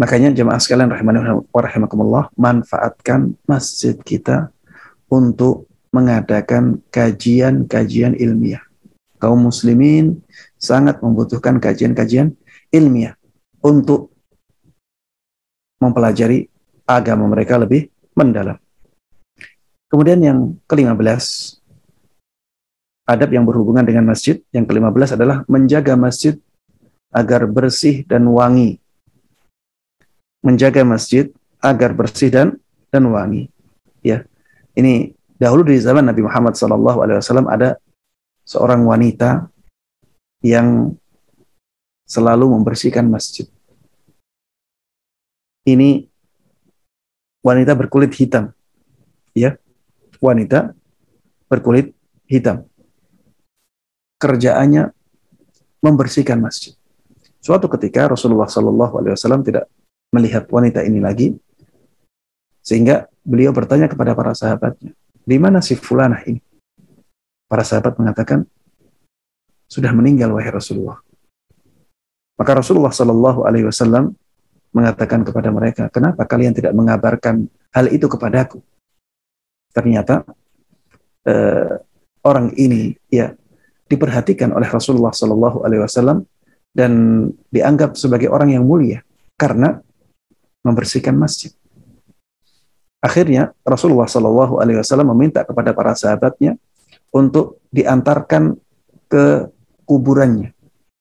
Makanya 0.00 0.32
jemaah 0.32 0.56
sekalian 0.56 0.88
rahimani 0.88 1.44
wa 1.44 1.60
rahimakumullah, 1.60 2.32
manfaatkan 2.32 3.36
masjid 3.44 3.92
kita 4.00 4.48
untuk 5.12 5.68
mengadakan 5.92 6.80
kajian-kajian 6.88 8.16
ilmiah. 8.16 8.64
Kaum 9.20 9.52
muslimin 9.52 10.24
sangat 10.56 11.04
membutuhkan 11.04 11.60
kajian-kajian 11.60 12.32
ilmiah 12.72 13.12
untuk 13.60 14.08
mempelajari 15.84 16.48
agama 16.88 17.28
mereka 17.28 17.60
lebih 17.60 17.92
mendalam. 18.16 18.56
Kemudian 19.92 20.24
yang 20.24 20.38
ke-15, 20.64 21.60
adab 23.04 23.30
yang 23.36 23.44
berhubungan 23.44 23.84
dengan 23.84 24.08
masjid. 24.08 24.40
Yang 24.48 24.64
ke-15 24.72 25.20
adalah 25.20 25.44
menjaga 25.44 25.92
masjid 25.92 26.40
agar 27.12 27.44
bersih 27.44 28.08
dan 28.08 28.24
wangi. 28.32 28.79
Menjaga 30.40 30.82
masjid 30.82 31.28
agar 31.60 31.92
bersih 31.92 32.32
dan 32.32 32.56
dan 32.88 33.04
wangi. 33.12 33.52
Ya, 34.00 34.24
ini 34.72 35.12
dahulu 35.36 35.68
di 35.68 35.76
zaman 35.76 36.08
Nabi 36.08 36.24
Muhammad 36.24 36.56
SAW 36.56 37.48
ada 37.48 37.76
seorang 38.44 38.82
wanita 38.82 39.52
yang 40.40 40.96
selalu 42.08 42.50
membersihkan 42.56 43.06
masjid. 43.06 43.46
Ini 45.68 46.08
wanita 47.44 47.76
berkulit 47.76 48.10
hitam. 48.16 48.50
Ya. 49.36 49.60
Wanita 50.20 50.76
berkulit 51.48 51.96
hitam. 52.28 52.68
Kerjaannya 54.20 54.92
membersihkan 55.80 56.36
masjid. 56.36 56.76
Suatu 57.40 57.72
ketika 57.72 58.12
Rasulullah 58.12 58.50
Wasallam 58.50 59.40
tidak 59.40 59.64
melihat 60.10 60.46
wanita 60.50 60.82
ini 60.82 60.98
lagi, 60.98 61.34
sehingga 62.60 63.06
beliau 63.22 63.54
bertanya 63.54 63.86
kepada 63.86 64.12
para 64.14 64.34
sahabatnya, 64.34 64.92
di 65.22 65.36
mana 65.38 65.62
si 65.62 65.78
fulanah 65.78 66.20
ini? 66.26 66.42
Para 67.50 67.66
sahabat 67.66 67.98
mengatakan, 67.98 68.46
sudah 69.70 69.94
meninggal 69.94 70.34
wahai 70.34 70.50
Rasulullah. 70.50 70.98
Maka 72.34 72.58
Rasulullah 72.58 72.90
Shallallahu 72.90 73.46
Alaihi 73.46 73.70
Wasallam 73.70 74.14
mengatakan 74.74 75.22
kepada 75.22 75.50
mereka, 75.54 75.86
kenapa 75.90 76.26
kalian 76.26 76.54
tidak 76.54 76.74
mengabarkan 76.74 77.46
hal 77.74 77.86
itu 77.90 78.06
kepadaku? 78.10 78.62
Ternyata 79.70 80.26
eh, 81.26 81.74
orang 82.26 82.54
ini 82.58 82.94
ya 83.10 83.34
diperhatikan 83.86 84.54
oleh 84.54 84.66
Rasulullah 84.66 85.14
Shallallahu 85.14 85.66
Alaihi 85.66 85.82
Wasallam 85.82 86.22
dan 86.70 86.92
dianggap 87.50 87.98
sebagai 87.98 88.30
orang 88.30 88.54
yang 88.54 88.62
mulia 88.62 89.02
karena 89.34 89.82
membersihkan 90.64 91.16
masjid. 91.16 91.52
Akhirnya 93.00 93.56
Rasulullah 93.64 94.04
Shallallahu 94.04 94.60
Alaihi 94.60 94.76
Wasallam 94.76 95.16
meminta 95.16 95.40
kepada 95.40 95.72
para 95.72 95.96
sahabatnya 95.96 96.60
untuk 97.08 97.64
diantarkan 97.72 98.60
ke 99.08 99.48
kuburannya. 99.88 100.52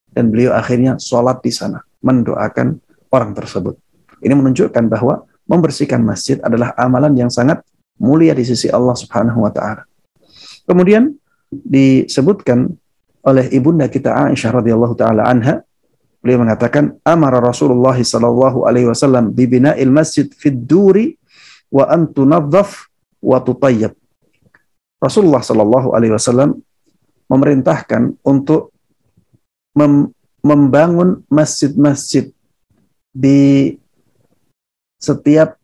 Dan 0.10 0.32
beliau 0.34 0.55
akhirnya 0.55 0.97
sholat 0.97 1.43
di 1.43 1.51
sana, 1.53 1.84
mendoakan 2.01 2.80
orang 3.14 3.32
tersebut. 3.36 3.78
Ini 4.24 4.34
menunjukkan 4.34 4.89
bahwa 4.89 5.28
membersihkan 5.45 6.01
masjid 6.01 6.41
adalah 6.41 6.74
amalan 6.80 7.14
yang 7.14 7.32
sangat 7.32 7.62
mulia 7.99 8.34
di 8.34 8.47
sisi 8.47 8.72
Allah 8.72 8.95
Subhanahu 8.95 9.43
wa 9.43 9.51
taala. 9.51 9.86
Kemudian 10.66 11.14
disebutkan 11.51 12.74
oleh 13.26 13.51
ibunda 13.51 13.91
kita 13.91 14.16
Aisyah 14.16 14.64
radhiyallahu 14.64 14.95
taala 14.95 15.28
anha 15.28 15.62
beliau 16.20 16.43
mengatakan 16.43 16.99
amara 17.07 17.39
Rasulullah 17.39 17.95
sallallahu 17.95 18.67
alaihi 18.67 18.91
wasallam 18.91 19.32
bi 19.32 19.47
bina'il 19.47 19.91
masjid 19.91 20.28
fid 20.28 20.67
duri 20.67 21.15
wa 21.72 21.88
an 21.88 22.11
tunadhaf 22.11 22.91
wa 23.24 23.39
tutayyab. 23.39 23.95
Rasulullah 24.99 25.39
sallallahu 25.39 25.95
alaihi 25.95 26.11
wasallam 26.11 26.59
memerintahkan 27.32 28.20
untuk 28.26 28.76
mem 29.78 30.11
membangun 30.39 31.24
masjid-masjid 31.28 32.32
di 33.11 33.76
setiap 34.99 35.59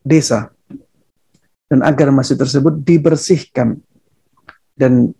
desa 0.00 0.52
dan 1.68 1.80
agar 1.84 2.08
masjid 2.08 2.36
tersebut 2.36 2.80
dibersihkan 2.84 3.80
dan 4.76 5.12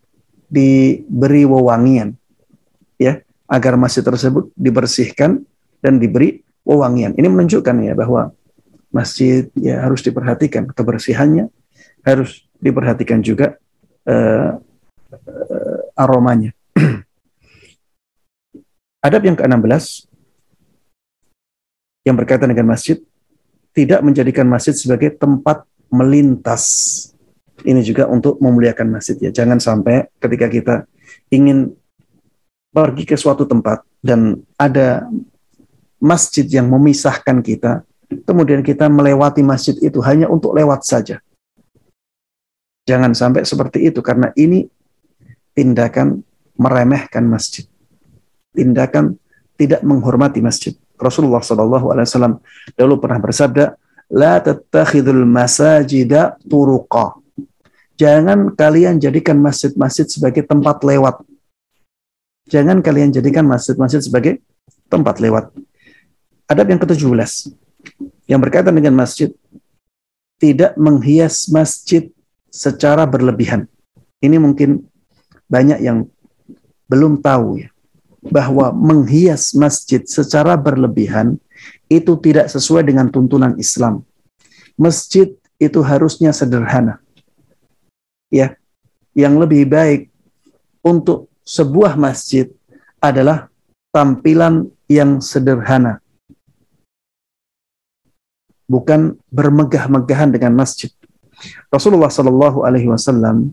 diberi 0.48 1.44
wewangian 1.44 2.16
agar 3.48 3.76
masjid 3.76 4.00
tersebut 4.00 4.48
dibersihkan 4.56 5.44
dan 5.84 6.00
diberi 6.00 6.40
wewangian. 6.64 7.12
Ini 7.14 7.28
menunjukkan 7.28 7.76
ya 7.84 7.92
bahwa 7.92 8.32
masjid 8.88 9.50
ya 9.58 9.84
harus 9.84 10.00
diperhatikan 10.00 10.70
kebersihannya, 10.72 11.52
harus 12.06 12.46
diperhatikan 12.62 13.20
juga 13.20 13.60
uh, 14.08 14.56
aromanya. 15.92 16.56
Adab 19.06 19.22
yang 19.28 19.36
ke-16 19.36 20.08
yang 22.04 22.16
berkaitan 22.16 22.48
dengan 22.52 22.72
masjid 22.72 23.00
tidak 23.74 24.00
menjadikan 24.00 24.46
masjid 24.48 24.72
sebagai 24.72 25.12
tempat 25.18 25.66
melintas. 25.92 26.64
Ini 27.64 27.80
juga 27.82 28.06
untuk 28.10 28.38
memuliakan 28.40 28.88
masjid 28.92 29.16
ya. 29.18 29.30
Jangan 29.30 29.58
sampai 29.58 30.08
ketika 30.20 30.46
kita 30.50 30.74
ingin 31.30 31.74
pergi 32.74 33.06
ke 33.06 33.14
suatu 33.14 33.46
tempat 33.46 33.86
dan 34.02 34.42
ada 34.58 35.06
masjid 36.02 36.42
yang 36.42 36.66
memisahkan 36.66 37.38
kita, 37.38 37.86
kemudian 38.26 38.66
kita 38.66 38.90
melewati 38.90 39.46
masjid 39.46 39.78
itu 39.78 40.02
hanya 40.02 40.26
untuk 40.26 40.52
lewat 40.52 40.82
saja. 40.82 41.22
Jangan 42.84 43.14
sampai 43.16 43.46
seperti 43.46 43.88
itu 43.88 44.02
karena 44.02 44.34
ini 44.36 44.66
tindakan 45.54 46.20
meremehkan 46.58 47.24
masjid. 47.24 47.64
Tindakan 48.52 49.16
tidak 49.54 49.80
menghormati 49.86 50.42
masjid. 50.42 50.74
Rasulullah 50.98 51.40
Alaihi 51.40 52.06
Wasallam 52.06 52.34
dahulu 52.76 53.00
pernah 53.00 53.22
bersabda, 53.22 53.78
"La 54.12 54.42
tattakhidul 54.42 55.24
masajida 55.24 56.36
turuqa." 56.44 57.16
Jangan 57.94 58.52
kalian 58.52 58.98
jadikan 58.98 59.38
masjid-masjid 59.38 60.04
sebagai 60.10 60.42
tempat 60.42 60.82
lewat 60.82 61.22
Jangan 62.44 62.84
kalian 62.84 63.08
jadikan 63.08 63.48
masjid-masjid 63.48 64.04
sebagai 64.04 64.44
tempat 64.92 65.16
lewat. 65.20 65.48
Adab 66.44 66.66
yang 66.68 66.80
ke-17 66.80 67.56
yang 68.28 68.40
berkaitan 68.40 68.76
dengan 68.76 68.92
masjid 68.96 69.32
tidak 70.36 70.76
menghias 70.76 71.48
masjid 71.48 72.12
secara 72.52 73.08
berlebihan. 73.08 73.64
Ini 74.20 74.36
mungkin 74.36 74.84
banyak 75.48 75.80
yang 75.80 76.04
belum 76.88 77.24
tahu 77.24 77.64
ya 77.64 77.68
bahwa 78.24 78.72
menghias 78.72 79.52
masjid 79.52 80.00
secara 80.04 80.56
berlebihan 80.56 81.36
itu 81.92 82.16
tidak 82.20 82.48
sesuai 82.48 82.84
dengan 82.88 83.12
tuntunan 83.12 83.56
Islam. 83.60 84.04
Masjid 84.80 85.32
itu 85.60 85.80
harusnya 85.84 86.32
sederhana. 86.32 87.00
Ya. 88.32 88.56
Yang 89.14 89.34
lebih 89.46 89.62
baik 89.70 90.00
untuk 90.82 91.30
sebuah 91.44 91.94
masjid 92.00 92.48
adalah 92.98 93.52
tampilan 93.92 94.72
yang 94.88 95.20
sederhana. 95.20 96.00
Bukan 98.64 99.20
bermegah-megahan 99.28 100.32
dengan 100.32 100.56
masjid. 100.56 100.88
Rasulullah 101.68 102.08
Shallallahu 102.08 102.64
Alaihi 102.64 102.88
Wasallam 102.88 103.52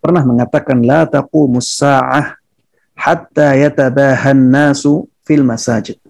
pernah 0.00 0.24
mengatakan 0.24 0.80
la 0.80 1.04
taqumus 1.04 1.76
sa'ah 1.76 2.40
hatta 2.96 3.52
yatabahan 3.52 4.36
nasu 4.36 5.06
fil 5.28 5.44
masajid. 5.44 6.00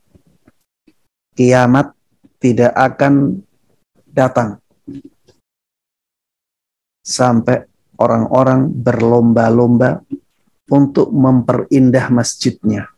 Kiamat 1.34 1.90
tidak 2.38 2.70
akan 2.78 3.42
datang 4.06 4.62
sampai 7.02 7.66
orang-orang 7.98 8.70
berlomba-lomba 8.70 10.04
untuk 10.72 11.12
memperindah 11.12 12.08
masjidnya. 12.08 12.88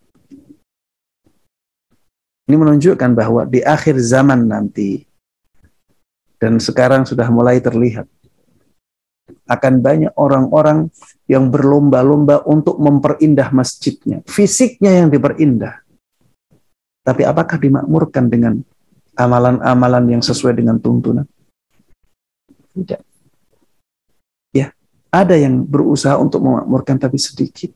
Ini 2.46 2.54
menunjukkan 2.54 3.10
bahwa 3.18 3.42
di 3.50 3.66
akhir 3.66 3.98
zaman 3.98 4.46
nanti, 4.46 5.02
dan 6.38 6.62
sekarang 6.62 7.02
sudah 7.02 7.26
mulai 7.34 7.58
terlihat, 7.58 8.06
akan 9.48 9.74
banyak 9.80 10.12
orang-orang 10.14 10.92
yang 11.24 11.48
berlomba-lomba 11.48 12.44
untuk 12.44 12.76
memperindah 12.76 13.48
masjidnya. 13.50 14.20
Fisiknya 14.28 15.02
yang 15.02 15.08
diperindah. 15.08 15.80
Tapi 17.04 17.24
apakah 17.24 17.56
dimakmurkan 17.56 18.28
dengan 18.28 18.60
amalan-amalan 19.16 20.16
yang 20.16 20.22
sesuai 20.24 20.56
dengan 20.56 20.76
tuntunan? 20.76 21.24
Tidak. 22.76 23.13
Ada 25.14 25.38
yang 25.38 25.62
berusaha 25.62 26.18
untuk 26.18 26.42
memakmurkan 26.42 26.98
tapi 26.98 27.22
sedikit. 27.22 27.70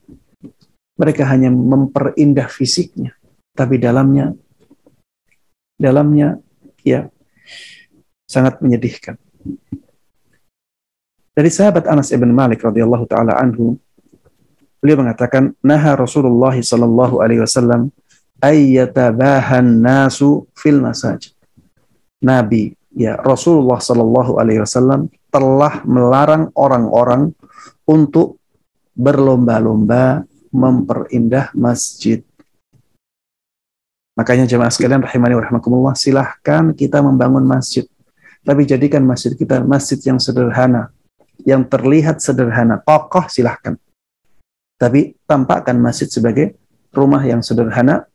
Mereka 0.98 1.22
hanya 1.22 1.54
memperindah 1.54 2.50
fisiknya, 2.50 3.14
tapi 3.54 3.78
dalamnya 3.78 4.34
dalamnya 5.78 6.42
ya 6.82 7.06
sangat 8.26 8.58
menyedihkan. 8.58 9.14
Dari 11.38 11.50
sahabat 11.54 11.86
Anas 11.86 12.10
ibn 12.10 12.34
Malik 12.34 12.66
radhiyallahu 12.66 13.06
taala 13.06 13.38
anhu, 13.38 13.78
beliau 14.82 14.98
mengatakan, 14.98 15.54
"Naha 15.62 15.94
Rasulullah 15.94 16.58
sallallahu 16.58 17.22
alaihi 17.22 17.46
wasallam 17.46 17.94
ayyatabahan 18.42 19.78
nasu 19.78 20.50
fil 20.58 20.82
masajid." 20.82 21.30
Nabi 22.18 22.74
ya 22.90 23.14
Rasulullah 23.22 23.78
sallallahu 23.78 24.42
alaihi 24.42 24.58
wasallam 24.58 25.06
telah 25.28 25.84
melarang 25.84 26.48
orang-orang 26.56 27.32
untuk 27.84 28.40
berlomba-lomba 28.96 30.24
memperindah 30.50 31.52
masjid. 31.52 32.24
Makanya 34.18 34.50
jemaah 34.50 34.72
sekalian 34.72 35.04
rahimani 35.04 35.38
wa 35.38 35.44
rahmakumullah, 35.46 35.94
silahkan 35.94 36.74
kita 36.74 36.98
membangun 36.98 37.46
masjid. 37.46 37.86
Tapi 38.42 38.66
jadikan 38.66 39.06
masjid 39.06 39.36
kita 39.36 39.62
masjid 39.62 40.00
yang 40.02 40.18
sederhana, 40.18 40.90
yang 41.46 41.62
terlihat 41.62 42.18
sederhana, 42.18 42.82
kokoh 42.82 43.30
silahkan. 43.30 43.78
Tapi 44.74 45.14
tampakkan 45.26 45.78
masjid 45.78 46.10
sebagai 46.10 46.58
rumah 46.90 47.22
yang 47.22 47.44
sederhana 47.44 48.10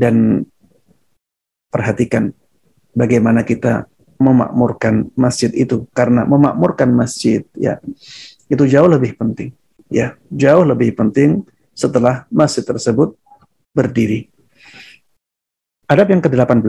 dan 0.00 0.46
perhatikan 1.68 2.32
bagaimana 2.94 3.42
kita 3.42 3.90
memakmurkan 4.24 5.12
masjid 5.12 5.52
itu 5.52 5.84
karena 5.92 6.24
memakmurkan 6.24 6.88
masjid 6.88 7.44
ya 7.52 7.76
itu 8.48 8.64
jauh 8.64 8.88
lebih 8.88 9.12
penting 9.20 9.52
ya 9.92 10.16
jauh 10.32 10.64
lebih 10.64 10.96
penting 10.96 11.44
setelah 11.76 12.24
masjid 12.30 12.62
tersebut 12.62 13.18
berdiri. 13.74 14.30
Adab 15.90 16.14
yang 16.14 16.22
ke-18 16.22 16.64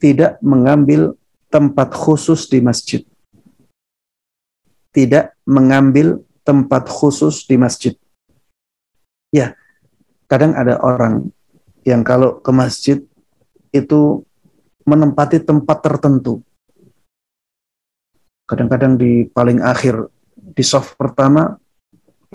tidak 0.00 0.40
mengambil 0.42 1.14
tempat 1.52 1.94
khusus 1.94 2.50
di 2.50 2.58
masjid. 2.58 3.04
Tidak 4.90 5.36
mengambil 5.46 6.24
tempat 6.42 6.90
khusus 6.90 7.46
di 7.46 7.54
masjid. 7.54 7.94
Ya, 9.30 9.54
kadang 10.26 10.56
ada 10.58 10.80
orang 10.82 11.30
yang 11.86 12.02
kalau 12.02 12.40
ke 12.42 12.50
masjid 12.50 12.98
itu 13.70 14.24
menempati 14.84 15.40
tempat 15.40 15.80
tertentu. 15.80 16.44
Kadang-kadang 18.44 19.00
di 19.00 19.24
paling 19.28 19.64
akhir, 19.64 20.12
di 20.36 20.60
soft 20.60 21.00
pertama, 21.00 21.56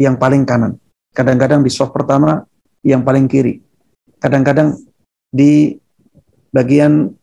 yang 0.02 0.18
paling 0.18 0.42
kanan. 0.44 0.82
Kadang-kadang 1.14 1.62
di 1.62 1.70
soft 1.70 1.94
pertama, 1.94 2.42
yang 2.82 3.06
paling 3.06 3.30
kiri. 3.30 3.62
Kadang-kadang 4.18 4.74
di 5.30 5.78
bagian 6.50 7.14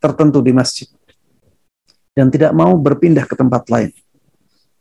tertentu 0.00 0.40
di 0.40 0.52
masjid. 0.56 0.88
Dan 2.12 2.28
tidak 2.28 2.52
mau 2.52 2.76
berpindah 2.76 3.24
ke 3.24 3.36
tempat 3.36 3.68
lain. 3.72 3.92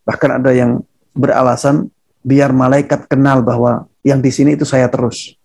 Bahkan 0.03 0.31
ada 0.43 0.51
yang 0.51 0.83
beralasan 1.15 1.91
biar 2.23 2.51
malaikat 2.51 3.07
kenal 3.07 3.43
bahwa 3.43 3.87
yang 4.03 4.19
di 4.19 4.31
sini 4.31 4.55
itu 4.55 4.67
saya 4.67 4.87
terus. 4.87 5.35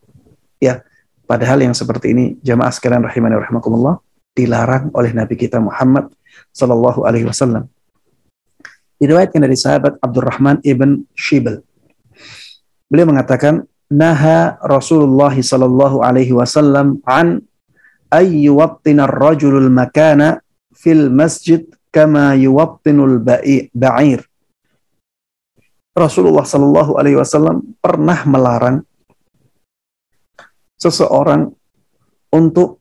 Ya, 0.58 0.82
Padahal 1.26 1.58
yang 1.66 1.74
seperti 1.74 2.14
ini 2.14 2.24
jamaah 2.38 2.70
sekalian 2.70 3.02
rahimani 3.02 3.34
rahimakumullah 3.34 3.98
dilarang 4.30 4.94
oleh 4.94 5.10
Nabi 5.10 5.34
kita 5.34 5.58
Muhammad 5.58 6.06
sallallahu 6.54 7.02
alaihi 7.02 7.26
wasallam. 7.26 7.66
Diriwayatkan 8.96 9.42
dari 9.42 9.58
sahabat 9.58 9.98
Abdurrahman 10.00 10.62
ibn 10.62 11.04
Shibal. 11.12 11.60
Beliau 12.86 13.10
mengatakan, 13.10 13.66
"Naha 13.90 14.56
Rasulullah 14.62 15.34
sallallahu 15.34 16.00
alaihi 16.00 16.32
wasallam 16.32 17.02
an 17.04 17.42
ay 18.14 18.46
yuwattina 18.46 19.10
ar-rajulul 19.10 19.68
makana 19.68 20.40
fil 20.72 21.10
masjid 21.10 21.66
kama 21.90 22.38
yuwattinul 22.38 23.20
ba'ir." 23.74 24.22
Rasulullah 25.96 26.46
sallallahu 26.46 27.00
alaihi 27.00 27.18
wasallam 27.18 27.76
pernah 27.82 28.22
melarang 28.28 28.86
seseorang 30.76 31.52
untuk 32.32 32.80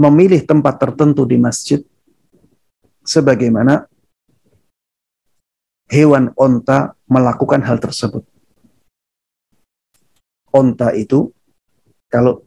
memilih 0.00 0.42
tempat 0.42 0.80
tertentu 0.80 1.22
di 1.22 1.38
masjid 1.38 1.80
sebagaimana 3.04 3.86
hewan 5.92 6.32
onta 6.34 6.98
melakukan 7.06 7.62
hal 7.62 7.78
tersebut. 7.78 8.24
Onta 10.50 10.94
itu 10.96 11.30
kalau 12.10 12.42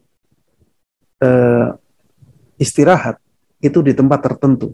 eh, 1.23 1.69
istirahat 2.57 3.21
itu 3.61 3.80
di 3.86 3.93
tempat 3.93 4.19
tertentu. 4.23 4.73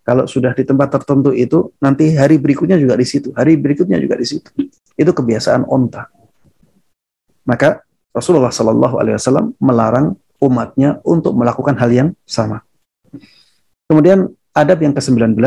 Kalau 0.00 0.24
sudah 0.26 0.56
di 0.56 0.64
tempat 0.66 0.90
tertentu 0.90 1.30
itu 1.30 1.70
nanti 1.78 2.16
hari 2.16 2.40
berikutnya 2.40 2.80
juga 2.80 2.96
di 2.98 3.06
situ, 3.06 3.30
hari 3.36 3.54
berikutnya 3.60 4.00
juga 4.00 4.16
di 4.18 4.26
situ. 4.26 4.50
Itu 5.00 5.16
kebiasaan 5.16 5.64
onta. 5.64 6.12
Maka 7.48 7.80
Rasulullah 8.12 8.52
Shallallahu 8.52 9.00
Alaihi 9.00 9.16
Wasallam 9.16 9.56
melarang 9.56 10.20
umatnya 10.44 11.00
untuk 11.08 11.32
melakukan 11.40 11.80
hal 11.80 11.88
yang 11.88 12.08
sama. 12.28 12.60
Kemudian 13.88 14.28
adab 14.52 14.84
yang 14.84 14.92
ke-19, 14.92 15.40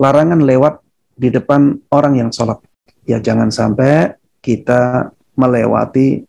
larangan 0.00 0.40
lewat 0.40 0.80
di 1.12 1.28
depan 1.28 1.76
orang 1.92 2.14
yang 2.16 2.30
sholat. 2.32 2.56
Ya 3.04 3.20
jangan 3.20 3.52
sampai 3.52 4.16
kita 4.40 5.12
melewati 5.36 6.24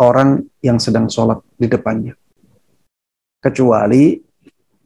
orang 0.00 0.44
yang 0.64 0.82
sedang 0.82 1.06
sholat 1.06 1.38
di 1.54 1.70
depannya. 1.70 2.18
Kecuali 3.38 4.18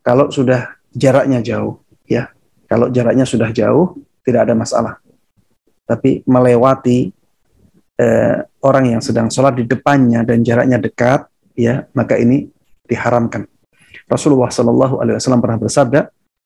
kalau 0.04 0.28
sudah 0.28 0.76
jaraknya 0.92 1.40
jauh. 1.40 1.78
ya 2.08 2.30
Kalau 2.68 2.92
jaraknya 2.92 3.24
sudah 3.24 3.48
jauh, 3.54 3.96
tidak 4.26 4.44
ada 4.44 4.54
masalah. 4.58 5.00
Tapi 5.88 6.20
melewati 6.28 7.08
eh, 7.96 8.36
orang 8.62 8.84
yang 8.92 9.02
sedang 9.02 9.32
sholat 9.32 9.56
di 9.56 9.64
depannya 9.64 10.20
dan 10.22 10.44
jaraknya 10.44 10.76
dekat, 10.76 11.24
ya 11.56 11.88
maka 11.96 12.20
ini 12.20 12.46
diharamkan. 12.86 13.48
Rasulullah 14.08 14.48
Shallallahu 14.48 15.00
Alaihi 15.02 15.16
Wasallam 15.18 15.42
pernah 15.42 15.58
bersabda, 15.60 16.00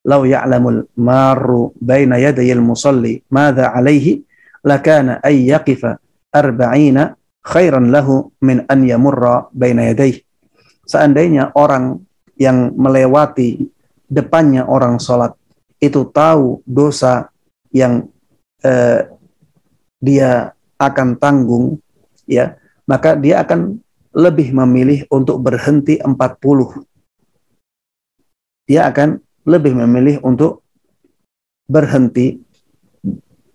"Lau 0.07 0.23
ya'lamul 0.27 0.89
maru 0.99 1.75
baina 1.79 2.19
yadayil 2.19 2.63
musalli 2.63 3.23
madza 3.31 3.71
alaihi 3.71 4.23
lakana 4.67 5.23
ay 5.23 5.47
yaqifa 5.51 5.99
arba'ina 6.35 7.15
khairan 7.43 7.91
lahu 7.91 8.31
min 8.43 8.67
an 8.67 8.83
yamurra 8.83 9.47
baina 9.55 9.91
yadayhi." 9.91 10.23
Seandainya 10.87 11.55
orang 11.55 12.03
yang 12.35 12.75
melewati 12.75 13.63
depannya 14.11 14.67
orang 14.67 14.99
sholat 14.99 15.39
itu 15.79 16.03
tahu 16.11 16.63
dosa 16.67 17.31
yang 17.71 18.11
eh, 18.67 19.12
dia 20.03 20.51
akan 20.83 21.15
tanggung, 21.15 21.79
ya 22.27 22.59
maka 22.91 23.15
dia 23.15 23.39
akan 23.47 23.79
lebih 24.13 24.53
memilih 24.53 25.07
untuk 25.09 25.41
berhenti 25.41 25.97
40 26.03 26.85
dia 28.69 28.87
akan 28.87 29.19
lebih 29.43 29.75
memilih 29.75 30.23
untuk 30.23 30.63
berhenti 31.67 32.39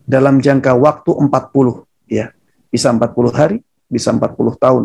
dalam 0.04 0.39
jangka 0.39 0.76
waktu 0.76 1.12
40 1.14 2.12
ya. 2.12 2.32
Bisa 2.68 2.91
40 2.91 3.32
hari 3.32 3.58
bisa 3.88 4.12
40 4.12 4.36
tahun 4.60 4.84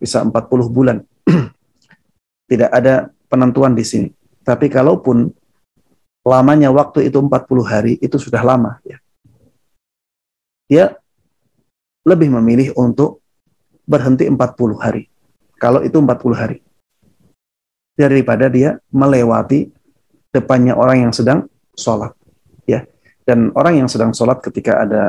bisa 0.00 0.24
40 0.24 0.32
bulan. 0.72 0.96
Tidak 2.50 2.70
ada 2.72 3.12
penentuan 3.28 3.76
di 3.76 3.84
sini. 3.84 4.08
Tapi 4.44 4.68
kalaupun 4.72 5.28
lamanya 6.24 6.72
waktu 6.72 7.08
itu 7.12 7.20
40 7.20 7.28
hari 7.64 7.92
itu 8.00 8.16
sudah 8.16 8.40
lama 8.40 8.80
ya 8.84 8.96
dia 10.68 10.96
lebih 12.04 12.28
memilih 12.40 12.76
untuk 12.76 13.24
berhenti 13.84 14.28
40 14.28 14.38
hari. 14.80 15.08
Kalau 15.56 15.80
itu 15.80 15.96
40 15.96 16.36
hari. 16.36 16.58
Daripada 17.94 18.50
dia 18.50 18.76
melewati 18.90 19.70
depannya 20.34 20.74
orang 20.74 21.08
yang 21.08 21.12
sedang 21.14 21.46
sholat 21.78 22.10
ya. 22.66 22.82
Dan 23.24 23.54
orang 23.54 23.84
yang 23.84 23.88
sedang 23.88 24.12
sholat 24.12 24.42
ketika 24.44 24.84
ada 24.84 25.04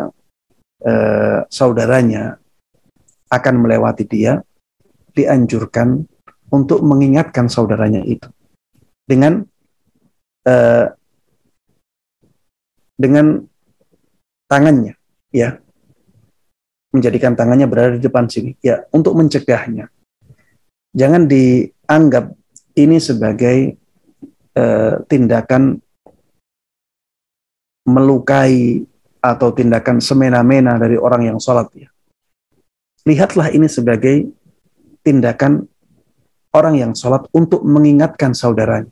eh, 0.86 1.40
saudaranya 1.50 2.40
akan 3.28 3.56
melewati 3.58 4.06
dia 4.06 4.40
dianjurkan 5.12 6.06
untuk 6.54 6.80
mengingatkan 6.86 7.50
saudaranya 7.50 8.06
itu. 8.06 8.30
Dengan 9.04 9.44
eh, 10.46 10.88
dengan 12.96 13.44
tangannya 14.48 14.96
ya 15.36 15.60
menjadikan 16.96 17.36
tangannya 17.36 17.68
berada 17.68 18.00
di 18.00 18.02
depan 18.08 18.32
sini 18.32 18.56
ya 18.64 18.88
untuk 18.96 19.20
mencegahnya 19.20 19.92
jangan 20.96 21.28
dianggap 21.28 22.32
ini 22.80 22.98
sebagai 23.04 23.76
uh, 24.56 25.04
tindakan 25.12 25.84
melukai 27.86 28.82
atau 29.22 29.50
tindakan 29.54 30.02
semena-mena 30.02 30.78
dari 30.78 30.98
orang 30.98 31.34
yang 31.34 31.38
sholat 31.42 31.70
ya. 31.74 31.90
Lihatlah 33.06 33.54
ini 33.54 33.70
sebagai 33.70 34.26
tindakan 35.06 35.66
orang 36.54 36.76
yang 36.78 36.92
sholat 36.98 37.30
untuk 37.34 37.62
mengingatkan 37.62 38.34
saudaranya 38.34 38.90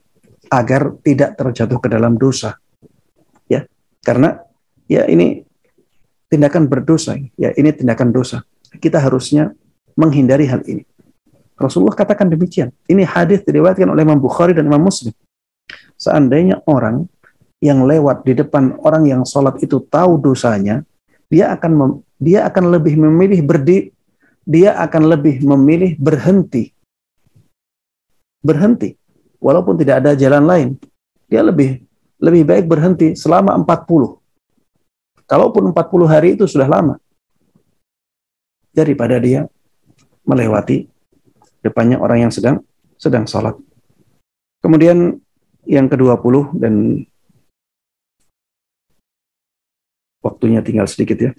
agar 0.53 0.93
tidak 1.01 1.33
terjatuh 1.37 1.81
ke 1.81 1.87
dalam 1.89 2.17
dosa. 2.17 2.57
Ya, 3.49 3.65
karena 4.05 4.41
ya 4.85 5.09
ini 5.09 5.41
tindakan 6.33 6.65
berdosa, 6.65 7.13
ya 7.37 7.53
ini 7.53 7.69
tindakan 7.69 8.09
dosa. 8.09 8.41
Kita 8.81 8.97
harusnya 8.97 9.53
menghindari 9.93 10.49
hal 10.49 10.65
ini. 10.65 10.81
Rasulullah 11.53 11.93
katakan 11.93 12.25
demikian. 12.25 12.73
Ini 12.89 13.05
hadis 13.05 13.45
diriwayatkan 13.45 13.85
oleh 13.85 14.01
Imam 14.01 14.17
Bukhari 14.17 14.57
dan 14.57 14.65
Imam 14.65 14.81
Muslim. 14.81 15.13
Seandainya 15.93 16.65
orang 16.65 17.05
yang 17.61 17.85
lewat 17.85 18.25
di 18.25 18.33
depan 18.33 18.81
orang 18.81 19.05
yang 19.05 19.21
sholat 19.21 19.61
itu 19.61 19.77
tahu 19.85 20.17
dosanya, 20.17 20.81
dia 21.29 21.53
akan 21.53 22.01
dia 22.17 22.49
akan 22.49 22.73
lebih 22.73 22.97
memilih 22.97 23.45
berdi, 23.45 23.93
dia 24.41 24.73
akan 24.81 25.13
lebih 25.13 25.45
memilih 25.45 25.93
berhenti, 26.01 26.73
berhenti, 28.41 28.97
walaupun 29.37 29.77
tidak 29.77 30.01
ada 30.01 30.17
jalan 30.17 30.43
lain. 30.49 30.69
Dia 31.29 31.45
lebih 31.45 31.85
lebih 32.17 32.43
baik 32.43 32.65
berhenti 32.65 33.13
selama 33.13 33.53
40. 33.61 34.22
Kalaupun 35.33 35.73
40 35.73 36.13
hari 36.13 36.37
itu 36.37 36.45
sudah 36.45 36.69
lama. 36.69 37.01
Daripada 38.69 39.17
dia 39.17 39.49
melewati 40.21 40.85
depannya 41.65 41.97
orang 41.97 42.29
yang 42.29 42.31
sedang 42.33 42.61
sedang 43.01 43.25
sholat. 43.25 43.57
Kemudian 44.61 45.17
yang 45.65 45.89
ke-20 45.89 46.53
dan 46.61 47.01
waktunya 50.21 50.61
tinggal 50.61 50.85
sedikit 50.85 51.17
ya. 51.17 51.31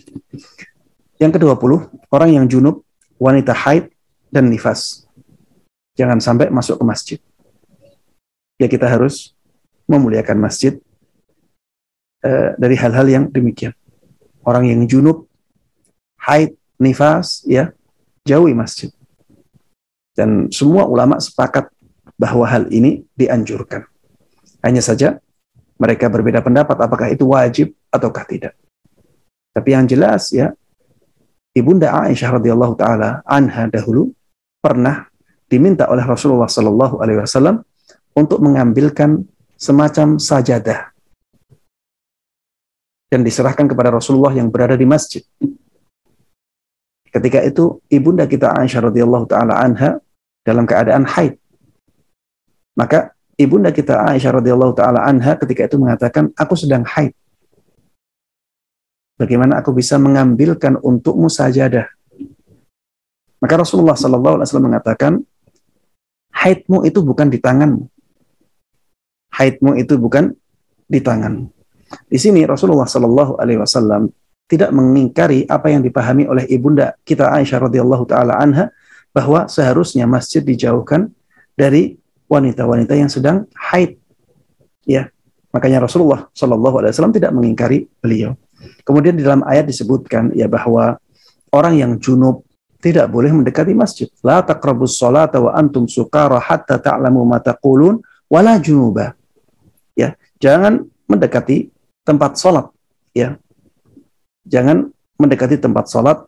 Yang 1.23 1.39
ke-20, 1.39 1.87
orang 2.11 2.31
yang 2.35 2.51
junub, 2.51 2.83
wanita 3.23 3.55
haid, 3.55 3.95
dan 4.35 4.51
nifas. 4.51 5.07
Jangan 5.95 6.19
sampai 6.19 6.51
masuk 6.51 6.83
ke 6.83 6.85
masjid. 6.85 7.19
Ya 8.59 8.67
kita 8.67 8.91
harus 8.91 9.39
memuliakan 9.87 10.43
masjid 10.43 10.83
uh, 12.27 12.59
dari 12.59 12.75
hal-hal 12.75 13.07
yang 13.07 13.25
demikian. 13.31 13.71
Orang 14.45 14.69
yang 14.69 14.85
junub, 14.85 15.25
haid, 16.21 16.55
nifas, 16.77 17.43
ya 17.49 17.73
jauhi 18.25 18.53
masjid. 18.53 18.93
Dan 20.15 20.49
semua 20.55 20.87
ulama 20.87 21.19
sepakat 21.19 21.69
bahwa 22.15 22.47
hal 22.47 22.71
ini 22.71 23.03
dianjurkan. 23.19 23.85
Hanya 24.63 24.81
saja 24.81 25.19
mereka 25.77 26.07
berbeda 26.07 26.41
pendapat 26.41 26.77
apakah 26.79 27.11
itu 27.11 27.27
wajib 27.27 27.75
ataukah 27.91 28.25
tidak. 28.25 28.55
Tapi 29.51 29.69
yang 29.75 29.85
jelas 29.91 30.31
ya, 30.31 30.55
Ibunda 31.55 31.95
Aisyah 31.95 32.39
radhiyallahu 32.39 32.75
taala 32.79 33.23
anha 33.27 33.71
dahulu 33.71 34.11
pernah 34.59 35.07
diminta 35.47 35.87
oleh 35.87 36.03
Rasulullah 36.03 36.51
sallallahu 36.51 36.99
alaihi 36.99 37.23
wasallam 37.23 37.63
untuk 38.15 38.43
mengambilkan 38.43 39.23
semacam 39.55 40.19
sajadah 40.19 40.94
dan 43.15 43.23
diserahkan 43.23 43.71
kepada 43.71 43.95
Rasulullah 43.95 44.35
yang 44.35 44.51
berada 44.51 44.75
di 44.75 44.83
masjid. 44.83 45.23
Ketika 47.15 47.47
itu 47.47 47.79
ibunda 47.87 48.27
kita 48.27 48.51
Aisyah 48.59 48.91
radhiyallahu 48.91 49.31
taala 49.31 49.55
anha 49.63 50.03
dalam 50.43 50.67
keadaan 50.67 51.07
haid. 51.07 51.39
Maka 52.75 53.15
ibunda 53.39 53.71
kita 53.71 54.03
Aisyah 54.03 54.43
radhiyallahu 54.43 54.75
taala 54.75 55.07
anha 55.07 55.39
ketika 55.39 55.71
itu 55.71 55.79
mengatakan, 55.79 56.35
"Aku 56.35 56.59
sedang 56.59 56.83
haid." 56.83 57.15
Bagaimana 59.15 59.63
aku 59.63 59.71
bisa 59.71 59.95
mengambilkan 59.95 60.75
untukmu 60.83 61.31
sajadah? 61.31 61.87
Maka 63.39 63.55
Rasulullah 63.55 63.95
sallallahu 63.95 64.43
alaihi 64.43 64.47
wasallam 64.51 64.69
mengatakan, 64.75 65.13
haidmu 66.35 66.83
itu 66.83 66.99
bukan 66.99 67.31
di 67.31 67.39
tanganmu. 67.39 67.87
Haidmu 69.39 69.79
itu 69.79 69.95
bukan 70.03 70.35
di 70.91 70.99
tanganmu. 70.99 71.47
Di 72.07 72.19
sini 72.21 72.47
Rasulullah 72.47 72.87
sallallahu 72.87 73.39
alaihi 73.39 73.61
wasallam 73.61 74.11
tidak 74.45 74.71
mengingkari 74.71 75.49
apa 75.49 75.73
yang 75.73 75.81
dipahami 75.81 76.29
oleh 76.29 76.45
ibunda 76.53 76.93
kita 77.03 77.33
Aisyah 77.33 77.69
radhiyallahu 77.71 78.05
taala 78.05 78.37
anha 78.37 78.69
bahwa 79.15 79.47
seharusnya 79.47 80.05
masjid 80.05 80.43
dijauhkan 80.43 81.09
dari 81.55 81.97
wanita-wanita 82.27 82.99
yang 82.99 83.09
sedang 83.09 83.47
haid. 83.55 83.97
Ya, 84.85 85.09
makanya 85.55 85.87
Rasulullah 85.87 86.29
Shallallahu 86.35 86.83
Alaihi 86.83 86.93
Wasallam 86.93 87.15
tidak 87.15 87.31
mengingkari 87.31 87.87
beliau. 88.03 88.35
Kemudian 88.83 89.17
di 89.17 89.23
dalam 89.25 89.47
ayat 89.47 89.65
disebutkan 89.65 90.35
ya 90.35 90.51
bahwa 90.51 90.99
orang 91.55 91.75
yang 91.79 91.93
junub 92.03 92.45
tidak 92.83 93.09
boleh 93.09 93.33
mendekati 93.33 93.73
masjid. 93.73 94.11
La 94.21 94.45
taqrabus 94.45 95.01
salata 95.01 95.41
wa 95.41 95.57
antum 95.57 95.89
sukara 95.89 96.37
hatta 96.37 96.77
ta'lamu 96.77 97.25
ma 97.25 97.41
taqulun 97.41 98.03
wala 98.29 98.61
junuba. 98.61 99.17
Ya, 99.97 100.19
jangan 100.37 100.85
mendekati 101.09 101.74
tempat 102.05 102.37
salat, 102.37 102.69
ya. 103.17 103.41
Jangan 104.45 104.93
mendekati 105.17 105.57
tempat 105.57 105.89
salat 105.89 106.21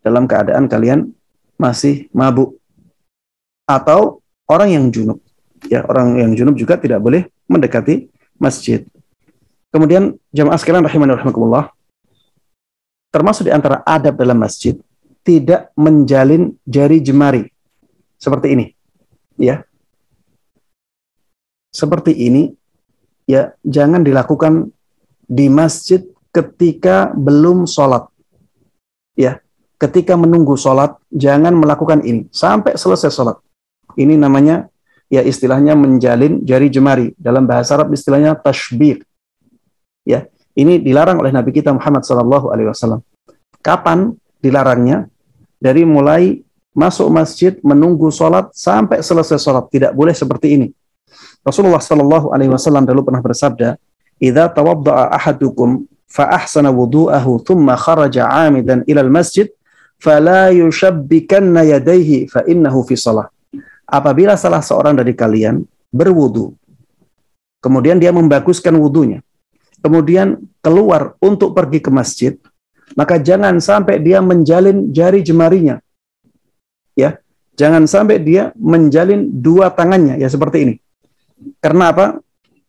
dalam 0.00 0.24
keadaan 0.24 0.66
kalian 0.66 1.12
masih 1.60 2.08
mabuk 2.16 2.56
atau 3.68 4.24
orang 4.48 4.72
yang 4.72 4.84
junub. 4.88 5.20
Ya, 5.70 5.86
orang 5.86 6.18
yang 6.18 6.32
junub 6.34 6.58
juga 6.58 6.74
tidak 6.74 6.98
boleh 6.98 7.30
mendekati 7.46 8.10
masjid. 8.40 8.82
Kemudian 9.70 10.18
jamaah 10.34 10.58
sekalian 10.58 10.82
rahimani 10.82 11.14
rahimakumullah, 11.14 11.70
termasuk 13.14 13.46
di 13.46 13.52
antara 13.54 13.84
adab 13.86 14.18
dalam 14.18 14.40
masjid 14.40 14.74
tidak 15.22 15.70
menjalin 15.78 16.58
jari 16.66 16.98
jemari 16.98 17.46
seperti 18.18 18.58
ini. 18.58 18.66
Ya. 19.38 19.62
Seperti 21.72 22.12
ini 22.12 22.52
ya 23.24 23.54
jangan 23.64 24.04
dilakukan 24.04 24.74
di 25.26 25.46
masjid 25.48 26.02
ketika 26.32 27.12
belum 27.12 27.68
sholat. 27.68 28.08
Ya, 29.12 29.44
ketika 29.76 30.16
menunggu 30.16 30.56
sholat 30.56 30.96
jangan 31.12 31.52
melakukan 31.58 32.00
ini 32.06 32.30
sampai 32.32 32.78
selesai 32.78 33.12
sholat. 33.12 33.36
Ini 33.98 34.16
namanya 34.16 34.72
ya 35.12 35.20
istilahnya 35.20 35.76
menjalin 35.76 36.40
jari 36.46 36.72
jemari 36.72 37.12
dalam 37.20 37.44
bahasa 37.44 37.76
Arab 37.76 37.92
istilahnya 37.92 38.32
tashbih. 38.38 39.04
Ya, 40.08 40.26
ini 40.56 40.80
dilarang 40.80 41.20
oleh 41.20 41.30
Nabi 41.30 41.52
kita 41.52 41.70
Muhammad 41.70 42.02
Sallallahu 42.08 42.48
Alaihi 42.48 42.72
Wasallam. 42.72 43.04
Kapan 43.60 44.16
dilarangnya? 44.40 45.06
Dari 45.62 45.86
mulai 45.86 46.42
masuk 46.74 47.06
masjid 47.12 47.54
menunggu 47.62 48.10
sholat 48.10 48.50
sampai 48.50 48.98
selesai 49.04 49.38
sholat 49.38 49.70
tidak 49.70 49.92
boleh 49.94 50.10
seperti 50.16 50.58
ini. 50.58 50.68
Rasulullah 51.44 51.78
Sallallahu 51.78 52.34
Alaihi 52.34 52.50
Wasallam 52.50 52.82
dulu 52.82 53.06
pernah 53.06 53.22
bersabda, 53.22 53.76
"Idza 54.22 54.46
tawadda'a 54.54 55.18
ahadukum 55.18 55.82
fa 56.06 56.30
ahsana 56.38 56.70
wudu'ahu 56.70 57.42
thumma 57.42 57.74
kharaja 57.74 58.30
'amidan 58.30 58.86
ila 58.86 59.02
masjid 59.10 59.50
fala 59.98 60.54
yushabbikanna 60.54 61.66
yadayhi 61.66 62.30
fa 62.30 62.46
innahu 62.46 62.86
fi 62.86 62.94
shalah." 62.94 63.26
Apabila 63.90 64.38
salah 64.38 64.62
seorang 64.62 64.94
dari 64.94 65.12
kalian 65.12 65.66
berwudu, 65.90 66.54
kemudian 67.58 67.98
dia 67.98 68.14
membaguskan 68.14 68.78
wudunya, 68.78 69.20
kemudian 69.82 70.38
keluar 70.62 71.18
untuk 71.18 71.52
pergi 71.52 71.82
ke 71.82 71.90
masjid, 71.90 72.32
maka 72.94 73.18
jangan 73.20 73.58
sampai 73.58 74.00
dia 74.00 74.22
menjalin 74.22 74.94
jari 74.94 75.20
jemarinya. 75.20 75.82
Ya, 76.96 77.20
jangan 77.58 77.84
sampai 77.84 78.22
dia 78.22 78.54
menjalin 78.56 79.28
dua 79.28 79.68
tangannya 79.72 80.16
ya 80.20 80.28
seperti 80.30 80.58
ini. 80.64 80.74
Karena 81.58 81.90
apa? 81.92 82.06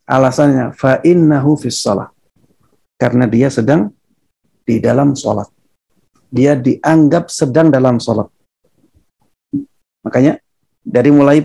Alasannya 0.04 0.76
fa 0.76 1.00
innahu 1.00 1.56
fis 1.56 1.80
salah. 1.80 2.12
Karena 3.00 3.24
dia 3.28 3.48
sedang 3.48 3.90
di 4.64 4.80
dalam 4.80 5.12
sholat. 5.16 5.48
Dia 6.30 6.56
dianggap 6.56 7.30
sedang 7.30 7.68
dalam 7.68 7.98
sholat. 8.00 8.28
Makanya 10.04 10.40
dari 10.84 11.10
mulai 11.10 11.38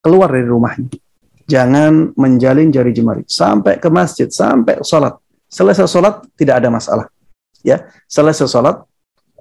keluar 0.00 0.30
dari 0.32 0.46
rumahnya, 0.46 0.88
jangan 1.44 2.14
menjalin 2.14 2.70
jari 2.70 2.94
jemari 2.94 3.22
sampai 3.26 3.76
ke 3.82 3.90
masjid, 3.90 4.30
sampai 4.30 4.80
sholat 4.80 5.18
Selesai 5.46 5.86
sholat 5.86 6.26
tidak 6.34 6.58
ada 6.62 6.68
masalah. 6.68 7.06
Ya, 7.62 7.86
selesai 8.10 8.50
sholat 8.50 8.82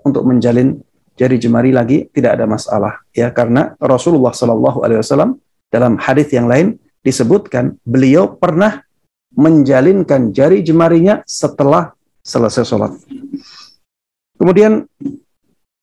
untuk 0.05 0.25
menjalin 0.25 0.81
jari 1.17 1.37
jemari 1.41 1.73
lagi 1.73 2.09
tidak 2.13 2.37
ada 2.37 2.45
masalah. 2.45 3.01
Ya, 3.13 3.29
karena 3.33 3.73
Rasulullah 3.81 4.33
Shallallahu 4.33 4.85
Alaihi 4.85 5.01
Wasallam 5.01 5.41
dalam 5.73 5.97
hadis 5.97 6.29
yang 6.29 6.45
lain 6.45 6.77
disebutkan 7.05 7.77
beliau 7.85 8.33
pernah 8.33 8.81
menjalinkan 9.37 10.33
jari 10.33 10.65
jemarinya 10.65 11.21
setelah 11.29 11.93
selesai 12.25 12.65
sholat. 12.65 12.97
Kemudian 14.41 14.89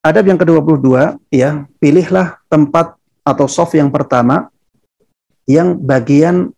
adab 0.03 0.25
yang 0.27 0.41
ke-22 0.41 1.15
ya, 1.31 1.63
pilihlah 1.79 2.43
tempat 2.51 2.99
atau 3.23 3.47
soft 3.47 3.79
yang 3.79 3.95
pertama 3.95 4.51
yang 5.47 5.79
bagian 5.79 6.51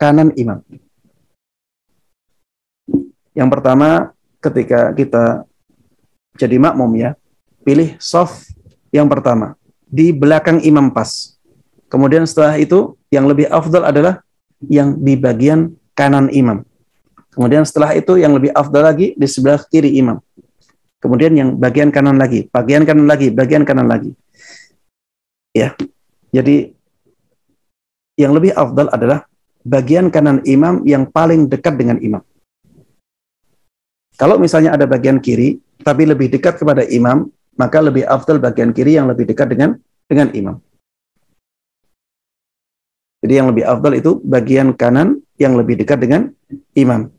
kanan 0.00 0.32
imam. 0.40 0.64
Yang 3.36 3.48
pertama, 3.52 4.16
ketika 4.40 4.96
kita 4.96 5.44
jadi 6.40 6.56
makmum 6.56 6.88
ya, 6.96 7.10
pilih 7.60 7.92
soft 8.00 8.56
yang 8.88 9.04
pertama 9.12 9.52
di 9.84 10.16
belakang 10.16 10.64
imam 10.64 10.88
pas. 10.88 11.36
Kemudian 11.92 12.24
setelah 12.24 12.56
itu 12.56 12.96
yang 13.10 13.24
lebih 13.26 13.46
afdal 13.50 13.86
adalah 13.86 14.22
yang 14.66 14.96
di 14.98 15.14
bagian 15.14 15.74
kanan 15.94 16.32
imam. 16.32 16.64
Kemudian 17.32 17.68
setelah 17.68 17.92
itu 17.92 18.16
yang 18.16 18.32
lebih 18.32 18.50
afdal 18.56 18.84
lagi 18.84 19.12
di 19.12 19.26
sebelah 19.28 19.60
kiri 19.68 20.00
imam. 20.00 20.16
Kemudian 20.96 21.36
yang 21.36 21.48
bagian 21.60 21.92
kanan 21.92 22.16
lagi, 22.16 22.48
bagian 22.48 22.88
kanan 22.88 23.04
lagi, 23.04 23.28
bagian 23.28 23.62
kanan 23.68 23.86
lagi. 23.86 24.16
Ya. 25.52 25.76
Jadi 26.32 26.72
yang 28.16 28.32
lebih 28.32 28.56
afdal 28.56 28.88
adalah 28.88 29.28
bagian 29.62 30.08
kanan 30.08 30.40
imam 30.48 30.80
yang 30.88 31.04
paling 31.12 31.46
dekat 31.46 31.76
dengan 31.76 32.00
imam. 32.00 32.24
Kalau 34.16 34.40
misalnya 34.40 34.72
ada 34.72 34.88
bagian 34.88 35.20
kiri, 35.20 35.60
tapi 35.84 36.08
lebih 36.08 36.32
dekat 36.32 36.56
kepada 36.56 36.88
imam, 36.88 37.28
maka 37.60 37.84
lebih 37.84 38.08
afdal 38.08 38.40
bagian 38.40 38.72
kiri 38.72 38.96
yang 38.96 39.04
lebih 39.12 39.28
dekat 39.28 39.52
dengan 39.52 39.76
dengan 40.08 40.32
imam. 40.32 40.56
Jadi 43.26 43.42
yang 43.42 43.50
lebih 43.50 43.66
afdal 43.66 43.98
itu 43.98 44.22
bagian 44.22 44.70
kanan 44.70 45.18
yang 45.34 45.58
lebih 45.58 45.74
dekat 45.82 45.98
dengan 45.98 46.30
imam. 46.78 47.10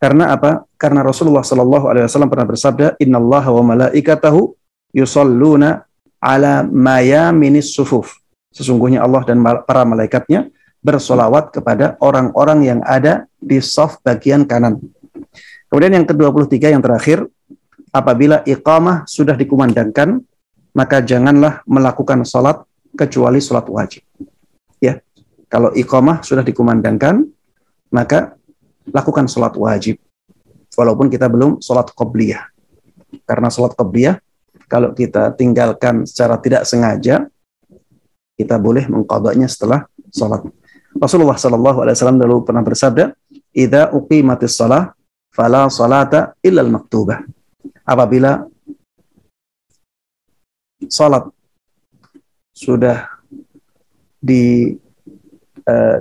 Karena 0.00 0.32
apa? 0.32 0.64
Karena 0.80 1.04
Rasulullah 1.04 1.44
Shallallahu 1.44 1.84
Alaihi 1.84 2.08
Wasallam 2.08 2.32
pernah 2.32 2.48
bersabda, 2.48 2.96
Inna 2.96 3.20
Allah 3.20 3.44
wa 3.52 3.76
malaikatahu 3.76 4.56
yusalluna 4.96 5.84
ala 6.16 6.64
mayaminis 6.64 7.76
sufuf. 7.76 8.16
Sesungguhnya 8.56 9.04
Allah 9.04 9.20
dan 9.28 9.44
para 9.44 9.84
malaikatnya 9.84 10.48
bersolawat 10.80 11.52
kepada 11.52 12.00
orang-orang 12.00 12.64
yang 12.64 12.80
ada 12.88 13.28
di 13.36 13.60
soft 13.60 14.00
bagian 14.00 14.48
kanan. 14.48 14.80
Kemudian 15.68 15.92
yang 15.92 16.08
ke-23 16.08 16.72
yang 16.72 16.80
terakhir, 16.80 17.28
apabila 17.92 18.40
iqamah 18.48 19.04
sudah 19.04 19.36
dikumandangkan, 19.36 20.24
maka 20.72 21.04
janganlah 21.04 21.60
melakukan 21.68 22.24
sholat 22.24 22.64
kecuali 22.96 23.44
sholat 23.44 23.68
wajib. 23.68 24.00
Kalau 25.48 25.72
iqamah 25.72 26.20
sudah 26.20 26.44
dikumandangkan, 26.44 27.24
maka 27.88 28.36
lakukan 28.92 29.24
sholat 29.28 29.56
wajib. 29.56 29.96
Walaupun 30.76 31.08
kita 31.08 31.26
belum 31.26 31.58
sholat 31.58 31.90
qobliyah. 31.96 32.46
Karena 33.24 33.48
sholat 33.48 33.72
qobliyah, 33.72 34.20
kalau 34.68 34.92
kita 34.92 35.32
tinggalkan 35.34 36.04
secara 36.04 36.36
tidak 36.38 36.68
sengaja, 36.68 37.26
kita 38.36 38.60
boleh 38.60 38.86
mengkodoknya 38.86 39.48
setelah 39.48 39.88
sholat. 40.12 40.44
Rasulullah 40.94 41.40
Shallallahu 41.40 41.82
Alaihi 41.82 41.96
Wasallam 41.96 42.20
dulu 42.20 42.44
pernah 42.44 42.62
bersabda, 42.62 43.16
"Ida 43.50 43.90
uqimatis 43.96 44.54
salah 44.54 44.92
fala 45.32 45.70
salata 45.70 46.34
illal 46.42 46.66
maktubah. 46.66 47.22
Apabila 47.86 48.44
salat 50.90 51.30
sudah 52.50 53.06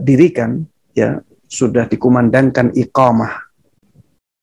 didirikan 0.02 0.64
eh, 0.95 1.03
ya 1.03 1.10
sudah 1.48 1.88
dikumandangkan 1.88 2.76
iqamah 2.76 3.48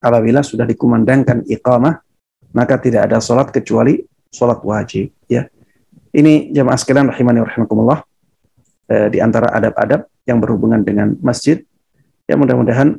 apabila 0.00 0.44
sudah 0.44 0.68
dikumandangkan 0.68 1.44
iqamah 1.48 2.00
maka 2.54 2.74
tidak 2.80 3.10
ada 3.10 3.18
salat 3.20 3.48
kecuali 3.50 4.04
salat 4.30 4.60
wajib 4.60 5.10
ya 5.28 5.48
ini 6.14 6.54
jamaah 6.54 6.78
sekalian 6.78 7.10
rahimani 7.10 7.42
rahimakumullah 7.42 8.04
eh, 8.88 9.08
di 9.10 9.18
antara 9.18 9.50
adab-adab 9.52 10.06
yang 10.24 10.38
berhubungan 10.40 10.80
dengan 10.80 11.16
masjid 11.20 11.60
ya 12.24 12.38
mudah-mudahan 12.38 12.96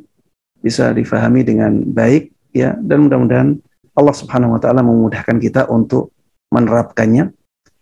bisa 0.62 0.90
difahami 0.90 1.46
dengan 1.46 1.82
baik 1.82 2.30
ya 2.54 2.74
dan 2.78 3.06
mudah-mudahan 3.06 3.58
Allah 3.96 4.14
Subhanahu 4.14 4.54
wa 4.54 4.60
taala 4.60 4.84
memudahkan 4.84 5.40
kita 5.40 5.66
untuk 5.72 6.12
menerapkannya 6.52 7.32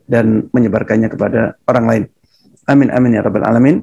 dan 0.06 0.46
menyebarkannya 0.52 1.08
kepada 1.10 1.58
orang 1.66 1.84
lain. 1.84 2.04
Amin 2.70 2.88
amin 2.92 3.18
ya 3.18 3.22
rabbal 3.24 3.44
alamin. 3.44 3.82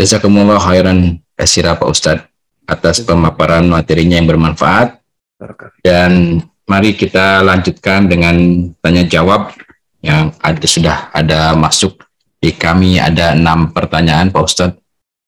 Jazakumullah 0.00 0.56
khairan 0.56 1.20
kasih 1.36 1.76
Pak 1.76 1.84
Ustadz 1.84 2.24
atas 2.64 3.04
pemaparan 3.04 3.68
materinya 3.68 4.16
yang 4.16 4.32
bermanfaat. 4.32 4.96
Dan 5.84 6.40
mari 6.64 6.96
kita 6.96 7.44
lanjutkan 7.44 8.08
dengan 8.08 8.64
tanya 8.80 9.04
jawab 9.04 9.52
yang 10.00 10.32
ada 10.40 10.64
sudah 10.64 11.12
ada 11.12 11.52
masuk 11.52 12.00
di 12.40 12.56
kami 12.56 12.96
ada 12.96 13.36
enam 13.36 13.76
pertanyaan 13.76 14.32
Pak 14.32 14.40
Ustadz. 14.40 14.80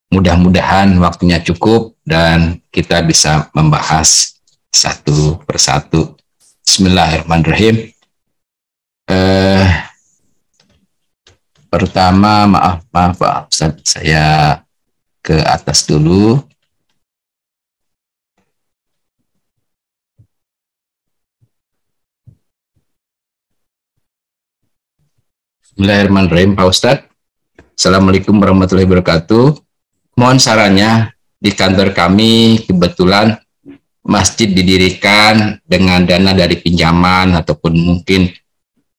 Mudah-mudahan 0.09 0.97
waktunya 0.97 1.37
cukup 1.45 1.93
dan 2.01 2.57
kita 2.73 3.05
bisa 3.05 3.53
membahas 3.53 4.41
satu 4.73 5.37
persatu. 5.45 6.17
Bismillahirrahmanirrahim. 6.65 7.93
Eh, 9.05 9.67
pertama 11.69 12.49
maaf 12.49 12.81
maaf 12.89 13.13
Pak 13.21 13.53
Ustaz, 13.53 13.73
saya 13.85 14.62
ke 15.23 15.39
atas 15.39 15.87
dulu. 15.87 16.43
Bismillahirrahmanirrahim 25.63 26.53
Pak 26.53 26.67
Ustadz. 26.69 27.07
Assalamualaikum 27.73 28.37
warahmatullahi 28.37 28.85
wabarakatuh. 28.85 29.57
Mohon 30.13 30.37
sarannya 30.37 31.15
di 31.41 31.49
kantor 31.49 31.95
kami 31.97 32.61
kebetulan 32.69 33.33
masjid 34.05 34.51
didirikan 34.51 35.57
dengan 35.65 36.05
dana 36.05 36.35
dari 36.37 36.59
pinjaman 36.59 37.33
ataupun 37.39 37.73
mungkin 37.73 38.29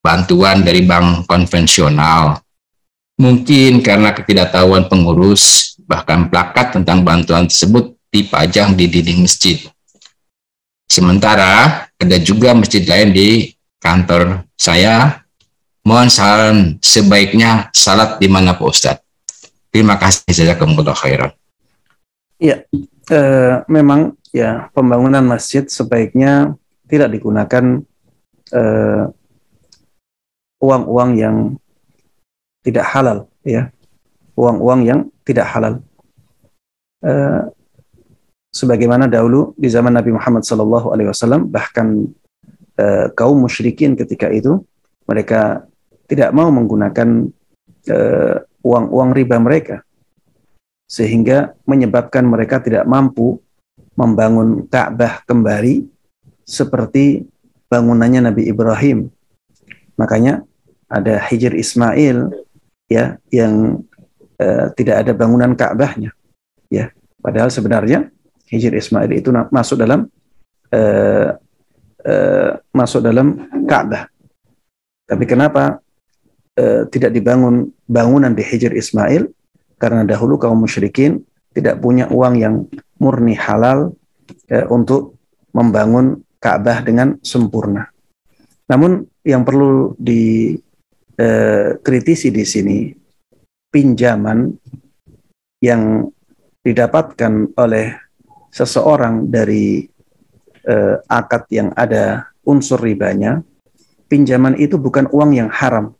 bantuan 0.03 0.67
dari 0.67 0.83
bank 0.83 1.29
konvensional. 1.31 2.43
Mungkin 3.15 3.79
karena 3.79 4.11
ketidaktahuan 4.11 4.91
pengurus, 4.91 5.74
bahkan 5.85 6.28
plakat 6.32 6.77
tentang 6.81 7.05
bantuan 7.05 7.48
tersebut 7.48 7.97
dipajang 8.09 8.73
di 8.77 8.89
dinding 8.89 9.24
masjid. 9.24 9.59
Sementara 10.89 11.86
ada 11.97 12.16
juga 12.20 12.52
masjid 12.52 12.85
lain 12.85 13.11
di 13.12 13.28
kantor 13.81 14.47
saya. 14.56 15.24
Mohon 15.85 16.09
saran 16.09 16.59
sebaiknya 16.81 17.69
salat 17.77 18.16
di 18.16 18.24
mana 18.24 18.56
Pak 18.56 18.65
Ustadz? 18.65 19.05
Terima 19.69 20.01
kasih 20.01 20.32
saja 20.32 20.56
kemudian 20.56 20.97
khairan. 20.97 21.36
Ya, 22.40 22.65
eh, 23.12 23.55
memang 23.69 24.16
ya 24.32 24.73
pembangunan 24.73 25.20
masjid 25.20 25.69
sebaiknya 25.69 26.56
tidak 26.89 27.12
digunakan 27.12 27.85
eh, 28.48 29.05
uang-uang 30.65 31.11
yang 31.20 31.36
tidak 32.65 32.89
halal 32.89 33.28
ya 33.44 33.69
uang-uang 34.35 34.81
yang 34.89 35.01
tidak 35.25 35.47
halal. 35.51 35.81
Uh, 37.05 37.49
sebagaimana 38.55 39.11
dahulu 39.11 39.53
di 39.59 39.67
zaman 39.69 39.93
Nabi 39.93 40.15
Muhammad 40.15 40.47
SAW 40.47 41.45
bahkan 41.51 42.09
uh, 42.79 43.07
kaum 43.13 43.45
musyrikin 43.45 43.99
ketika 43.99 44.31
itu 44.31 44.63
mereka 45.05 45.67
tidak 46.07 46.31
mau 46.33 46.49
menggunakan 46.49 47.29
uh, 47.91 48.37
uang-uang 48.65 49.11
riba 49.13 49.37
mereka. 49.41 49.83
Sehingga 50.85 51.57
menyebabkan 51.65 52.29
mereka 52.29 52.61
tidak 52.61 52.85
mampu 52.85 53.41
membangun 53.97 54.69
Ka'bah 54.69 55.25
kembali 55.25 55.89
seperti 56.45 57.25
bangunannya 57.73 58.31
Nabi 58.31 58.47
Ibrahim. 58.47 59.09
Makanya 59.97 60.45
ada 60.91 61.19
Hijr 61.19 61.57
Ismail 61.57 62.31
ya 62.87 63.17
yang 63.33 63.83
uh, 64.40 64.70
tidak 64.74 65.06
ada 65.06 65.12
bangunan 65.12 65.52
Ka'bahnya. 65.55 66.15
Ya 66.73 66.90
padahal 67.20 67.51
sebenarnya 67.52 68.11
Hijr 68.51 68.74
Ismail 68.74 69.11
itu 69.15 69.32
masuk 69.51 69.81
dalam 69.81 70.06
uh, 70.73 71.31
uh, 72.05 72.51
masuk 72.74 73.01
dalam 73.05 73.48
Ka'bah. 73.66 74.09
Tapi 75.05 75.24
kenapa 75.28 75.85
tidak 76.94 77.11
dibangun 77.11 77.66
bangunan 77.82 78.31
di 78.31 78.39
Hijr 78.47 78.78
Ismail? 78.78 79.27
Karena 79.74 80.06
dahulu 80.06 80.39
kaum 80.39 80.62
musyrikin 80.62 81.19
tidak 81.51 81.82
punya 81.82 82.06
uang 82.15 82.35
yang 82.39 82.70
murni 83.02 83.35
halal 83.35 83.90
untuk 84.70 85.19
membangun 85.51 86.23
Ka'bah 86.39 86.86
dengan 86.86 87.19
sempurna. 87.27 87.90
Namun 88.70 89.02
yang 89.24 89.43
perlu 89.43 89.97
di 89.97 90.52
eh, 91.16 91.69
kritisi 91.81 92.28
di 92.28 92.44
sini 92.44 92.78
pinjaman 93.75 94.55
yang 95.59 96.07
didapatkan 96.63 97.51
oleh 97.59 97.99
seseorang 98.55 99.27
dari 99.27 99.83
eh, 100.63 100.97
akad 101.11 101.51
yang 101.51 101.75
ada 101.75 102.31
unsur 102.47 102.79
ribanya, 102.79 103.43
pinjaman 104.07 104.55
itu 104.55 104.79
bukan 104.79 105.11
uang 105.11 105.35
yang 105.35 105.51
haram. 105.51 105.91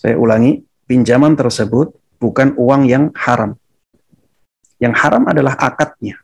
Saya 0.00 0.16
ulangi, 0.16 0.64
pinjaman 0.88 1.36
tersebut 1.36 1.92
bukan 2.16 2.56
uang 2.56 2.88
yang 2.88 3.04
haram. 3.12 3.52
Yang 4.80 4.94
haram 5.04 5.28
adalah 5.28 5.54
akadnya. 5.60 6.16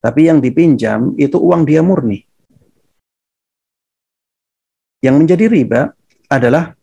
Tapi 0.00 0.32
yang 0.32 0.40
dipinjam 0.40 1.12
itu 1.20 1.36
uang 1.36 1.68
dia 1.68 1.84
murni. 1.84 2.24
Yang 5.04 5.14
menjadi 5.20 5.44
riba 5.46 5.82
adalah 6.26 6.74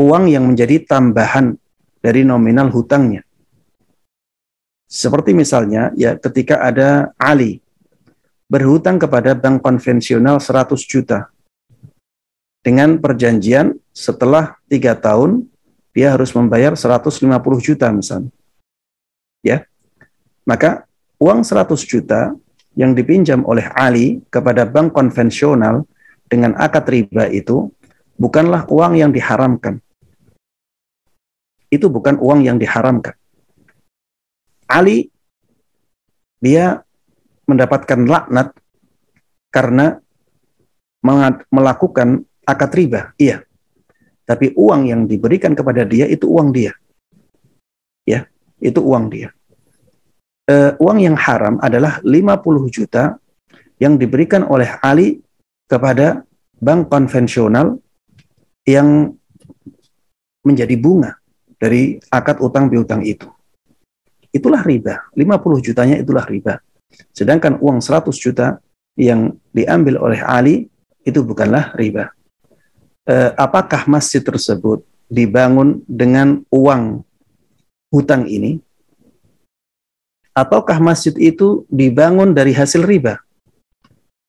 uang 0.00 0.32
yang 0.32 0.48
menjadi 0.48 0.80
tambahan 0.88 1.60
dari 2.00 2.24
nominal 2.24 2.72
hutangnya. 2.72 3.20
Seperti 4.88 5.36
misalnya 5.36 5.92
ya 5.94 6.16
ketika 6.16 6.64
ada 6.64 7.12
Ali 7.20 7.62
berhutang 8.50 8.98
kepada 8.98 9.38
bank 9.38 9.62
konvensional 9.62 10.42
100 10.42 10.74
juta 10.82 11.30
dengan 12.66 12.98
perjanjian 12.98 13.78
setelah 13.94 14.58
tiga 14.66 14.98
tahun 14.98 15.46
dia 15.94 16.10
harus 16.16 16.34
membayar 16.34 16.74
150 16.74 17.22
juta 17.62 17.86
misalnya. 17.94 18.32
Ya. 19.46 19.68
Maka 20.42 20.88
uang 21.22 21.46
100 21.46 21.78
juta 21.86 22.34
yang 22.74 22.96
dipinjam 22.96 23.46
oleh 23.46 23.70
Ali 23.70 24.24
kepada 24.32 24.66
bank 24.66 24.96
konvensional 24.96 25.86
dengan 26.26 26.58
akad 26.58 26.86
riba 26.90 27.30
itu 27.30 27.70
bukanlah 28.18 28.66
uang 28.66 28.98
yang 28.98 29.10
diharamkan. 29.14 29.78
Itu 31.70 31.86
bukan 31.86 32.18
uang 32.18 32.42
yang 32.42 32.58
diharamkan. 32.58 33.14
Ali 34.66 35.10
dia 36.42 36.82
mendapatkan 37.46 38.06
laknat 38.06 38.54
karena 39.54 39.98
melakukan 41.50 42.26
akad 42.46 42.70
riba. 42.74 43.14
Iya. 43.18 43.46
Tapi 44.26 44.54
uang 44.54 44.86
yang 44.86 45.02
diberikan 45.10 45.54
kepada 45.58 45.82
dia 45.82 46.06
itu 46.06 46.30
uang 46.30 46.54
dia. 46.54 46.70
Ya, 48.06 48.30
itu 48.62 48.78
uang 48.78 49.10
dia. 49.10 49.34
Uh, 50.46 50.74
uang 50.82 50.98
yang 51.02 51.14
haram 51.14 51.62
adalah 51.62 52.02
50 52.02 52.70
juta 52.70 53.18
yang 53.78 53.98
diberikan 53.98 54.42
oleh 54.46 54.70
Ali 54.82 55.22
kepada 55.66 56.26
bank 56.58 56.90
konvensional 56.90 57.78
yang 58.66 59.14
menjadi 60.42 60.74
bunga 60.74 61.19
dari 61.60 62.00
akad 62.08 62.40
utang 62.40 62.72
piutang 62.72 63.04
itu. 63.04 63.28
Itulah 64.32 64.64
riba. 64.64 65.12
50 65.12 65.60
jutanya 65.60 66.00
itulah 66.00 66.24
riba. 66.24 66.56
Sedangkan 67.12 67.60
uang 67.60 67.84
100 67.84 68.08
juta 68.16 68.56
yang 68.96 69.36
diambil 69.52 70.00
oleh 70.00 70.24
Ali 70.24 70.72
itu 71.04 71.20
bukanlah 71.20 71.76
riba. 71.76 72.16
Eh, 73.04 73.30
apakah 73.36 73.84
masjid 73.84 74.24
tersebut 74.24 74.80
dibangun 75.10 75.84
dengan 75.84 76.40
uang 76.48 77.04
hutang 77.92 78.24
ini? 78.24 78.62
Ataukah 80.30 80.78
masjid 80.78 81.12
itu 81.18 81.66
dibangun 81.68 82.32
dari 82.32 82.54
hasil 82.54 82.86
riba? 82.86 83.18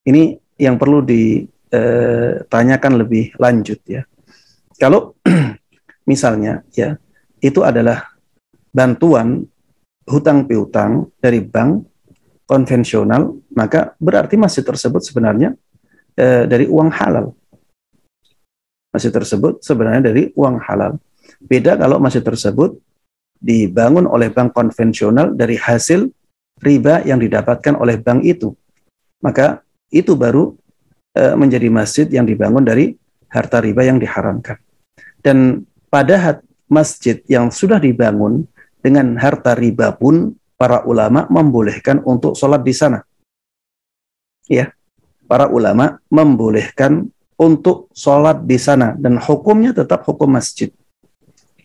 Ini 0.01 0.41
yang 0.57 0.81
perlu 0.81 1.05
ditanyakan 1.05 2.93
lebih 3.05 3.37
lanjut 3.37 3.77
ya. 3.85 4.01
Kalau 4.81 5.13
misalnya 6.09 6.65
ya 6.73 6.97
itu 7.41 7.65
adalah 7.65 8.13
bantuan 8.71 9.43
hutang 10.07 10.45
piutang 10.45 11.09
dari 11.17 11.41
bank 11.43 11.85
konvensional, 12.45 13.35
maka 13.55 13.95
berarti 13.97 14.35
masjid 14.37 14.63
tersebut 14.63 15.01
sebenarnya 15.03 15.55
eh, 16.15 16.45
dari 16.45 16.69
uang 16.69 16.89
halal. 16.93 17.33
Masjid 18.91 19.11
tersebut 19.11 19.63
sebenarnya 19.63 20.11
dari 20.11 20.29
uang 20.35 20.59
halal. 20.67 20.99
Beda 21.39 21.79
kalau 21.79 21.97
masjid 21.97 22.19
tersebut 22.19 22.75
dibangun 23.41 24.05
oleh 24.05 24.29
bank 24.29 24.53
konvensional 24.53 25.33
dari 25.33 25.57
hasil 25.57 26.11
riba 26.61 27.01
yang 27.07 27.17
didapatkan 27.17 27.73
oleh 27.79 27.97
bank 27.97 28.21
itu. 28.27 28.53
Maka 29.23 29.65
itu 29.89 30.13
baru 30.13 30.53
e, 31.15 31.23
menjadi 31.33 31.67
masjid 31.73 32.05
yang 32.11 32.27
dibangun 32.27 32.61
dari 32.61 32.93
harta 33.31 33.63
riba 33.63 33.81
yang 33.81 33.97
diharamkan. 33.97 34.59
Dan 35.23 35.65
pada 35.89 36.43
masjid 36.71 37.19
yang 37.27 37.51
sudah 37.51 37.77
dibangun 37.83 38.47
dengan 38.79 39.19
harta 39.19 39.53
riba 39.53 39.91
pun 39.99 40.39
para 40.55 40.87
ulama 40.87 41.27
membolehkan 41.27 41.99
untuk 42.07 42.33
sholat 42.39 42.63
di 42.63 42.71
sana. 42.71 43.03
Ya, 44.47 44.71
para 45.27 45.51
ulama 45.51 45.99
membolehkan 46.07 47.11
untuk 47.35 47.91
sholat 47.91 48.47
di 48.47 48.55
sana 48.55 48.95
dan 48.95 49.19
hukumnya 49.19 49.75
tetap 49.75 50.07
hukum 50.07 50.31
masjid. 50.31 50.71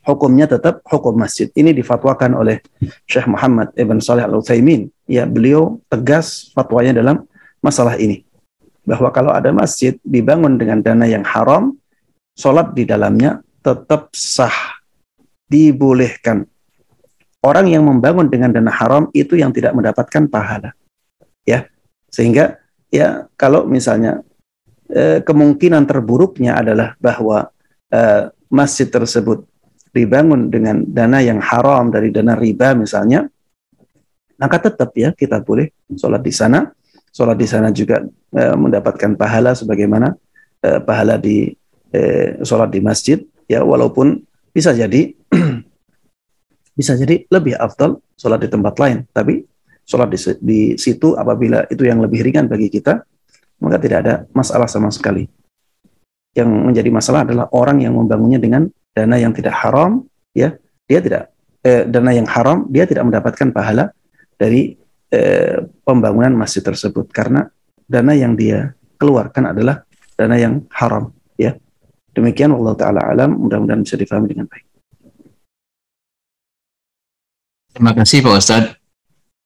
Hukumnya 0.07 0.47
tetap 0.47 0.87
hukum 0.87 1.19
masjid. 1.19 1.51
Ini 1.51 1.74
difatwakan 1.74 2.39
oleh 2.39 2.62
Syekh 3.11 3.27
Muhammad 3.27 3.74
Ibn 3.74 3.99
Saleh 3.99 4.23
Al 4.23 4.39
Utsaimin. 4.39 4.87
Ya, 5.11 5.27
beliau 5.27 5.83
tegas 5.91 6.55
fatwanya 6.55 6.95
dalam 6.95 7.27
masalah 7.59 7.99
ini. 7.99 8.23
Bahwa 8.87 9.11
kalau 9.11 9.35
ada 9.35 9.51
masjid 9.51 9.99
dibangun 10.07 10.62
dengan 10.62 10.78
dana 10.78 11.11
yang 11.11 11.27
haram, 11.27 11.74
sholat 12.39 12.70
di 12.70 12.87
dalamnya 12.87 13.43
tetap 13.66 14.15
sah 14.15 14.76
dibolehkan. 15.47 16.47
Orang 17.43 17.70
yang 17.70 17.86
membangun 17.86 18.27
dengan 18.27 18.51
dana 18.51 18.73
haram 18.74 19.06
itu 19.14 19.39
yang 19.39 19.55
tidak 19.55 19.70
mendapatkan 19.73 20.27
pahala. 20.27 20.74
Ya. 21.47 21.70
Sehingga 22.10 22.59
ya 22.90 23.31
kalau 23.39 23.66
misalnya 23.66 24.23
eh, 24.90 25.23
kemungkinan 25.23 25.86
terburuknya 25.86 26.59
adalah 26.59 26.98
bahwa 26.98 27.51
eh, 27.94 28.35
masjid 28.51 28.90
tersebut 28.90 29.47
dibangun 29.94 30.51
dengan 30.51 30.82
dana 30.85 31.23
yang 31.23 31.39
haram 31.39 31.89
dari 31.89 32.10
dana 32.10 32.35
riba 32.35 32.74
misalnya, 32.74 33.31
maka 34.36 34.68
tetap 34.68 34.90
ya 34.98 35.14
kita 35.14 35.40
boleh 35.40 35.70
sholat 35.94 36.20
di 36.20 36.35
sana. 36.35 36.66
Sholat 37.14 37.39
di 37.39 37.47
sana 37.47 37.70
juga 37.70 38.02
eh, 38.35 38.56
mendapatkan 38.59 39.14
pahala 39.14 39.55
sebagaimana 39.55 40.18
eh, 40.66 40.81
pahala 40.82 41.16
di 41.16 41.55
eh, 41.94 42.43
sholat 42.43 42.74
di 42.74 42.81
masjid 42.82 43.23
ya 43.47 43.62
walaupun 43.62 44.26
bisa 44.57 44.73
jadi 44.73 45.12
bisa 46.81 46.97
jadi 46.97 47.28
lebih 47.28 47.61
afdal 47.61 48.01
sholat 48.16 48.41
di 48.41 48.49
tempat 48.49 48.81
lain. 48.81 49.05
Tapi 49.12 49.45
sholat 49.85 50.09
di, 50.09 50.19
di 50.41 50.61
situ 50.81 51.12
apabila 51.12 51.69
itu 51.69 51.85
yang 51.85 52.01
lebih 52.01 52.24
ringan 52.24 52.49
bagi 52.49 52.73
kita, 52.73 53.05
maka 53.61 53.77
tidak 53.77 53.99
ada 54.09 54.15
masalah 54.33 54.65
sama 54.65 54.89
sekali. 54.89 55.28
Yang 56.33 56.49
menjadi 56.49 56.89
masalah 56.89 57.28
adalah 57.28 57.53
orang 57.53 57.85
yang 57.85 57.93
membangunnya 57.93 58.41
dengan 58.41 58.65
dana 58.97 59.20
yang 59.20 59.37
tidak 59.37 59.53
haram, 59.61 60.09
ya 60.33 60.57
dia 60.89 61.01
tidak 61.05 61.37
eh, 61.66 61.83
dana 61.85 62.15
yang 62.15 62.28
haram 62.31 62.65
dia 62.70 62.87
tidak 62.87 63.05
mendapatkan 63.11 63.51
pahala 63.51 63.91
dari 64.39 64.78
eh, 65.11 65.66
pembangunan 65.83 66.33
masjid 66.33 66.62
tersebut 66.62 67.11
karena 67.11 67.51
dana 67.85 68.12
yang 68.15 68.39
dia 68.39 68.73
keluarkan 68.97 69.53
adalah 69.53 69.83
dana 70.16 70.37
yang 70.39 70.65
haram. 70.73 71.12
Demikian 72.16 72.56
Allah 72.56 72.72
Ta'ala 72.72 73.01
alam, 73.12 73.36
mudah-mudahan 73.36 73.84
bisa 73.84 74.01
difahami 74.01 74.32
dengan 74.32 74.48
baik. 74.48 74.64
Terima 77.76 77.93
kasih 77.93 78.24
Pak 78.24 78.40
Ustadz. 78.40 78.72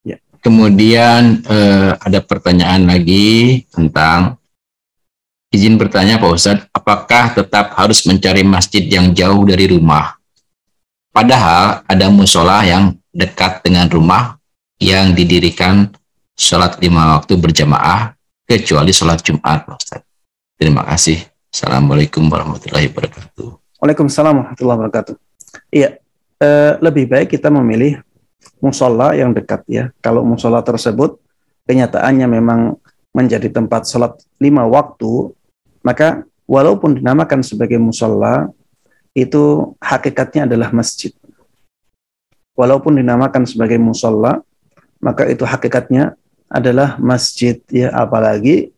Ya. 0.06 0.22
Kemudian 0.38 1.42
eh, 1.50 1.90
ada 1.98 2.22
pertanyaan 2.22 2.86
lagi 2.86 3.66
tentang 3.74 4.38
izin 5.50 5.74
bertanya 5.74 6.22
Pak 6.22 6.30
Ustadz, 6.30 6.66
apakah 6.70 7.34
tetap 7.34 7.74
harus 7.74 8.06
mencari 8.06 8.46
masjid 8.46 8.86
yang 8.86 9.10
jauh 9.10 9.42
dari 9.42 9.66
rumah? 9.66 10.14
Padahal 11.10 11.82
ada 11.90 12.06
musola 12.06 12.62
yang 12.62 12.94
dekat 13.10 13.66
dengan 13.66 13.90
rumah 13.90 14.38
yang 14.78 15.10
didirikan 15.10 15.90
sholat 16.38 16.78
lima 16.78 17.18
waktu 17.18 17.34
berjamaah 17.34 18.14
kecuali 18.46 18.94
sholat 18.94 19.18
Jumat 19.26 19.66
Pak 19.66 19.74
Ustadz. 19.74 20.06
Terima 20.54 20.86
kasih. 20.86 21.18
Assalamualaikum 21.50 22.30
warahmatullahi 22.30 22.86
wabarakatuh. 22.94 23.48
Waalaikumsalam 23.82 24.34
warahmatullahi 24.38 24.78
wabarakatuh. 24.86 25.14
Iya, 25.74 25.98
eh, 26.38 26.72
lebih 26.78 27.10
baik 27.10 27.34
kita 27.34 27.50
memilih 27.50 27.98
musola 28.62 29.18
yang 29.18 29.34
dekat 29.34 29.66
ya. 29.66 29.90
Kalau 29.98 30.22
musola 30.22 30.62
tersebut 30.62 31.18
kenyataannya 31.66 32.26
memang 32.30 32.78
menjadi 33.10 33.50
tempat 33.50 33.82
sholat 33.90 34.14
lima 34.38 34.62
waktu, 34.62 35.34
maka 35.82 36.22
walaupun 36.46 37.02
dinamakan 37.02 37.42
sebagai 37.42 37.82
musola, 37.82 38.46
itu 39.10 39.74
hakikatnya 39.82 40.46
adalah 40.46 40.70
masjid. 40.70 41.10
Walaupun 42.54 42.94
dinamakan 42.94 43.42
sebagai 43.42 43.82
musola, 43.82 44.38
maka 45.02 45.26
itu 45.26 45.42
hakikatnya 45.42 46.14
adalah 46.46 46.94
masjid 47.02 47.58
ya 47.74 47.90
apalagi 47.90 48.70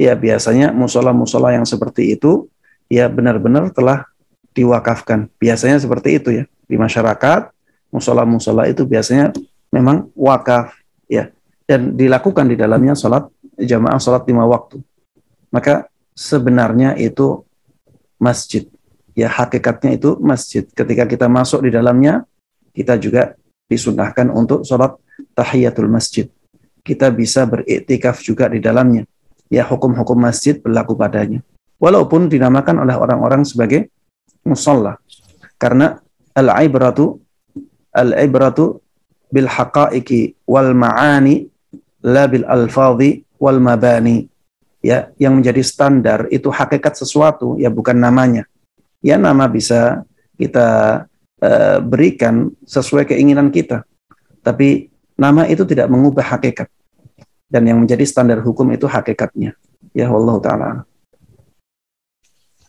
ya 0.00 0.16
biasanya 0.16 0.72
musola-musola 0.72 1.52
yang 1.52 1.68
seperti 1.68 2.16
itu 2.16 2.48
ya 2.88 3.04
benar-benar 3.12 3.68
telah 3.76 4.08
diwakafkan. 4.56 5.28
Biasanya 5.36 5.76
seperti 5.76 6.16
itu 6.16 6.28
ya 6.32 6.44
di 6.64 6.80
masyarakat 6.80 7.52
musola-musola 7.92 8.64
itu 8.72 8.88
biasanya 8.88 9.36
memang 9.68 10.08
wakaf 10.16 10.72
ya 11.04 11.28
dan 11.68 11.92
dilakukan 11.92 12.48
di 12.48 12.56
dalamnya 12.56 12.96
sholat 12.96 13.28
jamaah 13.60 14.00
sholat 14.00 14.24
lima 14.24 14.48
waktu. 14.48 14.80
Maka 15.52 15.92
sebenarnya 16.16 16.96
itu 16.96 17.44
masjid 18.16 18.64
ya 19.12 19.28
hakikatnya 19.28 20.00
itu 20.00 20.16
masjid. 20.24 20.64
Ketika 20.64 21.04
kita 21.04 21.28
masuk 21.28 21.60
di 21.60 21.70
dalamnya 21.76 22.24
kita 22.72 22.96
juga 22.96 23.36
disunahkan 23.68 24.32
untuk 24.32 24.64
sholat 24.64 24.96
tahiyatul 25.36 25.92
masjid. 25.92 26.24
Kita 26.80 27.12
bisa 27.12 27.44
beriktikaf 27.44 28.24
juga 28.24 28.48
di 28.48 28.56
dalamnya 28.56 29.04
ya 29.50 29.66
hukum-hukum 29.66 30.16
masjid 30.16 30.56
berlaku 30.56 30.94
padanya. 30.94 31.42
Walaupun 31.82 32.30
dinamakan 32.30 32.86
oleh 32.86 32.94
orang-orang 32.94 33.42
sebagai 33.42 33.90
musola. 34.46 34.96
Karena 35.58 35.98
al-ibratu 36.32 37.18
al-ibratu 37.90 38.78
bil 39.28 39.50
haqaiki 39.50 40.38
wal 40.46 40.72
ma'ani 40.72 41.50
la 42.06 42.30
bil 42.30 42.46
alfadhi 42.46 43.26
wal 43.42 43.58
mabani. 43.58 44.30
Ya, 44.80 45.12
yang 45.20 45.36
menjadi 45.36 45.60
standar 45.60 46.24
itu 46.32 46.48
hakikat 46.48 46.96
sesuatu 46.96 47.60
ya 47.60 47.68
bukan 47.68 48.00
namanya. 48.00 48.48
Ya 49.04 49.20
nama 49.20 49.44
bisa 49.44 50.08
kita 50.40 51.04
uh, 51.44 51.78
berikan 51.84 52.48
sesuai 52.64 53.04
keinginan 53.04 53.52
kita. 53.52 53.84
Tapi 54.40 54.88
nama 55.20 55.44
itu 55.44 55.68
tidak 55.68 55.92
mengubah 55.92 56.24
hakikat 56.24 56.72
dan 57.50 57.66
yang 57.66 57.82
menjadi 57.82 58.06
standar 58.06 58.38
hukum 58.40 58.70
itu 58.70 58.86
hakikatnya. 58.86 59.58
Ya 59.90 60.06
Allah 60.06 60.36
taala. 60.38 60.70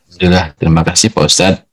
Alhamdulillah, 0.10 0.46
terima 0.58 0.82
kasih 0.82 1.14
Pak 1.14 1.24
Ustadz. 1.30 1.64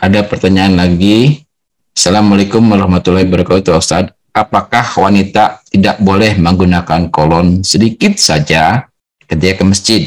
Ada 0.00 0.24
pertanyaan 0.24 0.78
lagi. 0.78 1.44
Assalamualaikum 1.92 2.62
warahmatullahi 2.64 3.28
wabarakatuh 3.28 3.76
Ustadz. 3.76 4.14
Apakah 4.30 4.86
wanita 4.96 5.60
tidak 5.68 5.98
boleh 6.00 6.38
menggunakan 6.38 7.10
kolon 7.10 7.66
sedikit 7.66 8.14
saja 8.16 8.88
ketika 9.26 9.60
ke 9.60 9.64
masjid? 9.66 10.02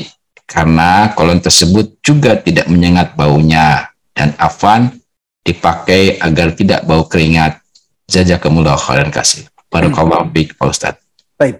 Karena 0.47 1.11
kolon 1.11 1.43
tersebut 1.43 1.99
juga 1.99 2.39
tidak 2.39 2.71
menyengat 2.71 3.13
baunya 3.19 3.91
dan 4.15 4.31
afan 4.39 4.95
dipakai 5.43 6.17
agar 6.23 6.55
tidak 6.55 6.87
bau 6.87 7.05
keringat. 7.05 7.59
Jazakumullah 8.07 8.79
khairan 8.79 9.11
kasih. 9.11 9.45
Barakallahu 9.67 10.31
hmm. 10.31 10.55
Pak 10.55 10.67
Ustadz. 10.71 11.03
Baik. 11.35 11.59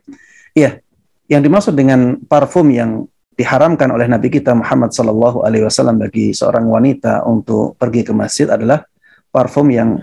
Iya, 0.54 0.80
yang 1.26 1.42
dimaksud 1.42 1.74
dengan 1.74 2.22
parfum 2.30 2.70
yang 2.70 3.10
diharamkan 3.34 3.90
oleh 3.90 4.06
Nabi 4.06 4.30
kita 4.30 4.54
Muhammad 4.54 4.94
Sallallahu 4.94 5.42
Alaihi 5.42 5.66
Wasallam 5.66 5.98
bagi 5.98 6.30
seorang 6.30 6.70
wanita 6.70 7.26
untuk 7.26 7.74
pergi 7.82 8.06
ke 8.06 8.14
masjid 8.14 8.46
adalah 8.46 8.86
parfum 9.34 9.74
yang 9.74 9.98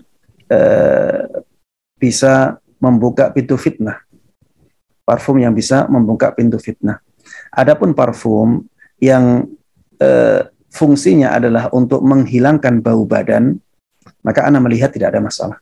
eh, 0.51 1.23
bisa 1.95 2.59
membuka 2.83 3.31
pintu 3.31 3.55
fitnah. 3.55 4.03
Parfum 5.07 5.39
yang 5.39 5.55
bisa 5.55 5.87
membuka 5.87 6.35
pintu 6.35 6.59
fitnah. 6.59 6.99
Adapun 7.55 7.95
parfum 7.95 8.67
yang 8.99 9.47
eh, 10.03 10.51
fungsinya 10.75 11.31
adalah 11.39 11.71
untuk 11.71 12.03
menghilangkan 12.03 12.83
bau 12.83 13.07
badan, 13.07 13.55
maka 14.27 14.51
Anda 14.51 14.59
melihat 14.59 14.91
tidak 14.91 15.15
ada 15.15 15.23
masalah. 15.23 15.59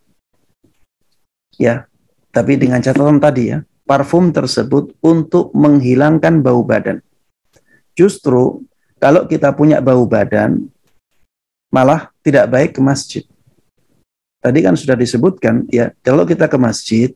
Ya, 1.60 1.85
tapi 2.32 2.56
dengan 2.56 2.81
catatan 2.81 3.20
tadi 3.20 3.52
ya, 3.52 3.68
parfum 3.89 4.28
tersebut 4.28 4.93
untuk 5.01 5.48
menghilangkan 5.56 6.44
bau 6.44 6.60
badan. 6.60 7.01
Justru 7.97 8.69
kalau 9.01 9.24
kita 9.24 9.56
punya 9.56 9.81
bau 9.81 10.05
badan, 10.05 10.69
malah 11.73 12.12
tidak 12.20 12.52
baik 12.52 12.70
ke 12.77 12.81
masjid. 12.85 13.24
Tadi 14.44 14.60
kan 14.60 14.77
sudah 14.77 14.94
disebutkan, 14.94 15.65
ya 15.73 15.90
kalau 16.05 16.28
kita 16.28 16.47
ke 16.47 16.60
masjid, 16.60 17.10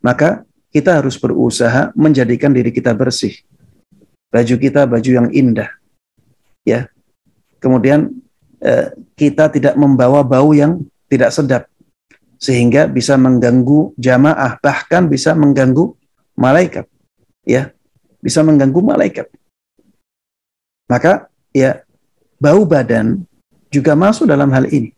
maka 0.00 0.42
kita 0.72 0.98
harus 0.98 1.20
berusaha 1.20 1.92
menjadikan 1.94 2.50
diri 2.50 2.72
kita 2.72 2.96
bersih. 2.96 3.36
Baju 4.32 4.54
kita 4.58 4.88
baju 4.88 5.10
yang 5.12 5.28
indah. 5.30 5.70
Ya. 6.66 6.90
Kemudian 7.62 8.10
eh, 8.58 8.90
kita 9.14 9.52
tidak 9.52 9.78
membawa 9.78 10.24
bau 10.24 10.50
yang 10.56 10.82
tidak 11.06 11.30
sedap. 11.30 11.64
sehingga 12.34 12.84
bisa 12.84 13.16
mengganggu 13.16 13.96
jamaah 13.96 14.60
bahkan 14.60 15.08
bisa 15.08 15.32
mengganggu 15.32 15.96
malaikat 16.34 16.86
ya 17.46 17.70
bisa 18.18 18.40
mengganggu 18.40 18.80
malaikat. 18.80 19.28
Maka 20.88 21.28
ya 21.52 21.84
bau 22.40 22.64
badan 22.68 23.24
juga 23.72 23.96
masuk 23.96 24.28
dalam 24.28 24.52
hal 24.52 24.68
ini. 24.68 24.92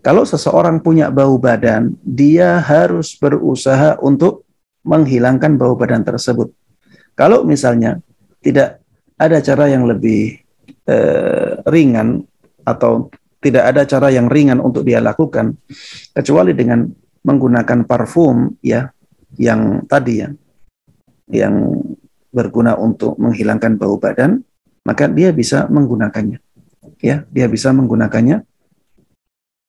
Kalau 0.00 0.24
seseorang 0.24 0.80
punya 0.80 1.12
bau 1.12 1.36
badan 1.36 1.92
dia 2.00 2.56
harus 2.58 3.14
berusaha 3.20 4.00
untuk 4.00 4.48
menghilangkan 4.86 5.60
bau 5.60 5.76
badan 5.76 6.02
tersebut. 6.02 6.50
Kalau 7.12 7.44
misalnya 7.44 8.00
tidak 8.40 8.80
ada 9.20 9.44
cara 9.44 9.68
yang 9.68 9.84
lebih 9.84 10.40
eh, 10.88 11.50
ringan 11.68 12.24
atau 12.64 13.12
tidak 13.40 13.64
ada 13.76 13.82
cara 13.84 14.08
yang 14.08 14.28
ringan 14.28 14.60
untuk 14.60 14.84
dia 14.84 15.00
lakukan 15.00 15.56
kecuali 16.16 16.56
dengan 16.56 16.88
menggunakan 17.24 17.84
parfum 17.84 18.56
ya 18.64 18.88
yang 19.36 19.84
tadi 19.84 20.24
ya 20.24 20.28
yang 21.30 21.82
berguna 22.30 22.78
untuk 22.78 23.18
menghilangkan 23.18 23.74
bau 23.74 23.98
badan 23.98 24.42
maka 24.86 25.06
dia 25.06 25.30
bisa 25.30 25.68
menggunakannya. 25.68 26.38
Ya 27.00 27.24
dia 27.28 27.46
bisa 27.48 27.72
menggunakannya. 27.72 28.44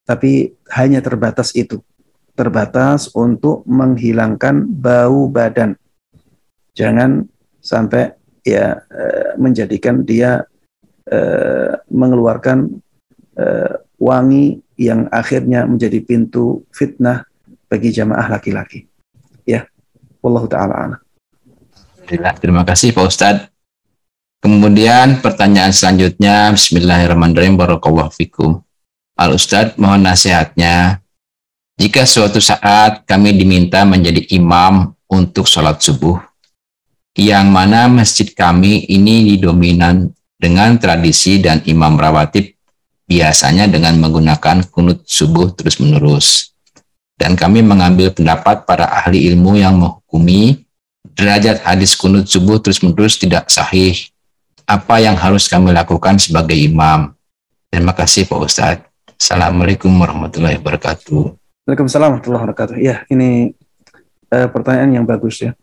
Tapi 0.07 0.55
hanya 0.73 0.99
terbatas 0.99 1.53
itu. 1.55 1.79
Terbatas 2.33 3.11
untuk 3.13 3.61
menghilangkan 3.67 4.65
bau 4.65 5.27
badan. 5.29 5.77
Jangan 6.73 7.27
sampai 7.61 8.15
ya 8.41 8.81
eh, 8.89 9.37
menjadikan 9.37 10.01
dia 10.01 10.47
eh, 11.05 11.75
mengeluarkan 11.91 12.81
uh, 13.37 13.73
wangi 14.01 14.63
yang 14.79 15.05
akhirnya 15.13 15.67
menjadi 15.67 16.01
pintu 16.01 16.65
fitnah 16.73 17.27
bagi 17.69 17.93
jamaah 17.93 18.31
laki-laki. 18.31 18.87
Ya, 19.45 19.67
wallahu 20.23 20.47
taala 20.49 21.03
Terima 22.09 22.63
kasih 22.65 22.93
Pak 22.93 23.05
Ustadz. 23.05 23.47
Kemudian 24.41 25.21
pertanyaan 25.21 25.69
selanjutnya, 25.69 26.49
Bismillahirrahmanirrahim, 26.49 27.61
Barakallahu 27.61 28.09
fikum. 28.09 28.65
Al 29.13 29.37
Ustadz, 29.37 29.77
mohon 29.77 30.01
nasihatnya. 30.01 31.05
Jika 31.77 32.09
suatu 32.09 32.41
saat 32.41 33.05
kami 33.05 33.37
diminta 33.37 33.85
menjadi 33.85 34.25
imam 34.33 34.97
untuk 35.05 35.45
sholat 35.45 35.77
subuh, 35.81 36.17
yang 37.13 37.53
mana 37.53 37.85
masjid 37.85 38.25
kami 38.33 38.89
ini 38.89 39.35
didominan 39.35 40.09
dengan 40.41 40.81
tradisi 40.81 41.37
dan 41.37 41.61
imam 41.69 41.99
rawatib 41.99 42.57
biasanya 43.05 43.69
dengan 43.69 43.99
menggunakan 44.01 44.65
kunut 44.73 45.05
subuh 45.05 45.53
terus-menerus. 45.53 46.55
Dan 47.13 47.37
kami 47.37 47.61
mengambil 47.61 48.09
pendapat 48.09 48.65
para 48.65 48.89
ahli 48.89 49.29
ilmu 49.29 49.53
yang 49.61 49.77
menghukumi 49.77 50.65
derajat 51.05 51.61
hadis 51.65 51.97
kunut 51.97 52.29
subuh 52.29 52.61
terus-menerus 52.61 53.17
tidak 53.17 53.49
sahih. 53.49 53.97
Apa 54.69 55.01
yang 55.03 55.17
harus 55.17 55.49
kami 55.49 55.73
lakukan 55.73 56.21
sebagai 56.21 56.55
imam? 56.55 57.11
Terima 57.67 57.91
kasih 57.91 58.29
Pak 58.29 58.39
Ustadz. 58.39 58.85
Assalamualaikum 59.21 59.91
warahmatullahi 59.91 60.57
wabarakatuh. 60.57 61.37
Waalaikumsalam 61.69 62.17
warahmatullahi 62.17 62.41
wabarakatuh. 62.41 62.75
Ya, 62.81 63.05
ini 63.11 63.53
uh, 64.33 64.49
pertanyaan 64.49 65.01
yang 65.01 65.05
bagus 65.05 65.45
ya. 65.45 65.53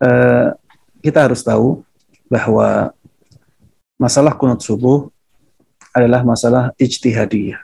Uh, 0.00 0.56
kita 1.04 1.28
harus 1.28 1.44
tahu 1.44 1.84
bahwa 2.26 2.96
masalah 4.00 4.32
kunut 4.34 4.64
subuh 4.64 5.12
adalah 5.92 6.24
masalah 6.24 6.72
ijtihadiyah 6.80 7.60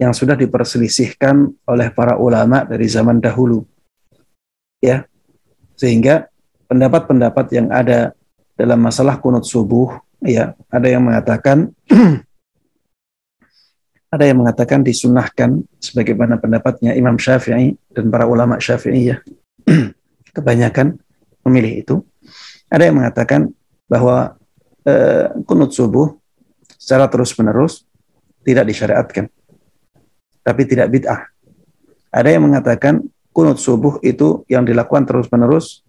yang 0.00 0.10
sudah 0.10 0.34
diperselisihkan 0.34 1.52
oleh 1.68 1.88
para 1.92 2.18
ulama 2.18 2.64
dari 2.64 2.88
zaman 2.88 3.20
dahulu. 3.20 3.62
Ya. 4.82 5.06
Sehingga 5.74 6.30
pendapat-pendapat 6.70 7.46
yang 7.54 7.68
ada 7.70 8.14
dalam 8.54 8.78
masalah 8.78 9.18
kunut 9.18 9.46
subuh 9.46 9.98
ya, 10.22 10.54
ada 10.70 10.86
yang 10.86 11.02
mengatakan 11.04 11.74
ada 14.14 14.24
yang 14.30 14.46
mengatakan 14.46 14.86
disunahkan 14.86 15.66
sebagaimana 15.82 16.38
pendapatnya 16.38 16.94
Imam 16.94 17.18
Syafi'i 17.18 17.74
dan 17.90 18.14
para 18.14 18.30
ulama 18.30 18.62
Syafi'i 18.62 19.10
ya. 19.10 19.18
Kebanyakan 20.34 20.98
memilih 21.46 21.72
itu. 21.82 21.96
Ada 22.70 22.90
yang 22.90 23.02
mengatakan 23.02 23.50
bahwa 23.90 24.38
uh, 24.86 25.26
kunut 25.46 25.74
subuh 25.74 26.14
secara 26.78 27.10
terus-menerus 27.10 27.86
tidak 28.46 28.70
disyariatkan. 28.70 29.26
Tapi 30.44 30.62
tidak 30.68 30.92
bid'ah. 30.92 31.30
Ada 32.14 32.28
yang 32.38 32.46
mengatakan 32.46 33.02
kunut 33.34 33.58
subuh 33.58 33.98
itu 34.06 34.46
yang 34.46 34.62
dilakukan 34.62 35.02
terus-menerus 35.02 35.82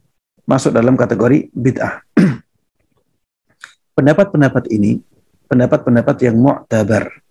masuk 0.50 0.74
dalam 0.74 0.98
kategori 0.98 1.54
bid'ah. 1.54 2.02
Pendapat-pendapat 3.96 4.66
ini, 4.74 5.00
pendapat-pendapat 5.46 6.18
yang 6.26 6.36
mu'tabar. 6.42 7.22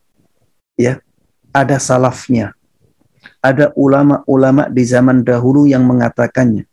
Ya, 0.78 1.02
ada 1.50 1.76
salafnya. 1.82 2.54
Ada 3.42 3.74
ulama-ulama 3.74 4.70
di 4.70 4.86
zaman 4.86 5.26
dahulu 5.26 5.66
yang 5.66 5.82
mengatakannya. 5.84 6.64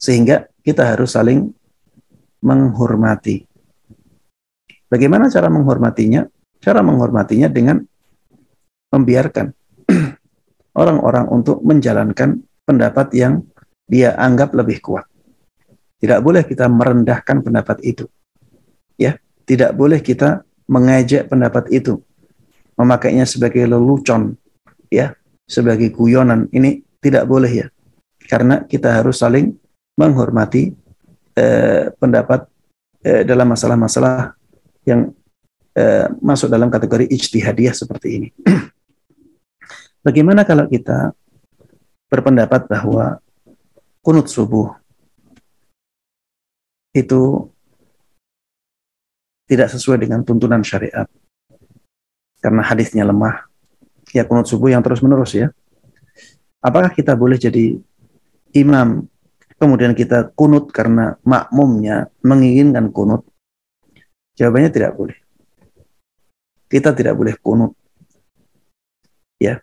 Sehingga 0.00 0.48
kita 0.64 0.86
harus 0.96 1.12
saling 1.12 1.52
menghormati. 2.40 3.44
Bagaimana 4.88 5.28
cara 5.28 5.52
menghormatinya? 5.52 6.24
Cara 6.60 6.80
menghormatinya 6.80 7.48
dengan 7.48 7.80
membiarkan 8.90 9.52
orang-orang 10.74 11.26
untuk 11.30 11.62
menjalankan 11.62 12.42
pendapat 12.66 13.10
yang 13.16 13.42
dia 13.90 14.14
anggap 14.14 14.54
lebih 14.54 14.78
kuat. 14.78 15.06
Tidak 16.00 16.22
boleh 16.22 16.46
kita 16.46 16.70
merendahkan 16.70 17.42
pendapat 17.44 17.82
itu. 17.84 18.06
Ya, 18.96 19.18
tidak 19.44 19.74
boleh 19.74 20.00
kita 20.00 20.46
mengejek 20.70 21.28
pendapat 21.28 21.68
itu. 21.74 22.00
Memakainya 22.78 23.28
sebagai 23.28 23.66
lelucon, 23.66 24.38
ya, 24.88 25.12
sebagai 25.44 25.92
guyonan. 25.92 26.48
Ini 26.54 26.80
tidak 27.02 27.26
boleh 27.26 27.50
ya. 27.50 27.66
Karena 28.30 28.62
kita 28.64 29.02
harus 29.02 29.20
saling 29.20 29.52
menghormati 29.98 30.72
eh, 31.34 31.92
pendapat 31.98 32.46
eh, 33.04 33.26
dalam 33.26 33.50
masalah-masalah 33.50 34.32
yang 34.86 35.10
eh, 35.74 36.06
masuk 36.22 36.48
dalam 36.48 36.70
kategori 36.72 37.10
ijtihadiyah 37.10 37.74
seperti 37.74 38.08
ini. 38.16 38.28
Bagaimana 40.00 40.48
kalau 40.48 40.64
kita 40.64 41.12
berpendapat 42.08 42.66
bahwa 42.66 43.20
kunut 44.00 44.26
subuh 44.26 44.72
itu 46.96 47.46
tidak 49.46 49.70
sesuai 49.70 50.02
dengan 50.02 50.24
tuntunan 50.26 50.64
syariat 50.64 51.06
karena 52.40 52.62
hadisnya 52.64 53.06
lemah 53.06 53.46
ya 54.10 54.26
kunut 54.26 54.48
subuh 54.48 54.72
yang 54.72 54.82
terus 54.82 55.04
menerus 55.04 55.36
ya 55.36 55.54
apakah 56.58 56.90
kita 56.90 57.14
boleh 57.14 57.38
jadi 57.38 57.78
imam 58.56 59.06
kemudian 59.54 59.94
kita 59.94 60.34
kunut 60.34 60.74
karena 60.74 61.14
makmumnya 61.22 62.10
menginginkan 62.26 62.90
kunut 62.90 63.22
Jawabannya 64.40 64.72
tidak 64.72 64.96
boleh. 64.96 65.18
Kita 66.64 66.96
tidak 66.96 67.12
boleh 67.12 67.36
kunut. 67.36 67.76
Ya. 69.36 69.60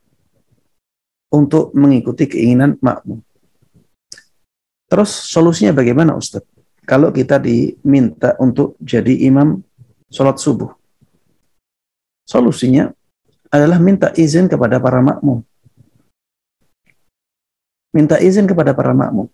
Untuk 1.28 1.76
mengikuti 1.76 2.24
keinginan 2.24 2.80
makmum. 2.80 3.20
Terus 4.88 5.12
solusinya 5.28 5.76
bagaimana 5.76 6.16
Ustaz? 6.16 6.48
Kalau 6.88 7.12
kita 7.12 7.36
diminta 7.36 8.40
untuk 8.40 8.80
jadi 8.80 9.28
imam 9.28 9.60
sholat 10.08 10.40
subuh. 10.40 10.72
Solusinya 12.24 12.88
adalah 13.52 13.80
minta 13.80 14.16
izin 14.16 14.48
kepada 14.48 14.80
para 14.80 15.04
makmum. 15.04 15.44
Minta 17.92 18.20
izin 18.24 18.48
kepada 18.48 18.72
para 18.72 18.96
makmum. 18.96 19.28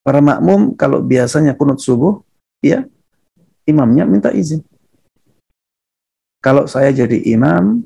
Para 0.00 0.24
makmum 0.24 0.72
kalau 0.72 1.04
biasanya 1.04 1.52
kunut 1.52 1.84
subuh, 1.84 2.24
ya 2.64 2.88
imamnya 3.68 4.08
minta 4.08 4.32
izin. 4.32 4.64
Kalau 6.40 6.64
saya 6.64 6.88
jadi 6.96 7.18
imam, 7.34 7.84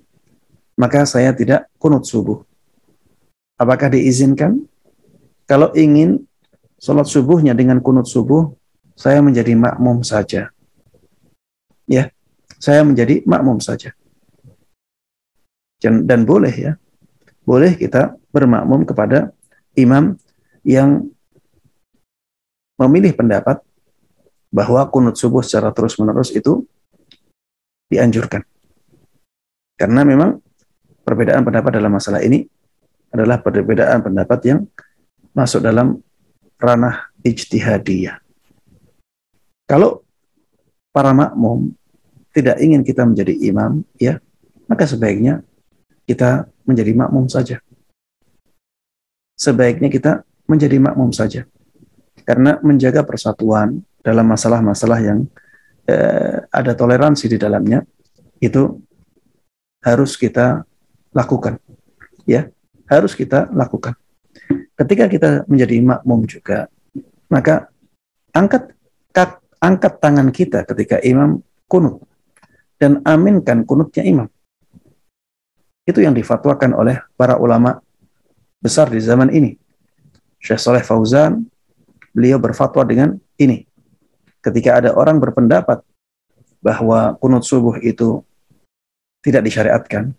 maka 0.77 1.05
saya 1.05 1.33
tidak 1.37 1.69
kunut 1.77 2.05
subuh. 2.09 2.43
Apakah 3.61 3.93
diizinkan? 3.93 4.65
Kalau 5.47 5.71
ingin 5.77 6.25
sholat 6.81 7.07
subuhnya 7.07 7.53
dengan 7.53 7.79
kunut 7.79 8.09
subuh, 8.09 8.51
saya 8.97 9.21
menjadi 9.21 9.55
makmum 9.55 10.03
saja. 10.03 10.51
Ya, 11.87 12.11
saya 12.57 12.83
menjadi 12.87 13.23
makmum 13.27 13.59
saja. 13.59 13.93
Dan, 15.83 16.07
dan 16.07 16.23
boleh 16.23 16.55
ya, 16.55 16.73
boleh 17.43 17.75
kita 17.75 18.15
bermakmum 18.31 18.87
kepada 18.87 19.35
imam 19.75 20.15
yang 20.63 21.11
memilih 22.79 23.13
pendapat 23.19 23.59
bahwa 24.53 24.85
kunut 24.91 25.19
subuh 25.19 25.43
secara 25.43 25.75
terus-menerus 25.75 26.31
itu 26.31 26.63
dianjurkan. 27.91 28.47
Karena 29.75 30.07
memang 30.07 30.39
perbedaan 31.03 31.43
pendapat 31.43 31.71
dalam 31.79 31.93
masalah 31.93 32.23
ini 32.23 32.47
adalah 33.13 33.39
perbedaan 33.43 34.01
pendapat 34.01 34.41
yang 34.49 34.61
masuk 35.37 35.61
dalam 35.61 36.01
ranah 36.57 37.13
ijtihadiyah. 37.21 38.23
Kalau 39.69 40.05
para 40.93 41.13
makmum 41.13 41.73
tidak 42.33 42.57
ingin 42.65 42.81
kita 42.81 43.05
menjadi 43.05 43.35
imam, 43.45 43.85
ya, 44.01 44.21
maka 44.69 44.89
sebaiknya 44.89 45.45
kita 46.09 46.49
menjadi 46.65 46.93
makmum 46.97 47.29
saja. 47.29 47.61
Sebaiknya 49.37 49.93
kita 49.93 50.25
menjadi 50.49 50.77
makmum 50.81 51.13
saja. 51.13 51.45
Karena 52.23 52.61
menjaga 52.63 53.03
persatuan 53.03 53.83
dalam 54.01 54.27
masalah-masalah 54.31 54.99
yang 55.03 55.27
eh, 55.89 56.45
ada 56.49 56.73
toleransi 56.77 57.27
di 57.27 57.39
dalamnya 57.41 57.83
itu 58.39 58.79
harus 59.83 60.15
kita 60.15 60.63
lakukan. 61.13 61.61
Ya, 62.25 62.51
harus 62.89 63.13
kita 63.13 63.49
lakukan. 63.53 63.95
Ketika 64.77 65.07
kita 65.07 65.31
menjadi 65.47 65.77
makmum 65.81 66.25
juga, 66.27 66.67
maka 67.29 67.69
angkat 68.33 68.73
angkat 69.63 69.93
tangan 70.03 70.35
kita 70.35 70.67
ketika 70.67 70.99
imam 71.07 71.39
kunut 71.71 72.03
dan 72.83 72.99
aminkan 73.07 73.63
kunutnya 73.63 74.03
imam. 74.03 74.29
Itu 75.87 76.03
yang 76.03 76.19
difatwakan 76.19 76.75
oleh 76.75 76.99
para 77.15 77.39
ulama 77.39 77.79
besar 78.59 78.91
di 78.91 78.99
zaman 78.99 79.31
ini. 79.31 79.55
Syekh 80.43 80.59
Saleh 80.59 80.83
Fauzan, 80.83 81.47
beliau 82.11 82.43
berfatwa 82.43 82.83
dengan 82.83 83.15
ini. 83.39 83.67
Ketika 84.43 84.83
ada 84.83 84.91
orang 84.99 85.23
berpendapat 85.23 85.87
bahwa 86.59 87.15
kunut 87.23 87.47
subuh 87.47 87.79
itu 87.79 88.27
tidak 89.23 89.47
disyariatkan, 89.47 90.15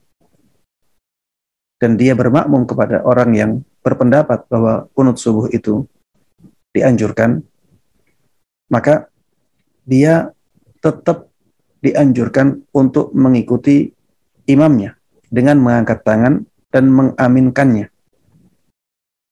dan 1.83 1.99
dia 1.99 2.15
bermakmum 2.15 2.63
kepada 2.63 3.03
orang 3.03 3.35
yang 3.35 3.51
berpendapat 3.83 4.47
bahwa 4.47 4.87
kunut 4.95 5.19
subuh 5.19 5.51
itu 5.51 5.83
dianjurkan, 6.71 7.43
maka 8.71 9.11
dia 9.83 10.31
tetap 10.79 11.27
dianjurkan 11.83 12.63
untuk 12.71 13.11
mengikuti 13.11 13.91
imamnya 14.47 14.95
dengan 15.27 15.59
mengangkat 15.59 16.07
tangan 16.07 16.47
dan 16.71 16.87
mengaminkannya. 16.87 17.91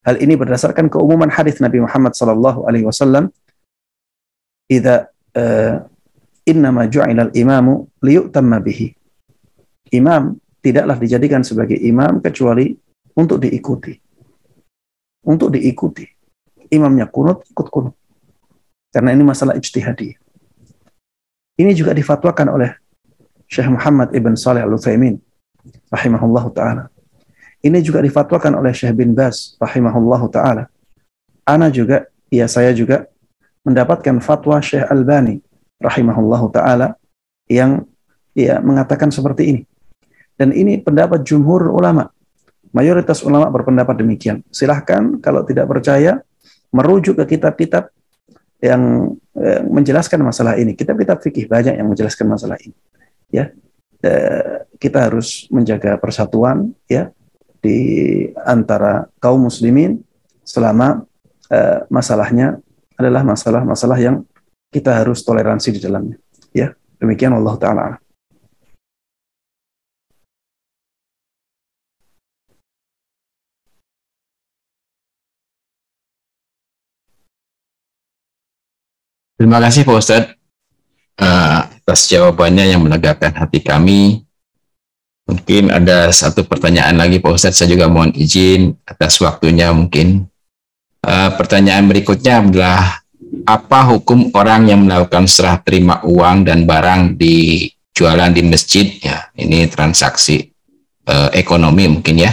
Hal 0.03 0.19
ini 0.19 0.35
berdasarkan 0.35 0.91
keumuman 0.91 1.31
hadis 1.31 1.63
Nabi 1.63 1.79
Muhammad 1.79 2.19
sallallahu 2.19 2.67
alaihi 2.67 2.83
wasallam, 2.83 3.31
"Idza 4.67 5.07
uh, 5.39 5.87
innama 6.43 6.83
ju'ilal 6.91 7.31
imamu 7.31 7.87
liyutamma 8.03 8.59
bihi." 8.59 8.91
Imam 9.95 10.35
tidaklah 10.61 10.95
dijadikan 10.97 11.41
sebagai 11.41 11.75
imam 11.75 12.21
kecuali 12.21 12.73
untuk 13.17 13.41
diikuti. 13.41 13.97
Untuk 15.25 15.53
diikuti. 15.53 16.05
Imamnya 16.71 17.09
kunut, 17.09 17.43
ikut 17.51 17.67
kunut. 17.67 17.95
Karena 18.93 19.11
ini 19.11 19.25
masalah 19.25 19.57
ijtihadi. 19.57 20.15
Ini 21.59 21.71
juga 21.75 21.91
difatwakan 21.91 22.47
oleh 22.47 22.71
Syekh 23.51 23.67
Muhammad 23.67 24.15
Ibn 24.15 24.33
Saleh 24.39 24.63
Al-Uthaymin 24.63 25.19
rahimahullah 25.91 26.45
ta'ala. 26.55 26.83
Ini 27.61 27.77
juga 27.83 28.01
difatwakan 28.01 28.57
oleh 28.57 28.71
Syekh 28.71 28.95
bin 28.95 29.13
Baz 29.13 29.59
rahimahullah 29.59 30.21
ta'ala. 30.31 30.63
Ana 31.45 31.67
juga, 31.67 32.07
ya 32.31 32.47
saya 32.47 32.71
juga 32.71 33.11
mendapatkan 33.67 34.17
fatwa 34.23 34.57
Syekh 34.63 34.87
Albani 34.87 35.43
rahimahullah 35.83 36.41
ta'ala 36.49 36.87
yang 37.51 37.85
ya 38.33 38.63
mengatakan 38.63 39.11
seperti 39.11 39.43
ini. 39.51 39.61
Dan 40.41 40.57
ini 40.57 40.81
pendapat 40.81 41.21
jumhur 41.21 41.69
ulama. 41.69 42.09
Mayoritas 42.73 43.21
ulama 43.21 43.45
berpendapat 43.53 43.93
demikian. 44.01 44.41
Silahkan 44.49 45.21
kalau 45.21 45.45
tidak 45.45 45.69
percaya, 45.69 46.17
merujuk 46.73 47.21
ke 47.21 47.37
kitab-kitab 47.37 47.93
yang 48.57 49.13
eh, 49.37 49.61
menjelaskan 49.61 50.25
masalah 50.25 50.57
ini. 50.57 50.73
Kitab-kitab 50.73 51.21
fikih 51.21 51.45
banyak 51.45 51.77
yang 51.77 51.85
menjelaskan 51.85 52.25
masalah 52.25 52.57
ini. 52.57 52.73
Ya, 53.29 53.53
eh, 54.01 54.65
kita 54.81 55.13
harus 55.13 55.45
menjaga 55.53 56.01
persatuan 56.01 56.73
ya 56.89 57.13
di 57.61 57.77
antara 58.41 59.13
kaum 59.21 59.45
muslimin 59.45 60.01
selama 60.41 61.05
eh, 61.53 61.85
masalahnya 61.93 62.57
adalah 62.97 63.21
masalah-masalah 63.21 64.01
yang 64.01 64.25
kita 64.73 65.05
harus 65.05 65.21
toleransi 65.21 65.77
di 65.77 65.79
dalamnya. 65.85 66.17
Ya, 66.49 66.73
demikian 66.97 67.37
Allah 67.37 67.55
taala. 67.61 68.00
Terima 79.41 79.57
kasih 79.57 79.89
Pak 79.89 79.97
Ustadz 79.97 80.37
uh, 81.17 81.65
atas 81.65 82.05
jawabannya 82.13 82.61
yang 82.61 82.85
menegakkan 82.85 83.33
hati 83.33 83.57
kami. 83.65 84.21
Mungkin 85.25 85.73
ada 85.73 86.13
satu 86.13 86.45
pertanyaan 86.45 86.93
lagi 86.93 87.17
Pak 87.17 87.41
Ustadz, 87.41 87.57
saya 87.57 87.73
juga 87.73 87.89
mohon 87.89 88.13
izin 88.13 88.77
atas 88.85 89.17
waktunya 89.17 89.73
mungkin. 89.73 90.29
Uh, 91.01 91.33
pertanyaan 91.41 91.89
berikutnya 91.89 92.45
adalah 92.45 93.01
apa 93.49 93.89
hukum 93.89 94.29
orang 94.37 94.69
yang 94.69 94.85
melakukan 94.85 95.25
serah 95.25 95.57
terima 95.65 96.05
uang 96.05 96.45
dan 96.45 96.69
barang 96.69 97.17
di 97.17 97.65
jualan 97.97 98.29
di 98.29 98.45
masjid 98.45 98.93
ya 99.01 99.25
ini 99.41 99.65
transaksi 99.65 100.53
uh, 101.09 101.33
ekonomi 101.33 101.89
mungkin 101.89 102.29
ya 102.29 102.31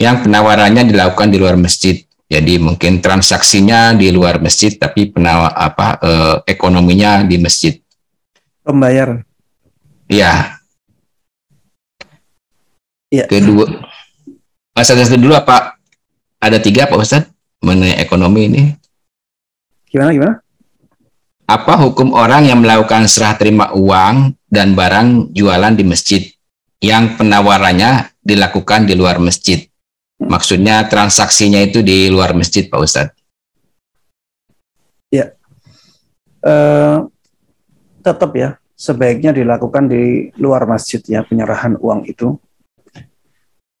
yang 0.00 0.24
penawarannya 0.24 0.88
dilakukan 0.88 1.28
di 1.28 1.36
luar 1.36 1.60
masjid 1.60 2.00
jadi 2.32 2.56
mungkin 2.56 3.04
transaksinya 3.04 3.92
di 3.92 4.08
luar 4.08 4.40
masjid 4.40 4.72
tapi 4.72 5.12
penawa 5.12 5.52
apa 5.52 6.00
eh, 6.00 6.36
ekonominya 6.48 7.28
di 7.28 7.36
masjid. 7.36 7.76
Pembayaran. 8.64 9.20
Iya. 10.08 10.56
Iya. 13.12 13.28
Kedua. 13.28 13.68
Mas 14.72 14.88
satu 14.88 15.20
dulu 15.20 15.36
apa? 15.36 15.76
Ada 16.40 16.56
tiga 16.56 16.88
Pak 16.88 16.96
Ustaz 16.96 17.28
mengenai 17.60 18.00
ekonomi 18.00 18.48
ini. 18.48 18.62
Gimana 19.92 20.16
gimana? 20.16 20.34
Apa 21.44 21.76
hukum 21.84 22.16
orang 22.16 22.48
yang 22.48 22.64
melakukan 22.64 23.04
serah 23.12 23.36
terima 23.36 23.76
uang 23.76 24.32
dan 24.48 24.72
barang 24.72 25.36
jualan 25.36 25.76
di 25.76 25.84
masjid 25.84 26.24
yang 26.80 27.12
penawarannya 27.20 28.08
dilakukan 28.24 28.88
di 28.88 28.96
luar 28.96 29.20
masjid? 29.20 29.68
Maksudnya 30.28 30.86
transaksinya 30.86 31.62
itu 31.62 31.82
di 31.82 32.06
luar 32.10 32.34
masjid, 32.36 32.66
Pak 32.66 32.80
Ustadz? 32.80 33.16
Ya, 35.12 35.36
uh, 36.40 37.04
tetap 38.00 38.32
ya 38.32 38.56
sebaiknya 38.72 39.30
dilakukan 39.36 39.86
di 39.86 40.32
luar 40.40 40.64
masjid 40.64 40.98
ya 41.04 41.20
penyerahan 41.22 41.76
uang 41.76 42.08
itu. 42.08 42.40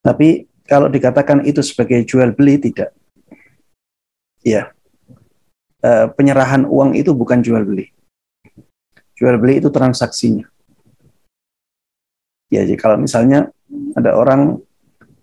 Tapi 0.04 0.46
kalau 0.68 0.92
dikatakan 0.92 1.42
itu 1.48 1.64
sebagai 1.64 2.04
jual 2.04 2.36
beli 2.36 2.60
tidak. 2.60 2.92
Ya, 4.42 4.74
uh, 5.82 6.06
penyerahan 6.12 6.68
uang 6.68 6.98
itu 6.98 7.14
bukan 7.14 7.40
jual 7.40 7.62
beli. 7.64 7.90
Jual 9.16 9.38
beli 9.38 9.62
itu 9.62 9.70
transaksinya. 9.70 10.50
Ya, 12.52 12.68
jadi 12.68 12.76
kalau 12.76 13.00
misalnya 13.00 13.48
ada 13.96 14.12
orang 14.12 14.60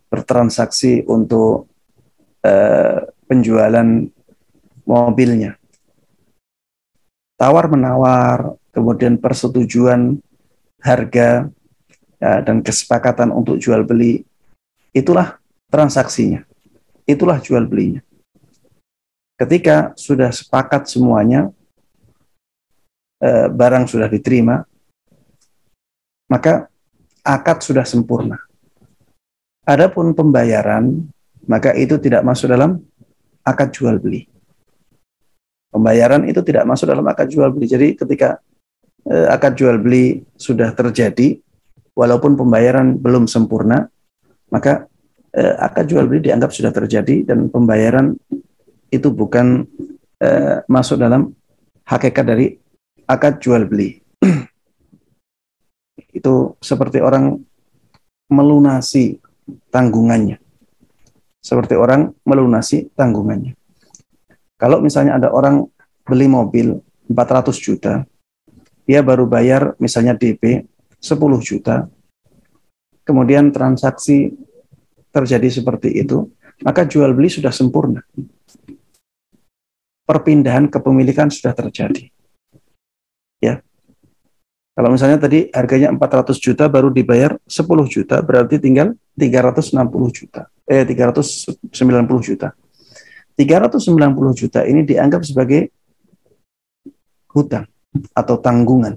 bertransaksi 0.09 1.05
untuk 1.05 1.69
uh, 2.43 2.97
penjualan 3.29 4.09
mobilnya. 4.89 5.55
Tawar 7.39 7.71
menawar, 7.71 8.57
kemudian 8.73 9.15
persetujuan 9.21 10.19
harga 10.81 11.47
ya, 12.19 12.41
dan 12.43 12.59
kesepakatan 12.65 13.31
untuk 13.31 13.61
jual 13.61 13.85
beli, 13.87 14.27
itulah 14.91 15.39
transaksinya, 15.71 16.43
itulah 17.07 17.39
jual 17.39 17.63
belinya. 17.63 18.03
Ketika 19.39 19.95
sudah 19.95 20.35
sepakat 20.35 20.91
semuanya, 20.91 21.47
eh, 23.23 23.47
barang 23.47 23.87
sudah 23.87 24.11
diterima, 24.11 24.67
maka 26.27 26.67
akad 27.23 27.63
sudah 27.63 27.87
sempurna 27.87 28.48
Adapun 29.69 30.17
pembayaran, 30.17 31.05
maka 31.45 31.77
itu 31.77 32.01
tidak 32.01 32.25
masuk 32.25 32.49
dalam 32.49 32.81
akad 33.45 33.69
jual 33.69 34.01
beli. 34.01 34.25
Pembayaran 35.69 36.25
itu 36.25 36.41
tidak 36.41 36.65
masuk 36.65 36.89
dalam 36.89 37.05
akad 37.05 37.29
jual 37.29 37.53
beli. 37.53 37.69
Jadi 37.69 37.93
ketika 37.93 38.41
eh, 39.05 39.29
akad 39.29 39.53
jual 39.53 39.77
beli 39.77 40.25
sudah 40.33 40.73
terjadi, 40.73 41.37
walaupun 41.93 42.33
pembayaran 42.33 42.97
belum 42.97 43.29
sempurna, 43.29 43.85
maka 44.49 44.89
eh, 45.37 45.53
akad 45.61 45.85
jual 45.85 46.09
beli 46.09 46.25
dianggap 46.25 46.49
sudah 46.49 46.73
terjadi 46.73 47.29
dan 47.29 47.53
pembayaran 47.53 48.17
itu 48.89 49.13
bukan 49.13 49.69
eh, 50.17 50.65
masuk 50.65 50.97
dalam 50.97 51.29
hakikat 51.85 52.25
dari 52.25 52.57
akad 53.05 53.37
jual 53.37 53.69
beli. 53.69 54.01
itu 56.17 56.57
seperti 56.57 57.05
orang 57.05 57.37
melunasi 58.33 59.21
tanggungannya. 59.69 60.37
Seperti 61.39 61.73
orang 61.79 62.11
melunasi 62.27 62.91
tanggungannya. 62.93 63.55
Kalau 64.59 64.83
misalnya 64.83 65.15
ada 65.15 65.31
orang 65.31 65.63
beli 66.03 66.27
mobil 66.27 66.75
400 67.07 67.55
juta, 67.55 68.03
dia 68.83 68.99
baru 68.99 69.23
bayar 69.23 69.77
misalnya 69.79 70.17
DP 70.17 70.67
10 70.99 71.15
juta, 71.39 71.87
kemudian 73.07 73.55
transaksi 73.55 74.35
terjadi 75.09 75.61
seperti 75.61 75.95
itu, 76.03 76.27
maka 76.61 76.83
jual 76.83 77.15
beli 77.15 77.31
sudah 77.31 77.55
sempurna. 77.55 78.03
Perpindahan 80.03 80.67
kepemilikan 80.67 81.31
sudah 81.31 81.55
terjadi. 81.55 82.11
Kalau 84.79 84.95
misalnya 84.95 85.19
tadi 85.19 85.51
harganya 85.51 85.91
400 85.91 86.39
juta 86.39 86.71
baru 86.71 86.87
dibayar 86.87 87.35
10 87.43 87.67
juta, 87.91 88.23
berarti 88.23 88.63
tinggal 88.63 88.95
360 89.19 89.75
juta. 90.07 90.47
Eh 90.63 90.87
390 90.87 91.67
juta. 92.23 92.55
390 93.35 94.39
juta 94.39 94.63
ini 94.63 94.87
dianggap 94.87 95.27
sebagai 95.27 95.75
hutang 97.27 97.67
atau 98.15 98.39
tanggungan. 98.39 98.95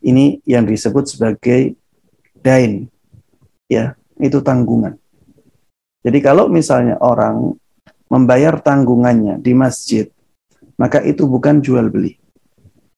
Ini 0.00 0.40
yang 0.48 0.64
disebut 0.64 1.04
sebagai 1.04 1.76
dain. 2.40 2.88
Ya, 3.68 4.00
itu 4.16 4.40
tanggungan. 4.40 4.96
Jadi 6.00 6.24
kalau 6.24 6.48
misalnya 6.48 6.96
orang 7.04 7.52
membayar 8.08 8.56
tanggungannya 8.64 9.44
di 9.44 9.52
masjid, 9.52 10.08
maka 10.80 11.04
itu 11.04 11.28
bukan 11.28 11.60
jual 11.60 11.92
beli. 11.92 12.23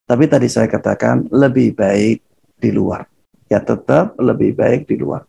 Tapi 0.06 0.24
tadi 0.30 0.46
saya 0.46 0.70
katakan 0.70 1.26
lebih 1.34 1.74
baik 1.74 2.22
di 2.62 2.70
luar. 2.70 3.10
Ya 3.50 3.58
tetap 3.58 4.14
lebih 4.22 4.54
baik 4.54 4.86
di 4.86 4.94
luar. 4.94 5.26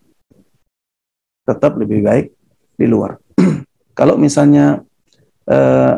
Tetap 1.49 1.81
lebih 1.81 2.05
baik 2.05 2.29
di 2.77 2.85
luar. 2.85 3.17
Kalau 3.97 4.13
misalnya 4.21 4.85
eh, 5.49 5.95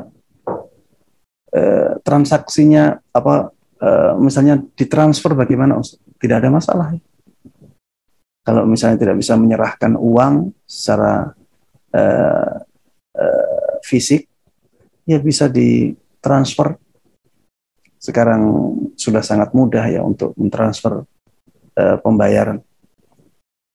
eh, 1.51 1.91
transaksinya 1.99 2.95
apa 3.11 3.51
eh, 3.83 4.13
misalnya 4.15 4.63
ditransfer 4.73 5.35
bagaimana 5.35 5.75
Tidak 6.19 6.35
ada 6.35 6.51
masalah. 6.51 6.95
Kalau 8.43 8.63
misalnya 8.67 8.99
tidak 8.99 9.23
bisa 9.23 9.39
menyerahkan 9.39 9.95
uang 9.95 10.51
secara 10.67 11.31
eh, 11.95 12.55
eh, 13.15 13.71
fisik, 13.87 14.27
ya 15.07 15.19
bisa 15.23 15.47
ditransfer. 15.47 16.75
Sekarang 17.99 18.73
sudah 18.95 19.19
sangat 19.19 19.51
mudah 19.51 19.83
ya 19.91 20.01
untuk 20.01 20.31
mentransfer 20.39 21.03
eh, 21.75 21.97
pembayaran. 21.99 22.63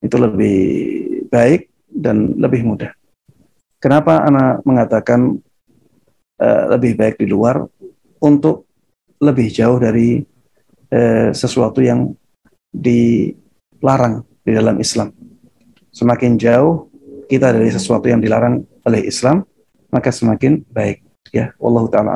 Itu 0.01 0.17
lebih 0.17 0.59
baik 1.29 1.69
dan 1.89 2.35
lebih 2.41 2.65
mudah. 2.65 2.93
Kenapa 3.85 4.25
anak 4.25 4.65
mengatakan 4.65 5.45
uh, 6.41 6.65
lebih 6.73 6.97
baik 6.97 7.21
di 7.21 7.29
luar 7.29 7.63
untuk 8.23 8.65
lebih 9.21 9.53
jauh 9.53 9.77
dari 9.77 10.25
uh, 10.89 11.31
sesuatu 11.31 11.85
yang 11.85 12.11
dilarang 12.73 14.25
di 14.41 14.53
dalam 14.57 14.81
Islam. 14.81 15.13
Semakin 15.95 16.41
jauh 16.41 16.91
kita 17.31 17.55
dari 17.55 17.71
sesuatu 17.71 18.09
yang 18.11 18.19
dilarang 18.19 18.65
oleh 18.89 19.05
Islam, 19.05 19.47
maka 19.93 20.11
semakin 20.11 20.65
baik. 20.73 21.05
Ya, 21.29 21.53
Allah 21.61 21.85
taala 21.93 22.11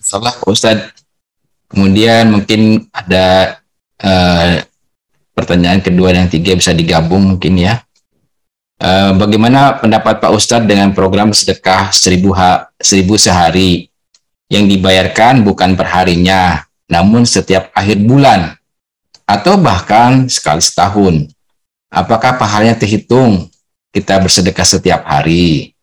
Salah 0.00 0.32
Ustaz. 0.48 0.96
Kemudian 1.70 2.34
mungkin 2.34 2.90
ada 2.90 3.60
uh, 4.02 4.58
pertanyaan 5.36 5.78
kedua 5.78 6.10
dan 6.10 6.26
tiga 6.26 6.56
bisa 6.56 6.74
digabung 6.74 7.36
mungkin 7.36 7.60
ya. 7.60 7.84
Uh, 8.80 9.12
bagaimana 9.14 9.76
pendapat 9.76 10.18
Pak 10.18 10.32
Ustadz 10.32 10.66
dengan 10.66 10.90
program 10.96 11.30
sedekah 11.30 11.92
seribu, 11.92 12.32
ha 12.32 12.72
seribu 12.80 13.20
sehari 13.20 13.92
yang 14.50 14.66
dibayarkan 14.66 15.46
bukan 15.46 15.78
perharinya, 15.78 16.64
namun 16.90 17.22
setiap 17.22 17.70
akhir 17.76 18.02
bulan 18.02 18.56
atau 19.28 19.54
bahkan 19.60 20.26
sekali 20.26 20.64
setahun? 20.64 21.30
Apakah 21.92 22.34
pahalanya 22.34 22.74
terhitung 22.74 23.46
kita 23.94 24.18
bersedekah 24.18 24.66
setiap 24.66 25.06
hari? 25.06 25.76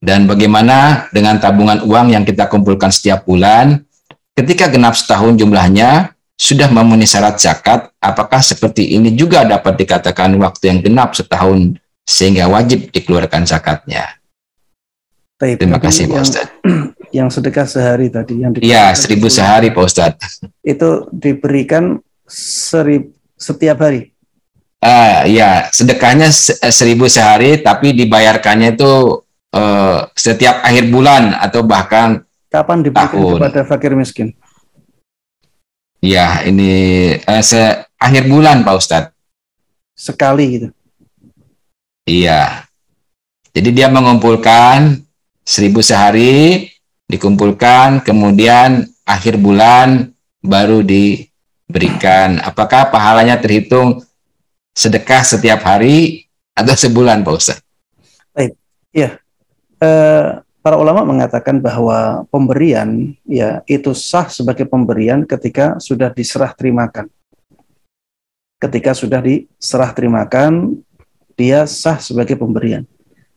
Dan 0.00 0.24
bagaimana 0.24 1.08
dengan 1.12 1.36
tabungan 1.36 1.84
uang 1.84 2.16
yang 2.16 2.24
kita 2.24 2.48
kumpulkan 2.48 2.88
setiap 2.88 3.28
bulan 3.28 3.84
ketika 4.32 4.72
genap 4.72 4.96
setahun 4.96 5.36
jumlahnya 5.36 6.16
sudah 6.40 6.72
memenuhi 6.72 7.04
syarat 7.04 7.36
zakat, 7.36 7.92
apakah 8.00 8.40
seperti 8.40 8.96
ini 8.96 9.12
juga 9.12 9.44
dapat 9.44 9.76
dikatakan 9.76 10.32
waktu 10.40 10.72
yang 10.72 10.78
genap 10.80 11.12
setahun 11.12 11.76
sehingga 12.08 12.48
wajib 12.48 12.88
dikeluarkan 12.88 13.44
zakatnya. 13.44 14.16
Taib, 15.36 15.60
Terima 15.60 15.76
kasih 15.76 16.08
Pak 16.08 16.20
Ustaz. 16.24 16.48
Yang 17.10 17.28
sedekah 17.40 17.66
sehari 17.66 18.06
tadi 18.06 18.38
yang 18.38 18.54
Iya, 18.62 18.94
seribu 18.94 19.26
sehari 19.26 19.74
Pak 19.74 19.82
Ustaz. 19.82 20.14
Itu 20.62 21.10
diberikan 21.10 21.98
seri, 22.22 23.10
setiap 23.34 23.82
hari. 23.82 24.14
Ah, 24.78 25.26
ya, 25.26 25.66
sedekahnya 25.74 26.30
seribu 26.70 27.10
sehari, 27.10 27.58
tapi 27.58 27.90
dibayarkannya 27.98 28.78
itu 28.78 29.26
uh, 29.54 30.06
setiap 30.14 30.62
akhir 30.62 30.90
bulan 30.90 31.34
atau 31.38 31.62
bahkan 31.66 32.22
kapan 32.50 32.82
diberikan 32.82 33.14
tahun. 33.14 33.38
kepada 33.38 33.60
fakir 33.66 33.92
miskin? 33.94 34.28
Ya, 36.00 36.40
ini 36.48 36.72
uh, 37.28 37.42
se 37.44 37.84
akhir 38.00 38.26
bulan 38.26 38.64
Pak 38.64 38.74
Ustadz. 38.76 39.12
Sekali 39.92 40.44
gitu. 40.56 40.68
Iya. 42.08 42.64
Jadi 43.52 43.68
dia 43.74 43.92
mengumpulkan 43.92 45.04
seribu 45.44 45.82
sehari, 45.82 46.70
dikumpulkan, 47.10 48.00
kemudian 48.06 48.86
akhir 49.02 49.36
bulan 49.36 50.14
baru 50.40 50.80
diberikan. 50.80 52.38
Apakah 52.40 52.88
pahalanya 52.88 53.36
terhitung 53.42 54.00
sedekah 54.72 55.26
setiap 55.26 55.60
hari 55.66 56.30
atau 56.54 56.72
sebulan, 56.72 57.26
Pak 57.26 57.34
Ustaz? 57.34 57.58
Baik, 58.32 58.54
ya. 58.94 59.18
Eh, 59.80 60.28
para 60.60 60.76
ulama 60.76 61.08
mengatakan 61.08 61.56
bahwa 61.56 62.28
pemberian 62.28 63.16
ya 63.24 63.64
itu 63.64 63.96
sah 63.96 64.28
sebagai 64.28 64.68
pemberian 64.68 65.24
ketika 65.24 65.80
sudah 65.80 66.12
diserah 66.12 66.52
terimakan. 66.52 67.08
Ketika 68.60 68.92
sudah 68.92 69.24
diserah 69.24 69.96
terimakan 69.96 70.84
dia 71.32 71.64
sah 71.64 71.96
sebagai 71.96 72.36
pemberian. 72.36 72.84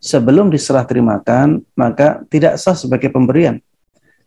Sebelum 0.04 0.52
diserah 0.52 0.84
terimakan, 0.84 1.64
maka 1.80 2.28
tidak 2.28 2.60
sah 2.60 2.76
sebagai 2.76 3.08
pemberian. 3.08 3.64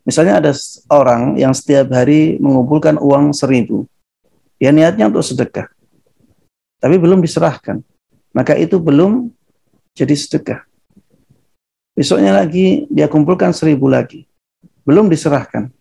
Misalnya 0.09 0.41
ada 0.41 0.53
orang 0.89 1.37
yang 1.37 1.53
setiap 1.53 1.93
hari 1.93 2.41
mengumpulkan 2.41 2.97
uang 2.97 3.37
seribu. 3.37 3.85
Dia 4.57 4.73
niatnya 4.73 5.13
untuk 5.13 5.21
sedekah. 5.21 5.69
Tapi 6.81 6.97
belum 6.97 7.21
diserahkan. 7.21 7.85
Maka 8.33 8.57
itu 8.57 8.81
belum 8.81 9.29
jadi 9.93 10.17
sedekah. 10.17 10.65
Besoknya 11.97 12.37
lagi 12.37 12.85
dia 12.93 13.09
kumpulkan 13.09 13.57
seribu 13.57 13.89
lagi. 13.89 14.29
Belum 14.85 15.09
diserahkan. 15.09 15.73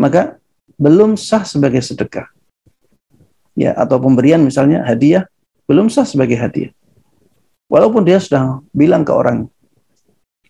Maka 0.00 0.40
belum 0.80 1.20
sah 1.20 1.44
sebagai 1.44 1.84
sedekah. 1.84 2.32
Ya, 3.52 3.76
atau 3.76 4.00
pemberian 4.00 4.40
misalnya 4.40 4.80
hadiah 4.88 5.28
belum 5.68 5.92
sah 5.92 6.08
sebagai 6.08 6.40
hadiah. 6.40 6.72
Walaupun 7.68 8.02
dia 8.02 8.16
sudah 8.18 8.64
bilang 8.72 9.04
ke 9.04 9.12
orang, 9.12 9.46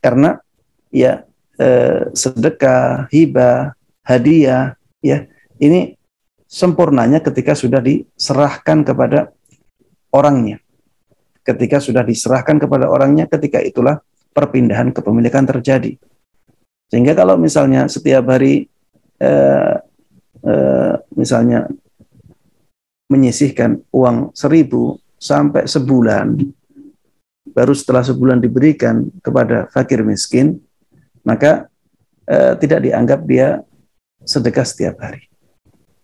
karena 0.00 0.40
ya 0.88 1.26
eh, 1.60 2.08
sedekah, 2.16 3.10
hibah, 3.12 3.76
hadiah, 4.06 4.78
ya 5.04 5.28
ini 5.60 6.00
sempurnanya 6.48 7.20
ketika 7.20 7.52
sudah 7.52 7.82
diserahkan 7.84 8.86
kepada 8.86 9.34
orangnya. 10.14 10.62
Ketika 11.44 11.82
sudah 11.82 12.00
diserahkan 12.00 12.56
kepada 12.56 12.88
orangnya, 12.88 13.28
ketika 13.28 13.60
itulah 13.60 14.00
perpindahan 14.30 14.94
kepemilikan 14.94 15.44
terjadi. 15.46 15.98
Sehingga 16.90 17.14
kalau 17.14 17.38
misalnya 17.38 17.86
setiap 17.86 18.26
hari 18.30 18.66
eh, 19.22 19.76
eh, 20.42 20.94
misalnya 21.14 21.70
menyisihkan 23.10 23.82
uang 23.90 24.34
seribu 24.34 24.98
sampai 25.18 25.66
sebulan, 25.66 26.38
baru 27.50 27.74
setelah 27.74 28.06
sebulan 28.06 28.38
diberikan 28.38 29.10
kepada 29.22 29.66
fakir 29.70 30.02
miskin, 30.02 30.62
maka 31.26 31.70
eh, 32.26 32.54
tidak 32.58 32.86
dianggap 32.86 33.20
dia 33.26 33.62
sedekah 34.22 34.66
setiap 34.66 34.98
hari. 35.02 35.26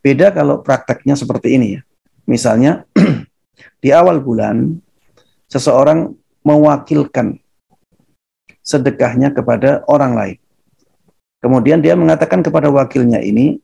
Beda 0.03 0.31
kalau 0.31 0.63
prakteknya 0.63 1.19
seperti 1.19 1.59
ini 1.59 1.69
ya. 1.79 1.83
Misalnya 2.27 2.87
di 3.83 3.91
awal 3.91 4.23
bulan 4.23 4.79
seseorang 5.47 6.15
mewakilkan 6.47 7.39
sedekahnya 8.67 9.31
kepada 9.31 9.87
orang 9.87 10.13
lain. 10.19 10.39
Kemudian 11.39 11.79
dia 11.79 11.95
mengatakan 11.95 12.43
kepada 12.43 12.67
wakilnya 12.67 13.23
ini, 13.23 13.63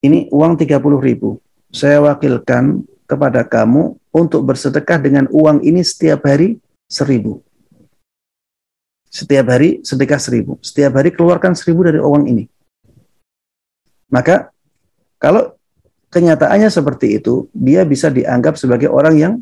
ini 0.00 0.32
uang 0.32 0.56
30 0.56 0.80
ribu. 1.04 1.36
Saya 1.68 2.00
wakilkan 2.00 2.80
kepada 3.04 3.44
kamu 3.44 4.00
untuk 4.08 4.48
bersedekah 4.48 4.96
dengan 4.96 5.28
uang 5.28 5.60
ini 5.60 5.84
setiap 5.84 6.24
hari 6.24 6.56
seribu. 6.88 7.44
Setiap 9.12 9.52
hari 9.52 9.84
sedekah 9.84 10.16
seribu. 10.16 10.56
Setiap 10.64 10.96
hari 10.96 11.12
keluarkan 11.12 11.52
seribu 11.52 11.84
dari 11.84 12.00
uang 12.00 12.24
ini. 12.24 12.48
Maka 14.08 14.48
kalau 15.20 15.52
kenyataannya 16.08 16.72
seperti 16.72 17.20
itu, 17.20 17.52
dia 17.52 17.84
bisa 17.84 18.08
dianggap 18.08 18.56
sebagai 18.56 18.88
orang 18.88 19.14
yang 19.20 19.34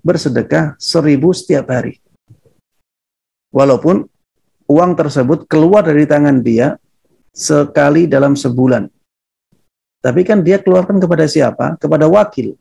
bersedekah 0.00 0.80
seribu 0.80 1.36
setiap 1.36 1.68
hari. 1.68 2.00
Walaupun 3.50 4.06
uang 4.70 4.92
tersebut 4.94 5.50
keluar 5.50 5.82
dari 5.82 6.06
tangan 6.06 6.38
dia 6.42 6.78
sekali 7.34 8.06
dalam 8.06 8.38
sebulan. 8.38 8.86
Tapi 10.00 10.22
kan 10.24 10.40
dia 10.40 10.62
keluarkan 10.62 11.02
kepada 11.02 11.26
siapa? 11.26 11.76
Kepada 11.76 12.06
wakil. 12.08 12.56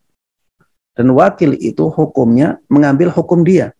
Dan 0.97 1.15
wakil 1.15 1.55
itu 1.55 1.87
hukumnya 1.87 2.59
mengambil 2.67 3.13
hukum 3.13 3.45
dia. 3.45 3.71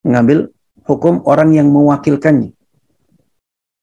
Mengambil 0.00 0.48
hukum 0.88 1.20
orang 1.28 1.52
yang 1.52 1.68
mewakilkannya. 1.68 2.56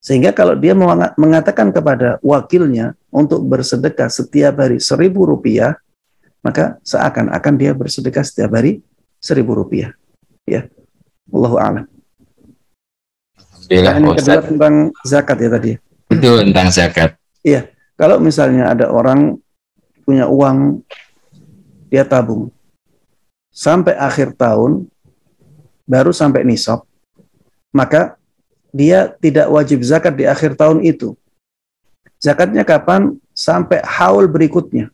Sehingga 0.01 0.31
kalau 0.31 0.55
dia 0.55 0.71
mengatakan 1.19 1.75
kepada 1.75 2.17
wakilnya 2.23 2.95
untuk 3.11 3.43
bersedekah 3.43 4.07
setiap 4.07 4.63
hari 4.63 4.79
seribu 4.79 5.27
rupiah, 5.27 5.75
maka 6.41 6.79
seakan-akan 6.87 7.53
dia 7.59 7.75
bersedekah 7.75 8.23
setiap 8.23 8.55
hari 8.55 8.81
seribu 9.19 9.53
rupiah. 9.53 9.91
Ya, 10.47 10.71
Allahu. 11.29 11.59
Nah, 13.67 13.99
ini 13.99 14.09
kedua 14.15 14.41
tentang 14.43 14.75
zakat 15.03 15.37
ya 15.43 15.49
tadi. 15.51 15.71
Itu 16.07 16.29
tentang 16.39 16.67
zakat. 16.71 17.09
Iya, 17.43 17.67
kalau 17.99 18.19
misalnya 18.23 18.71
ada 18.71 18.87
orang 18.87 19.35
punya 20.07 20.27
uang 20.27 20.83
dia 21.91 22.07
tabung. 22.07 22.47
Sampai 23.51 23.97
akhir 23.97 24.37
tahun, 24.37 24.87
baru 25.83 26.13
sampai 26.13 26.45
nisab, 26.45 26.85
maka 27.73 28.15
dia 28.71 29.11
tidak 29.19 29.49
wajib 29.49 29.81
zakat 29.83 30.13
di 30.15 30.29
akhir 30.29 30.55
tahun 30.55 30.85
itu. 30.85 31.17
Zakatnya 32.21 32.63
kapan? 32.63 33.17
Sampai 33.33 33.81
haul 33.85 34.25
berikutnya. 34.25 34.89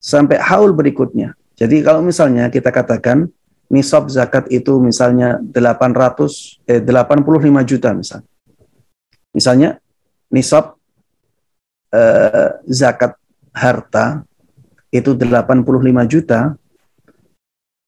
Sampai 0.00 0.40
haul 0.40 0.72
berikutnya. 0.72 1.36
Jadi 1.56 1.84
kalau 1.84 2.00
misalnya 2.00 2.48
kita 2.48 2.72
katakan 2.72 3.28
nisab 3.72 4.12
zakat 4.12 4.52
itu 4.52 4.76
misalnya 4.78 5.40
800 5.40 6.60
eh 6.68 6.84
85 6.84 7.64
juta 7.64 7.88
misalnya. 7.96 8.30
Misalnya 9.32 9.70
nisab 10.28 10.76
eh, 11.88 12.60
zakat 12.68 13.16
harta 13.56 14.28
itu 14.92 15.16
85 15.16 15.64
juta, 16.04 16.52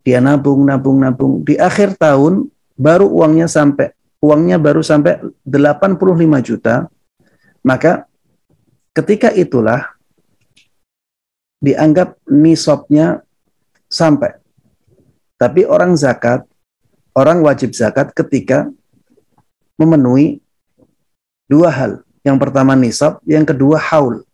dia 0.01 0.21
nabung, 0.25 0.65
nabung, 0.65 0.97
nabung. 1.05 1.45
Di 1.45 1.61
akhir 1.61 2.01
tahun 2.01 2.49
baru 2.81 3.13
uangnya 3.13 3.45
sampai 3.45 3.93
uangnya 4.25 4.57
baru 4.57 4.81
sampai 4.81 5.21
85 5.45 6.01
juta, 6.41 6.89
maka 7.61 8.09
ketika 8.97 9.29
itulah 9.37 9.93
dianggap 11.61 12.17
nisabnya 12.29 13.21
sampai. 13.89 14.44
Tapi 15.45 15.69
orang 15.69 15.93
zakat, 15.93 16.49
orang 17.13 17.45
wajib 17.45 17.77
zakat 17.77 18.17
ketika 18.17 18.65
memenuhi 19.77 20.41
dua 21.53 21.69
hal. 21.69 22.01
Yang 22.25 22.49
pertama 22.49 22.73
nisab, 22.73 23.21
yang 23.29 23.45
kedua 23.45 23.77
haul. 23.77 24.25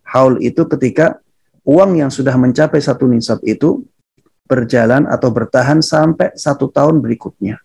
Haul 0.00 0.40
itu 0.40 0.64
ketika 0.64 1.20
uang 1.60 2.00
yang 2.00 2.08
sudah 2.08 2.32
mencapai 2.40 2.80
satu 2.80 3.04
nisab 3.04 3.44
itu 3.44 3.84
berjalan 4.48 5.04
atau 5.04 5.28
bertahan 5.28 5.84
sampai 5.84 6.32
satu 6.32 6.72
tahun 6.72 7.04
berikutnya. 7.04 7.60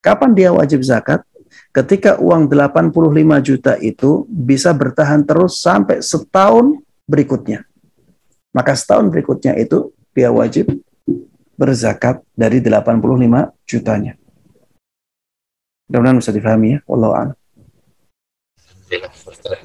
Kapan 0.00 0.32
dia 0.32 0.56
wajib 0.56 0.80
zakat? 0.80 1.20
Ketika 1.68 2.16
uang 2.16 2.48
85 2.48 2.96
juta 3.44 3.76
itu 3.76 4.24
bisa 4.24 4.72
bertahan 4.72 5.20
terus 5.28 5.60
sampai 5.60 6.00
setahun 6.00 6.80
berikutnya. 7.04 7.68
Maka 8.56 8.72
setahun 8.72 9.12
berikutnya 9.12 9.52
itu 9.60 9.92
dia 10.16 10.32
wajib 10.32 10.80
berzakat 11.60 12.24
dari 12.32 12.64
85 12.64 13.52
jutanya. 13.68 14.16
Mudah-mudahan 15.92 16.16
bisa 16.16 16.32
difahami 16.32 16.68
ya. 16.72 16.78
Wallahu 16.88 17.36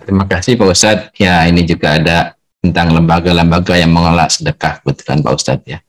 Terima 0.04 0.28
kasih 0.28 0.60
Pak 0.60 0.68
Ustadz. 0.68 1.10
Ya 1.16 1.48
ini 1.48 1.64
juga 1.64 1.96
ada 1.96 2.36
tentang 2.60 2.92
lembaga-lembaga 2.92 3.80
yang 3.80 3.96
mengelola 3.96 4.28
sedekah 4.28 4.84
kebetulan 4.84 5.24
Pak 5.24 5.34
Ustadz 5.40 5.70
ya. 5.70 5.80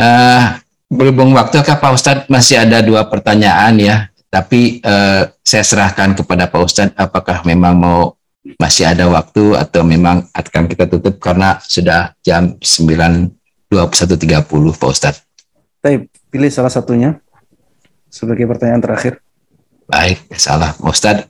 Uh, 0.00 0.56
berhubung 0.88 1.36
waktu 1.36 1.60
Pak 1.60 1.92
Ustadz 1.92 2.26
masih 2.32 2.64
ada 2.64 2.80
dua 2.80 3.04
pertanyaan 3.04 3.76
ya, 3.76 3.96
tapi 4.32 4.80
uh, 4.80 5.28
saya 5.44 5.64
serahkan 5.66 6.16
kepada 6.16 6.48
Pak 6.48 6.62
Ustadz 6.64 6.96
apakah 6.96 7.44
memang 7.44 7.76
mau 7.76 8.16
masih 8.58 8.88
ada 8.88 9.06
waktu 9.06 9.54
atau 9.54 9.86
memang 9.86 10.26
akan 10.34 10.66
kita 10.66 10.90
tutup 10.90 11.20
karena 11.22 11.62
sudah 11.62 12.16
jam 12.26 12.58
9.21.30 13.72 14.76
Pak 14.76 14.90
Ustadz. 14.92 15.24
Baik, 15.80 16.12
pilih 16.28 16.52
salah 16.52 16.68
satunya 16.68 17.16
sebagai 18.12 18.44
pertanyaan 18.44 18.84
terakhir. 18.84 19.24
Baik, 19.88 20.20
salah 20.36 20.76
Pak 20.76 20.92
Ustadz. 20.92 21.26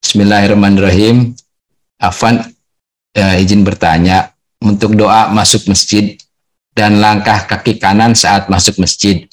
Bismillahirrahmanirrahim. 0.00 1.36
Afan 2.00 2.42
eh, 3.14 3.44
izin 3.44 3.62
bertanya 3.62 4.32
untuk 4.64 4.96
doa 4.96 5.28
masuk 5.30 5.68
masjid 5.70 6.16
dan 6.72 6.98
langkah 6.98 7.44
kaki 7.44 7.76
kanan 7.76 8.16
saat 8.16 8.48
masuk 8.48 8.80
masjid. 8.80 9.28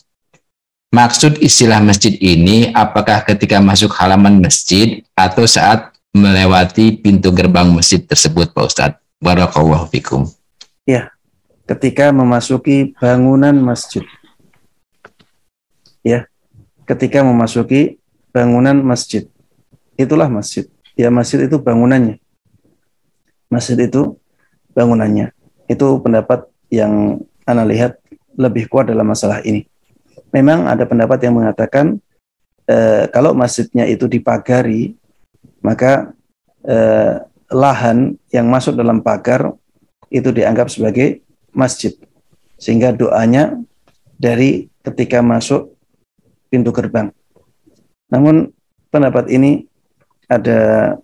Maksud 0.89 1.39
istilah 1.39 1.79
masjid 1.79 2.13
ini 2.19 2.73
apakah 2.75 3.23
ketika 3.23 3.61
masuk 3.61 3.93
halaman 3.95 4.41
masjid 4.41 5.05
atau 5.15 5.45
saat 5.47 5.93
melewati 6.11 6.97
pintu 6.97 7.29
gerbang 7.29 7.69
masjid 7.71 8.01
tersebut 8.03 8.51
Pak 8.51 8.65
Ustadz? 8.67 8.99
Barakallahu 9.21 9.85
fikum. 9.91 10.25
Ya, 10.87 11.13
ketika 11.69 12.09
memasuki 12.09 12.97
bangunan 12.97 13.53
masjid. 13.61 14.01
Ya, 16.01 16.25
ketika 16.89 17.21
memasuki 17.21 18.01
bangunan 18.33 18.81
masjid. 18.81 19.29
Itulah 19.93 20.25
masjid. 20.31 20.65
Ya, 20.97 21.13
masjid 21.13 21.45
itu 21.45 21.61
bangunannya 21.61 22.17
masjid 23.51 23.75
itu 23.81 24.15
bangunannya. 24.77 25.33
Itu 25.65 25.99
pendapat 25.99 26.47
yang 26.69 27.21
Anda 27.43 27.65
lihat 27.65 27.97
lebih 28.37 28.69
kuat 28.69 28.93
dalam 28.93 29.09
masalah 29.09 29.41
ini. 29.43 29.65
Memang 30.29 30.69
ada 30.69 30.85
pendapat 30.85 31.25
yang 31.25 31.41
mengatakan 31.41 31.97
eh, 32.69 33.09
kalau 33.09 33.33
masjidnya 33.33 33.89
itu 33.89 34.05
dipagari, 34.05 34.93
maka 35.65 36.13
eh, 36.63 37.25
lahan 37.49 38.13
yang 38.29 38.45
masuk 38.45 38.77
dalam 38.77 39.01
pagar 39.01 39.49
itu 40.13 40.29
dianggap 40.29 40.69
sebagai 40.69 41.25
masjid. 41.59 41.91
Sehingga 42.55 42.95
doanya 42.95 43.59
dari 44.15 44.71
ketika 44.79 45.19
masuk 45.19 45.75
pintu 46.47 46.71
gerbang. 46.71 47.11
Namun 48.07 48.55
pendapat 48.87 49.27
ini 49.27 49.67
ada 50.31 50.95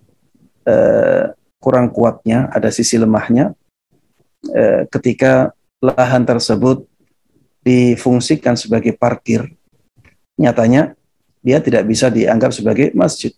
eh, 0.64 1.24
kurang 1.60 1.92
kuatnya, 1.92 2.48
ada 2.48 2.72
sisi 2.72 2.96
lemahnya 2.96 3.52
eh, 4.48 4.88
ketika 4.88 5.52
lahan 5.84 6.24
tersebut 6.24 6.88
difungsikan 7.60 8.56
sebagai 8.56 8.96
parkir. 8.96 9.44
Nyatanya 10.38 10.96
dia 11.42 11.58
tidak 11.58 11.86
bisa 11.86 12.10
dianggap 12.10 12.54
sebagai 12.54 12.94
masjid. 12.94 13.34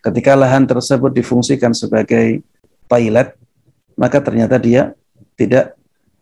Ketika 0.00 0.32
lahan 0.36 0.64
tersebut 0.64 1.12
difungsikan 1.12 1.76
sebagai 1.76 2.40
toilet, 2.86 3.36
maka 3.96 4.20
ternyata 4.20 4.56
dia 4.60 4.96
tidak 5.36 5.75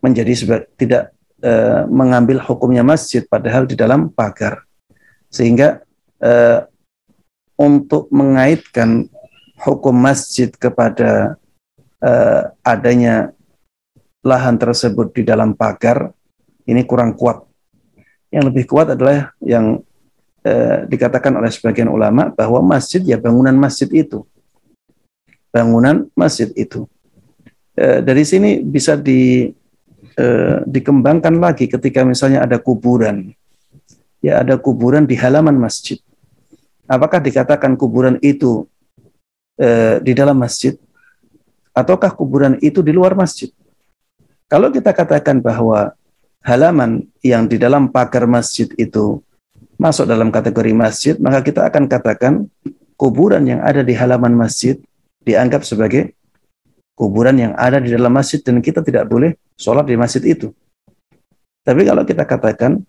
menjadi 0.04 0.60
tidak 0.76 1.16
eh, 1.40 1.88
mengambil 1.88 2.44
hukumnya 2.44 2.84
masjid 2.84 3.24
padahal 3.24 3.64
di 3.64 3.72
dalam 3.72 4.12
pagar. 4.12 4.68
Sehingga 5.32 5.80
eh, 6.20 6.60
untuk 7.56 8.12
mengaitkan 8.12 9.08
hukum 9.62 9.94
masjid 9.94 10.50
kepada 10.50 11.38
uh, 12.02 12.42
adanya 12.66 13.30
lahan 14.24 14.58
tersebut 14.58 15.14
di 15.14 15.22
dalam 15.22 15.54
pagar 15.54 16.10
ini 16.66 16.82
kurang 16.84 17.14
kuat. 17.14 17.44
Yang 18.34 18.44
lebih 18.50 18.64
kuat 18.66 18.92
adalah 18.98 19.30
yang 19.38 19.80
uh, 20.42 20.78
dikatakan 20.90 21.32
oleh 21.38 21.52
sebagian 21.52 21.86
ulama 21.86 22.34
bahwa 22.34 22.60
masjid 22.64 23.00
ya 23.04 23.16
bangunan 23.16 23.54
masjid 23.54 23.86
itu. 23.94 24.26
Bangunan 25.54 26.10
masjid 26.18 26.50
itu. 26.58 26.90
Uh, 27.78 28.02
dari 28.02 28.26
sini 28.26 28.58
bisa 28.58 28.98
di 28.98 29.54
uh, 30.18 30.62
dikembangkan 30.66 31.36
lagi 31.38 31.70
ketika 31.70 32.02
misalnya 32.02 32.42
ada 32.42 32.58
kuburan. 32.58 33.32
Ya 34.24 34.40
ada 34.40 34.56
kuburan 34.56 35.04
di 35.04 35.14
halaman 35.20 35.60
masjid. 35.60 36.00
Apakah 36.88 37.20
dikatakan 37.20 37.76
kuburan 37.80 38.16
itu 38.20 38.68
e, 39.56 40.00
di 40.00 40.12
dalam 40.16 40.36
masjid 40.36 40.76
ataukah 41.76 42.12
kuburan 42.12 42.56
itu 42.64 42.80
di 42.80 42.92
luar 42.92 43.12
masjid? 43.16 43.52
Kalau 44.48 44.72
kita 44.72 44.96
katakan 44.96 45.40
bahwa 45.40 45.96
halaman 46.44 47.08
yang 47.24 47.48
di 47.48 47.56
dalam 47.56 47.88
pagar 47.88 48.28
masjid 48.28 48.68
itu 48.76 49.20
masuk 49.80 50.04
dalam 50.04 50.28
kategori 50.28 50.72
masjid, 50.76 51.14
maka 51.20 51.40
kita 51.40 51.64
akan 51.68 51.84
katakan 51.88 52.48
kuburan 53.00 53.44
yang 53.48 53.60
ada 53.64 53.80
di 53.80 53.96
halaman 53.96 54.36
masjid 54.36 54.76
dianggap 55.24 55.64
sebagai 55.64 56.12
kuburan 56.94 57.36
yang 57.36 57.52
ada 57.58 57.82
di 57.82 57.90
dalam 57.90 58.14
masjid 58.14 58.38
dan 58.40 58.62
kita 58.62 58.80
tidak 58.80 59.10
boleh 59.10 59.34
sholat 59.58 59.86
di 59.86 59.98
masjid 59.98 60.22
itu. 60.22 60.54
Tapi 61.66 61.82
kalau 61.82 62.06
kita 62.06 62.22
katakan 62.22 62.82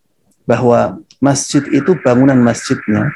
bahwa 0.45 1.01
masjid 1.17 1.65
itu 1.73 1.97
bangunan 2.05 2.37
masjidnya, 2.37 3.09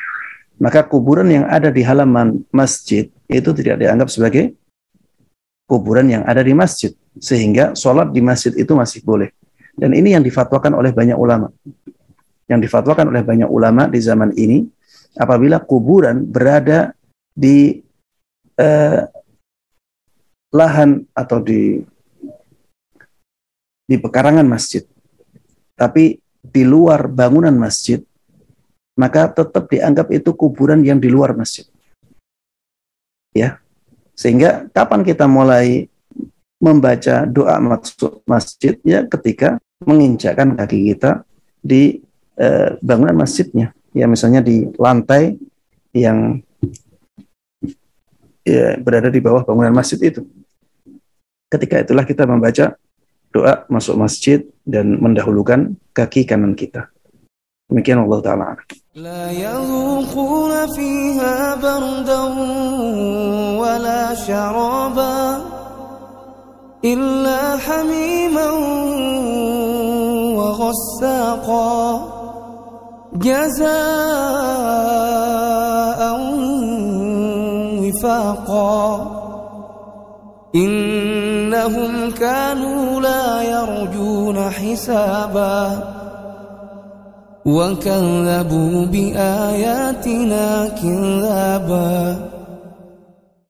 maka 0.58 0.82
kuburan 0.84 1.30
yang 1.30 1.46
ada 1.46 1.70
di 1.70 1.86
halaman 1.86 2.42
masjid 2.50 3.08
itu 3.30 3.50
tidak 3.54 3.80
dianggap 3.80 4.10
sebagai 4.10 4.58
kuburan 5.70 6.10
yang 6.10 6.24
ada 6.26 6.42
di 6.42 6.58
masjid. 6.58 6.92
Sehingga 7.22 7.78
sholat 7.78 8.10
di 8.10 8.24
masjid 8.26 8.56
itu 8.58 8.74
masih 8.74 9.06
boleh. 9.06 9.30
Dan 9.78 9.94
ini 9.94 10.18
yang 10.18 10.26
difatwakan 10.26 10.74
oleh 10.76 10.90
banyak 10.90 11.16
ulama. 11.16 11.54
Yang 12.50 12.66
difatwakan 12.66 13.14
oleh 13.14 13.22
banyak 13.22 13.46
ulama 13.46 13.86
di 13.86 14.02
zaman 14.02 14.34
ini, 14.34 14.66
apabila 15.20 15.62
kuburan 15.62 16.26
berada 16.26 16.96
di 17.36 17.84
eh, 18.58 19.00
lahan 20.50 21.06
atau 21.14 21.40
di 21.42 21.82
di 23.90 23.96
pekarangan 23.98 24.46
masjid, 24.46 24.86
tapi 25.74 26.22
di 26.46 26.64
luar 26.66 27.10
bangunan 27.10 27.54
masjid, 27.54 28.02
maka 28.94 29.30
tetap 29.34 29.66
dianggap 29.66 30.14
itu 30.14 30.30
kuburan 30.38 30.86
yang 30.86 31.02
di 31.02 31.10
luar 31.10 31.34
masjid. 31.34 31.66
Ya, 33.34 33.62
sehingga 34.14 34.70
kapan 34.74 35.02
kita 35.02 35.26
mulai 35.26 35.90
membaca 36.60 37.24
doa 37.24 37.56
masuk 37.58 38.22
masjid 38.28 38.76
ya 38.84 39.08
ketika 39.08 39.58
menginjakkan 39.82 40.60
kaki 40.60 40.92
kita 40.94 41.24
di 41.64 42.04
eh, 42.36 42.76
bangunan 42.84 43.16
masjidnya. 43.16 43.72
Ya 43.96 44.06
misalnya 44.06 44.46
di 44.46 44.70
lantai 44.78 45.40
yang 45.96 46.44
ya, 48.46 48.78
berada 48.78 49.10
di 49.10 49.18
bawah 49.24 49.42
bangunan 49.42 49.74
masjid 49.74 49.98
itu 49.98 50.22
ketika 51.53 51.83
itulah 51.85 52.05
kita 52.07 52.27
membaca 52.27 52.75
doa 53.35 53.67
masuk 53.67 53.99
masjid 53.99 54.43
dan 54.63 54.99
mendahulukan 55.03 55.75
kaki 55.95 56.27
kanan 56.27 56.55
kita 56.55 56.91
demikian 57.71 58.03
Allah 58.05 58.21
taala 58.23 58.47
لا 58.95 59.27
يذوقون 59.27 60.67
فيها 60.79 61.55
بردا 61.55 62.23
ولا 63.59 64.15
شرابا 64.15 65.43
إلا 66.85 67.57
حميما 67.57 68.51
وغساقا 70.39 71.75
جزاء 73.15 73.75
وفاقا 77.83 79.11
إنهم 81.50 82.12
كانوا 82.12 83.02
لا 83.02 83.42
يرجون 83.42 84.50
حسابا 84.50 85.80
وكذبوا 87.46 88.86
بآياتنا 88.86 90.68
كذابا 90.68 92.16